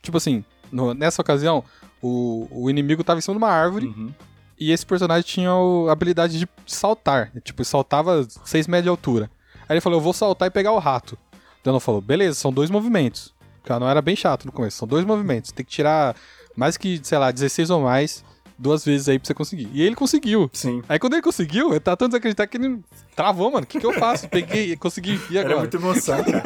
[0.03, 1.62] Tipo assim, no- nessa ocasião,
[2.03, 4.11] o, o inimigo tava em cima de uma árvore Uhum.
[4.59, 7.30] e esse personagem tinha a habilidade de saltar.
[7.44, 9.30] Tipo, saltava 6 metros de altura.
[9.68, 11.18] Aí ele falou: Eu vou saltar e pegar o rato.
[11.62, 13.34] Dano falou: Beleza, são dois movimentos.
[13.61, 14.78] Porque o anão era bem chato no começo.
[14.78, 15.53] São dois movimentos.
[15.53, 16.16] Tem que tirar
[16.57, 18.24] mais que, sei lá, 16 ou mais
[18.61, 19.68] duas vezes aí pra você conseguir.
[19.72, 20.50] E ele conseguiu.
[20.52, 20.82] Sim.
[20.88, 22.80] Aí quando ele conseguiu, eu tava tão desacreditado que ele
[23.16, 23.64] travou, mano.
[23.64, 24.28] O que, que eu faço?
[24.28, 25.54] Peguei, consegui e agora?
[25.54, 26.42] Era muita emoção, cara.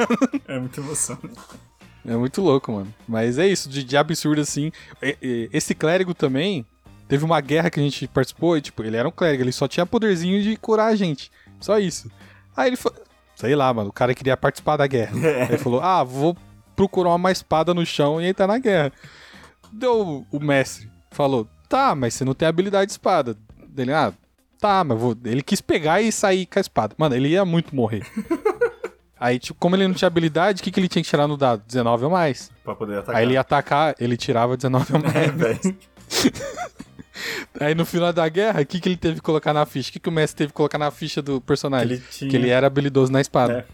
[0.47, 1.17] É muita emoção.
[2.07, 2.93] É muito louco, mano.
[3.07, 4.71] Mas é isso, de, de absurdo assim.
[5.01, 6.65] E- e- Esse clérigo também.
[7.07, 9.67] Teve uma guerra que a gente participou e, tipo, ele era um clérigo, ele só
[9.67, 11.31] tinha poderzinho de curar a gente.
[11.59, 12.09] Só isso.
[12.57, 12.97] Aí ele falou.
[13.35, 15.11] Sei lá, mano, o cara queria participar da guerra.
[15.15, 16.35] Aí ele falou: Ah, vou
[16.75, 18.91] procurar uma espada no chão e entrar na guerra.
[19.71, 20.89] Deu o mestre.
[21.11, 23.35] Falou: Tá, mas você não tem habilidade de espada.
[23.77, 24.13] Ele, ah,
[24.59, 25.15] tá, mas vou.
[25.25, 26.95] Ele quis pegar e sair com a espada.
[26.97, 28.05] Mano, ele ia muito morrer.
[29.19, 31.37] Aí, tipo, como ele não tinha habilidade, o que, que ele tinha que tirar no
[31.37, 31.63] dado?
[31.65, 32.51] 19 ou mais.
[32.63, 33.15] Pra poder atacar.
[33.15, 35.15] Aí ele ia atacar, ele tirava 19 ou mais.
[35.15, 35.59] É, velho.
[37.59, 39.89] Aí no final da guerra, o que, que ele teve que colocar na ficha?
[39.89, 41.93] O que, que o mestre teve que colocar na ficha do personagem?
[41.93, 42.29] Ele tinha...
[42.29, 43.65] Que ele era habilidoso na espada.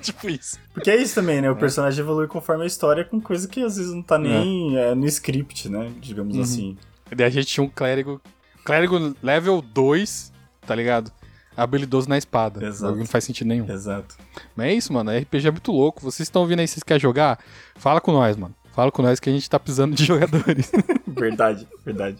[0.00, 0.58] tipo isso.
[0.72, 1.50] Porque é isso também, né?
[1.50, 4.94] O personagem evolui conforme a história com coisa que às vezes não tá nem é,
[4.94, 5.90] no script, né?
[6.00, 6.42] Digamos Uhum.
[6.42, 6.76] assim.
[7.14, 8.20] Daí a gente tinha um clérigo.
[8.64, 10.32] Clérigo level 2,
[10.66, 11.10] tá ligado?
[11.56, 12.64] Habilidoso na espada.
[12.64, 12.94] Exato.
[12.96, 13.70] Não faz sentido nenhum.
[13.70, 14.16] Exato.
[14.56, 15.10] Mas é isso, mano.
[15.10, 16.00] RPG é muito louco.
[16.00, 17.38] Vocês estão ouvindo aí, vocês querem jogar?
[17.76, 18.54] Fala com nós, mano.
[18.72, 20.70] Fala com nós que a gente tá precisando de jogadores.
[21.06, 22.16] Verdade, verdade.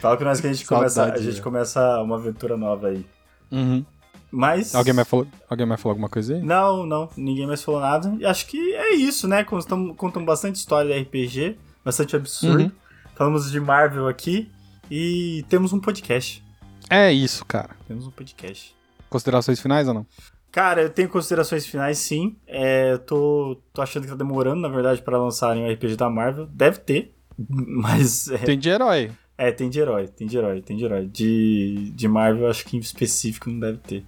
[0.00, 1.42] Fala com nós que a gente, começa, Saudade, a gente velho.
[1.42, 3.04] começa uma aventura nova aí.
[3.50, 3.84] uhum.
[4.30, 4.74] Mas.
[4.74, 6.42] Alguém mais falou, alguém mais falou alguma coisa aí?
[6.42, 8.14] Não, não, ninguém mais falou nada.
[8.20, 9.42] E acho que é isso, né?
[9.42, 12.64] Contam, contam bastante história de RPG, bastante absurdo.
[12.64, 12.70] Uhum.
[13.18, 14.48] Falamos de Marvel aqui
[14.88, 16.40] e temos um podcast.
[16.88, 17.70] É isso, cara.
[17.88, 18.72] Temos um podcast.
[19.10, 20.06] Considerações finais ou não?
[20.52, 22.36] Cara, eu tenho considerações finais, sim.
[22.46, 26.08] É, eu tô, tô achando que tá demorando, na verdade, pra lançarem o RPG da
[26.08, 26.46] Marvel.
[26.46, 29.10] Deve ter, mas é, Tem de herói.
[29.36, 31.06] é, tem de herói, tem de herói, tem de herói.
[31.08, 34.06] De, de Marvel, acho que em específico não deve ter.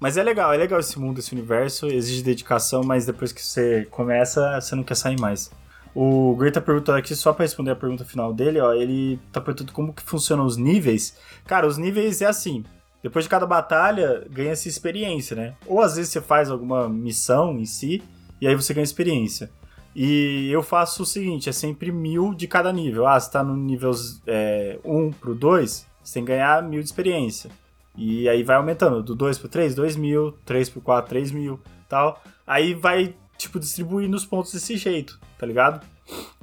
[0.00, 3.86] Mas é legal, é legal esse mundo, esse universo, exige dedicação, mas depois que você
[3.90, 5.50] começa, você não quer sair mais.
[5.94, 9.40] O Gray tá perguntando aqui, só pra responder a pergunta final dele, ó, ele tá
[9.40, 11.18] perguntando como que funcionam os níveis.
[11.44, 12.64] Cara, os níveis é assim,
[13.02, 15.54] depois de cada batalha, ganha-se experiência, né?
[15.66, 18.02] Ou às vezes você faz alguma missão em si,
[18.40, 19.50] e aí você ganha experiência.
[19.94, 23.06] E eu faço o seguinte, é sempre mil de cada nível.
[23.06, 23.90] Ah, você tá no nível
[24.82, 27.50] 1 pro 2, você tem que ganhar mil de experiência.
[27.94, 31.60] E aí vai aumentando, do 2 pro 3, 2 mil, 3 pro 4, 3 mil,
[31.90, 32.22] tal.
[32.46, 35.84] Aí vai, tipo, distribuindo os pontos desse jeito, tá ligado?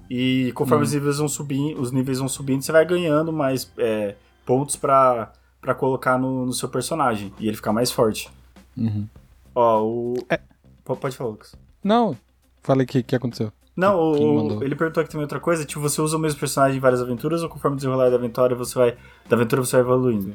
[0.09, 0.87] E conforme Hum.
[0.87, 5.31] os níveis vão subindo, os níveis vão subindo, você vai ganhando mais é, pontos pra,
[5.61, 7.31] pra colocar no, no seu personagem.
[7.39, 8.29] E ele ficar mais forte.
[8.75, 9.07] Uhum.
[9.55, 10.13] Ó, o...
[10.29, 10.37] É.
[10.83, 11.55] Pode falar, Lucas.
[11.81, 12.17] Não,
[12.61, 13.53] falei que que aconteceu.
[13.73, 16.81] Não, o- ele perguntou aqui também outra coisa, tipo, você usa o mesmo personagem em
[16.81, 18.97] várias aventuras ou conforme o desenrolar da aventura você vai
[19.29, 20.33] da aventura você vai evoluindo?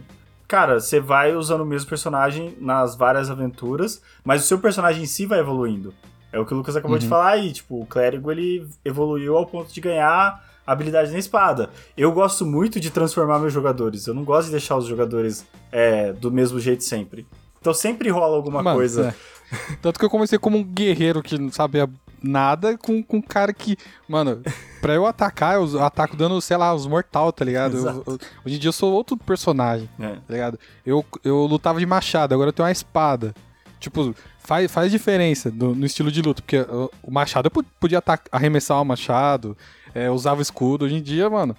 [0.48, 5.06] Cara, você vai usando o mesmo personagem nas várias aventuras, mas o seu personagem em
[5.06, 5.92] si vai evoluindo.
[6.34, 7.10] É o que o Lucas acabou de Uhum.
[7.10, 11.70] falar aí, tipo, o clérigo ele evoluiu ao ponto de ganhar habilidade na espada.
[11.96, 16.12] Eu gosto muito de transformar meus jogadores, eu não gosto de deixar os jogadores é,
[16.12, 17.26] do mesmo jeito sempre.
[17.60, 19.14] Então sempre rola alguma Mano, coisa.
[19.52, 19.74] é.
[19.80, 21.88] Tanto que eu comecei como um guerreiro que não sabia
[22.22, 23.76] nada com, com um cara que.
[24.08, 24.42] Mano,
[24.80, 27.76] pra eu atacar, eu ataco dando, sei lá, os mortal, tá ligado?
[27.76, 30.08] Eu- eu- hoje em dia eu sou outro personagem, É.
[30.14, 30.58] tá ligado?
[30.84, 33.34] Eu, eu lutava de machado, agora eu tenho uma espada.
[33.78, 34.14] Tipo,
[34.44, 37.98] faz, faz diferença no, no estilo de luta, porque uh, o machado eu po- podia
[37.98, 39.56] atacar, arremessar o machado,
[39.94, 40.84] é, usava escudo.
[40.84, 41.56] Hoje em dia, mano.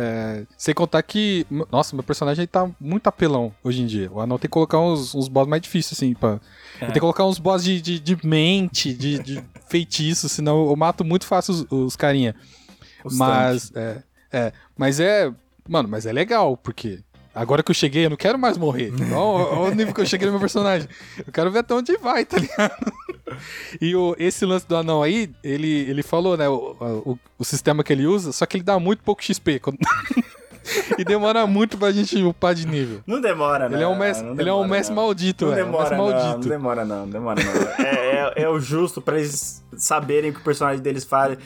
[0.00, 1.44] É, sem contar que.
[1.72, 4.08] Nossa, meu personagem tá muito apelão hoje em dia.
[4.12, 6.38] O anão tem que colocar uns, uns boss mais difíceis, assim, pra.
[6.80, 6.84] É.
[6.86, 11.04] Tem que colocar uns boss de, de, de mente, de, de feitiço, senão eu mato
[11.04, 12.36] muito fácil os, os carinha.
[13.04, 13.72] Os Mas.
[13.74, 14.52] É, é.
[14.76, 15.32] Mas é.
[15.68, 17.00] Mano, mas é legal, porque.
[17.40, 18.92] Agora que eu cheguei, eu não quero mais morrer.
[19.14, 20.88] Olha o nível que eu cheguei no meu personagem.
[21.24, 22.74] Eu quero ver até onde vai, tá ligado?
[23.80, 26.48] E o, esse lance do anão aí, ele, ele falou, né?
[26.48, 26.74] O,
[27.04, 29.58] o, o sistema que ele usa, só que ele dá muito pouco XP.
[29.60, 29.78] quando-
[30.98, 33.00] e demora muito pra gente upar de nível.
[33.06, 33.76] Não demora, né?
[33.76, 35.02] Ele é um mestre, ele é um demora, mestre não.
[35.02, 35.62] maldito, Não velho.
[35.66, 36.48] um demora, mestre não, maldito.
[36.48, 37.84] não demora não, não demora não.
[37.84, 41.38] É, é, é o justo pra eles saberem que o personagem deles faz,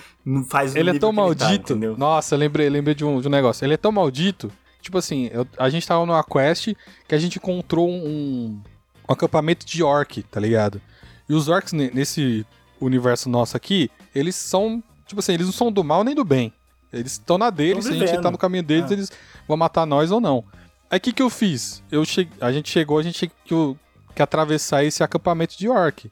[0.48, 1.76] faz Ele é tão que ele tá, maldito.
[1.98, 3.64] Nossa, lembrei, lembrei de um, de um negócio.
[3.64, 4.50] Ele é tão maldito.
[4.82, 6.74] Tipo assim, eu- a gente tava numa quest
[7.09, 8.60] que a gente encontrou um,
[9.09, 10.80] um acampamento de orc, tá ligado?
[11.28, 12.44] E os orcs ne- nesse
[12.80, 14.82] universo nosso aqui, eles são.
[15.06, 16.52] Tipo assim, eles não são do mal nem do bem.
[16.92, 18.94] Eles estão na deles, se a gente tá no caminho deles, Ah.
[18.94, 19.10] eles
[19.48, 20.44] vão matar nós ou não.
[20.90, 21.82] Aí o que, que eu fiz?
[21.90, 22.28] Eu che...
[22.38, 23.78] A gente chegou, a gente tinha que, o-
[24.14, 26.10] que atravessar esse acampamento de orc.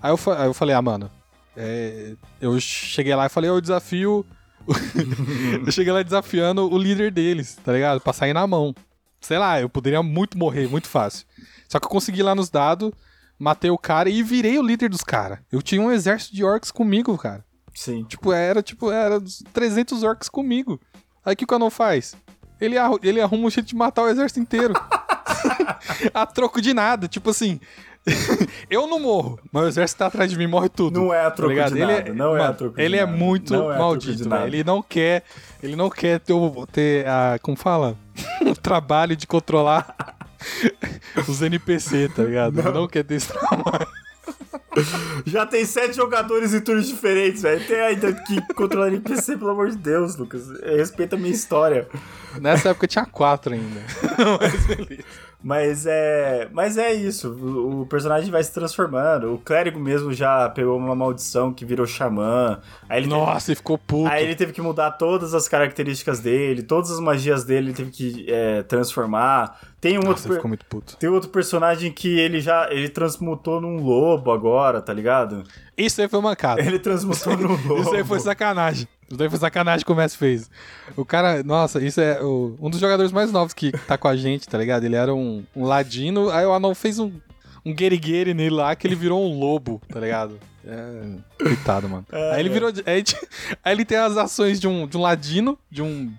[0.00, 1.10] Aí eu, fa- aí eu falei, ah, mano,
[1.56, 4.24] é, eu cheguei lá e falei, eu desafio.
[5.66, 8.00] eu cheguei lá desafiando o líder deles, tá ligado?
[8.00, 8.74] Pra sair na mão.
[9.20, 11.26] Sei lá, eu poderia muito morrer, muito fácil.
[11.68, 12.90] Só que eu consegui lá nos dados,
[13.38, 15.38] matei o cara e virei o líder dos caras.
[15.52, 17.44] Eu tinha um exército de orcs comigo, cara.
[17.74, 18.04] Sim.
[18.04, 19.20] Tipo, era, tipo, era
[19.52, 20.80] 300 orcs comigo.
[21.24, 22.16] Aí o que o Canon faz?
[22.60, 24.74] Ele, arru- ele arruma um jeito de matar o exército inteiro.
[26.12, 27.08] a troco de nada.
[27.08, 27.60] Tipo assim,
[28.70, 30.98] eu não morro, mas o exército tá atrás de mim, morre tudo.
[31.00, 31.74] Não é a troco ligado?
[31.74, 32.14] de ele nada.
[32.14, 33.16] não é a troco Ele é nada.
[33.16, 34.46] muito Não é maldito, velho.
[34.46, 35.22] Ele não quer.
[35.62, 36.34] Ele não quer ter,
[36.72, 37.38] ter a.
[37.42, 37.96] Como fala?
[38.46, 40.16] o trabalho de controlar
[41.28, 42.58] os NPC, tá ligado?
[42.58, 43.86] Ele não quer ter esse trabalho.
[45.26, 47.66] Já tem sete jogadores em turnos diferentes, velho.
[47.66, 50.48] Tem ainda que controlar NPC, pelo amor de Deus, Lucas.
[50.62, 51.88] Respeita a minha história.
[52.40, 53.80] Nessa época tinha quatro ainda.
[54.40, 55.04] Mas beleza.
[55.42, 57.30] Mas é, mas é isso.
[57.30, 59.34] O, o personagem vai se transformando.
[59.34, 62.60] O clérigo mesmo já pegou uma maldição que virou xamã.
[62.88, 64.10] Aí ele, teve, Nossa, ele ficou puto.
[64.10, 67.90] aí ele teve que mudar todas as características dele, todas as magias dele ele teve
[67.90, 69.58] que é, transformar.
[69.80, 74.82] Tem um Nossa, outro tem outro personagem que ele já ele transmutou num lobo agora,
[74.82, 75.42] tá ligado?
[75.74, 76.60] Isso aí foi mancada.
[76.60, 77.80] Ele transmutou num lobo.
[77.80, 78.86] Isso aí foi sacanagem.
[79.10, 80.48] Isso aí foi sacanagem que o Messi fez.
[80.96, 84.16] O cara, nossa, isso é o- um dos jogadores mais novos que tá com a
[84.16, 84.84] gente, tá ligado?
[84.84, 87.10] Ele era um, um ladino, aí o Anão fez um,
[87.66, 90.38] um guerigueire nele lá que ele virou um lobo, tá ligado?
[90.64, 91.42] É.
[91.42, 92.06] Coitado, mano.
[92.12, 92.52] É, aí ele é.
[92.52, 92.70] virou.
[92.86, 93.02] Aí,
[93.64, 96.12] aí ele tem as ações de um, de um ladino, de um.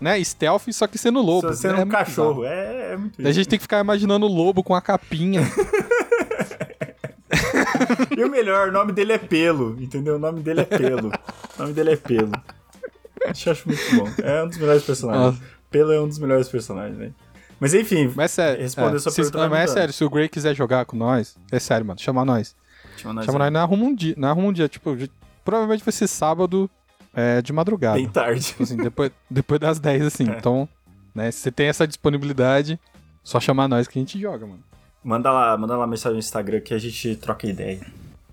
[0.00, 1.46] Né, stealth, só que sendo lobo.
[1.46, 2.44] Só sendo É um muito cachorro.
[2.44, 5.42] É, é muito Daí A gente tem que ficar imaginando o lobo com a capinha.
[8.22, 10.16] E o melhor, o nome dele é Pelo, entendeu?
[10.16, 11.08] O nome dele é Pelo.
[11.08, 12.32] O nome dele é Pelo.
[13.32, 14.08] Isso eu acho muito bom.
[14.22, 15.40] É um dos melhores personagens.
[15.70, 17.12] Pelo é um dos melhores personagens, né?
[17.60, 18.62] Mas enfim, Mas é sério.
[18.62, 21.36] Responder é, sua se- pergunta mas é sério, se o Gray quiser jogar com nós,
[21.50, 22.56] é sério, mano, chama nós.
[22.96, 24.14] chama nós Chama nós, não arruma um dia.
[24.16, 24.68] Não arruma um dia.
[24.68, 24.96] Tipo,
[25.44, 26.68] provavelmente vai ser sábado
[27.14, 27.94] é, de madrugada.
[27.94, 28.40] bem tarde.
[28.42, 30.28] Tipo assim, depois, depois das 10, assim.
[30.28, 30.36] É.
[30.36, 30.68] Então,
[31.14, 32.80] né, se você tem essa disponibilidade,
[33.22, 34.62] só chamar nós que a gente joga, mano.
[35.04, 37.80] Manda lá, manda lá mensagem no Instagram que a gente troca ideia.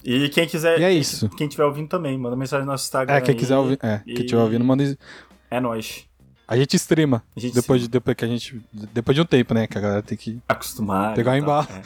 [0.03, 0.79] E quem quiser.
[0.79, 1.29] E é isso.
[1.29, 3.15] Quem estiver ouvindo também, manda mensagem no nosso Instagram.
[3.15, 3.77] É, quem quiser ouvir.
[3.83, 4.97] É, e- quem estiver ouvindo, manda.
[5.51, 6.05] É nóis.
[6.47, 7.23] A gente streama.
[7.35, 8.59] A gente Depois, de, depois que a gente.
[8.73, 9.67] Depois de um tempo, né?
[9.67, 10.39] Que a galera tem que.
[10.47, 11.13] acostumar.
[11.13, 11.67] Pegar o embalo.
[11.69, 11.81] É.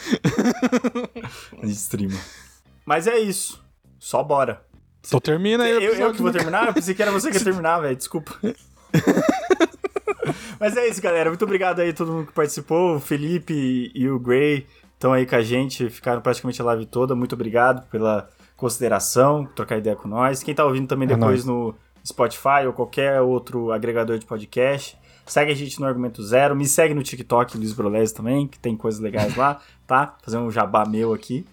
[1.62, 2.18] a gente streama.
[2.86, 3.62] Mas é isso.
[4.00, 4.62] Só bora.
[5.06, 5.72] Então termina aí.
[5.72, 6.68] Eu, eu episódio, que vou terminar?
[6.68, 7.96] Eu pensei que era você que ia terminar, velho.
[7.96, 8.40] Desculpa.
[10.60, 11.30] Mas é isso, galera.
[11.30, 12.96] Muito obrigado aí a todo mundo que participou.
[12.96, 14.66] O Felipe e o Gray
[15.04, 15.90] estão aí com a gente.
[15.90, 17.14] Ficaram praticamente a live toda.
[17.14, 20.42] Muito obrigado pela consideração, trocar ideia com nós.
[20.42, 21.76] Quem tá ouvindo também É depois no
[22.06, 24.98] Spotify ou qualquer outro agregador de podcast.
[25.26, 26.56] Segue a gente no Argumento Zero.
[26.56, 30.18] Me segue no TikTok, Luiz Brolese também, que tem coisas legais lá, tá?
[30.24, 31.46] Fazer um jabá meu aqui.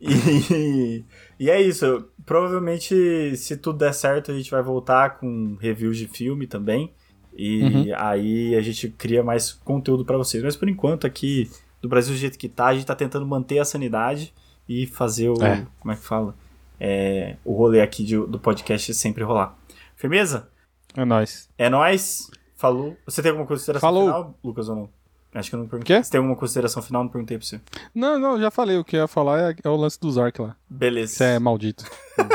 [0.00, 1.04] E,
[1.40, 2.06] e é isso.
[2.26, 6.92] Provavelmente, se tudo der certo, a gente vai voltar com reviews de filme também.
[7.34, 7.84] E Uhum.
[7.96, 10.42] aí a gente cria mais conteúdo pra vocês.
[10.42, 11.48] Mas por enquanto, aqui
[11.80, 14.32] do Brasil do jeito que tá, a gente tá tentando manter a sanidade
[14.68, 15.42] e fazer o.
[15.44, 15.66] É.
[15.80, 16.34] Como é que fala?
[16.80, 19.56] É, o rolê aqui de- do podcast sempre rolar.
[19.96, 20.48] Firmeza?
[20.96, 21.48] É nóis.
[21.58, 22.30] É nóis.
[22.56, 22.96] Falou.
[23.06, 24.04] Você tem alguma consideração Falou.
[24.06, 24.90] final, Lucas, ou não?
[25.34, 25.96] Acho que eu não perguntei.
[25.96, 26.02] Quê?
[26.02, 27.02] Você tem alguma consideração final?
[27.04, 27.60] Não perguntei pra você.
[27.94, 28.76] Não, não, já falei.
[28.78, 30.56] O que eu ia falar é, é o lance do Zark lá.
[30.68, 31.12] Beleza.
[31.14, 31.84] Isso é maldito.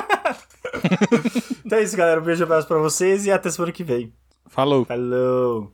[1.65, 2.19] Então é isso, galera.
[2.19, 4.13] Um beijo e abraço pra vocês e até semana que vem.
[4.47, 4.85] Falou.
[4.85, 5.71] Falou!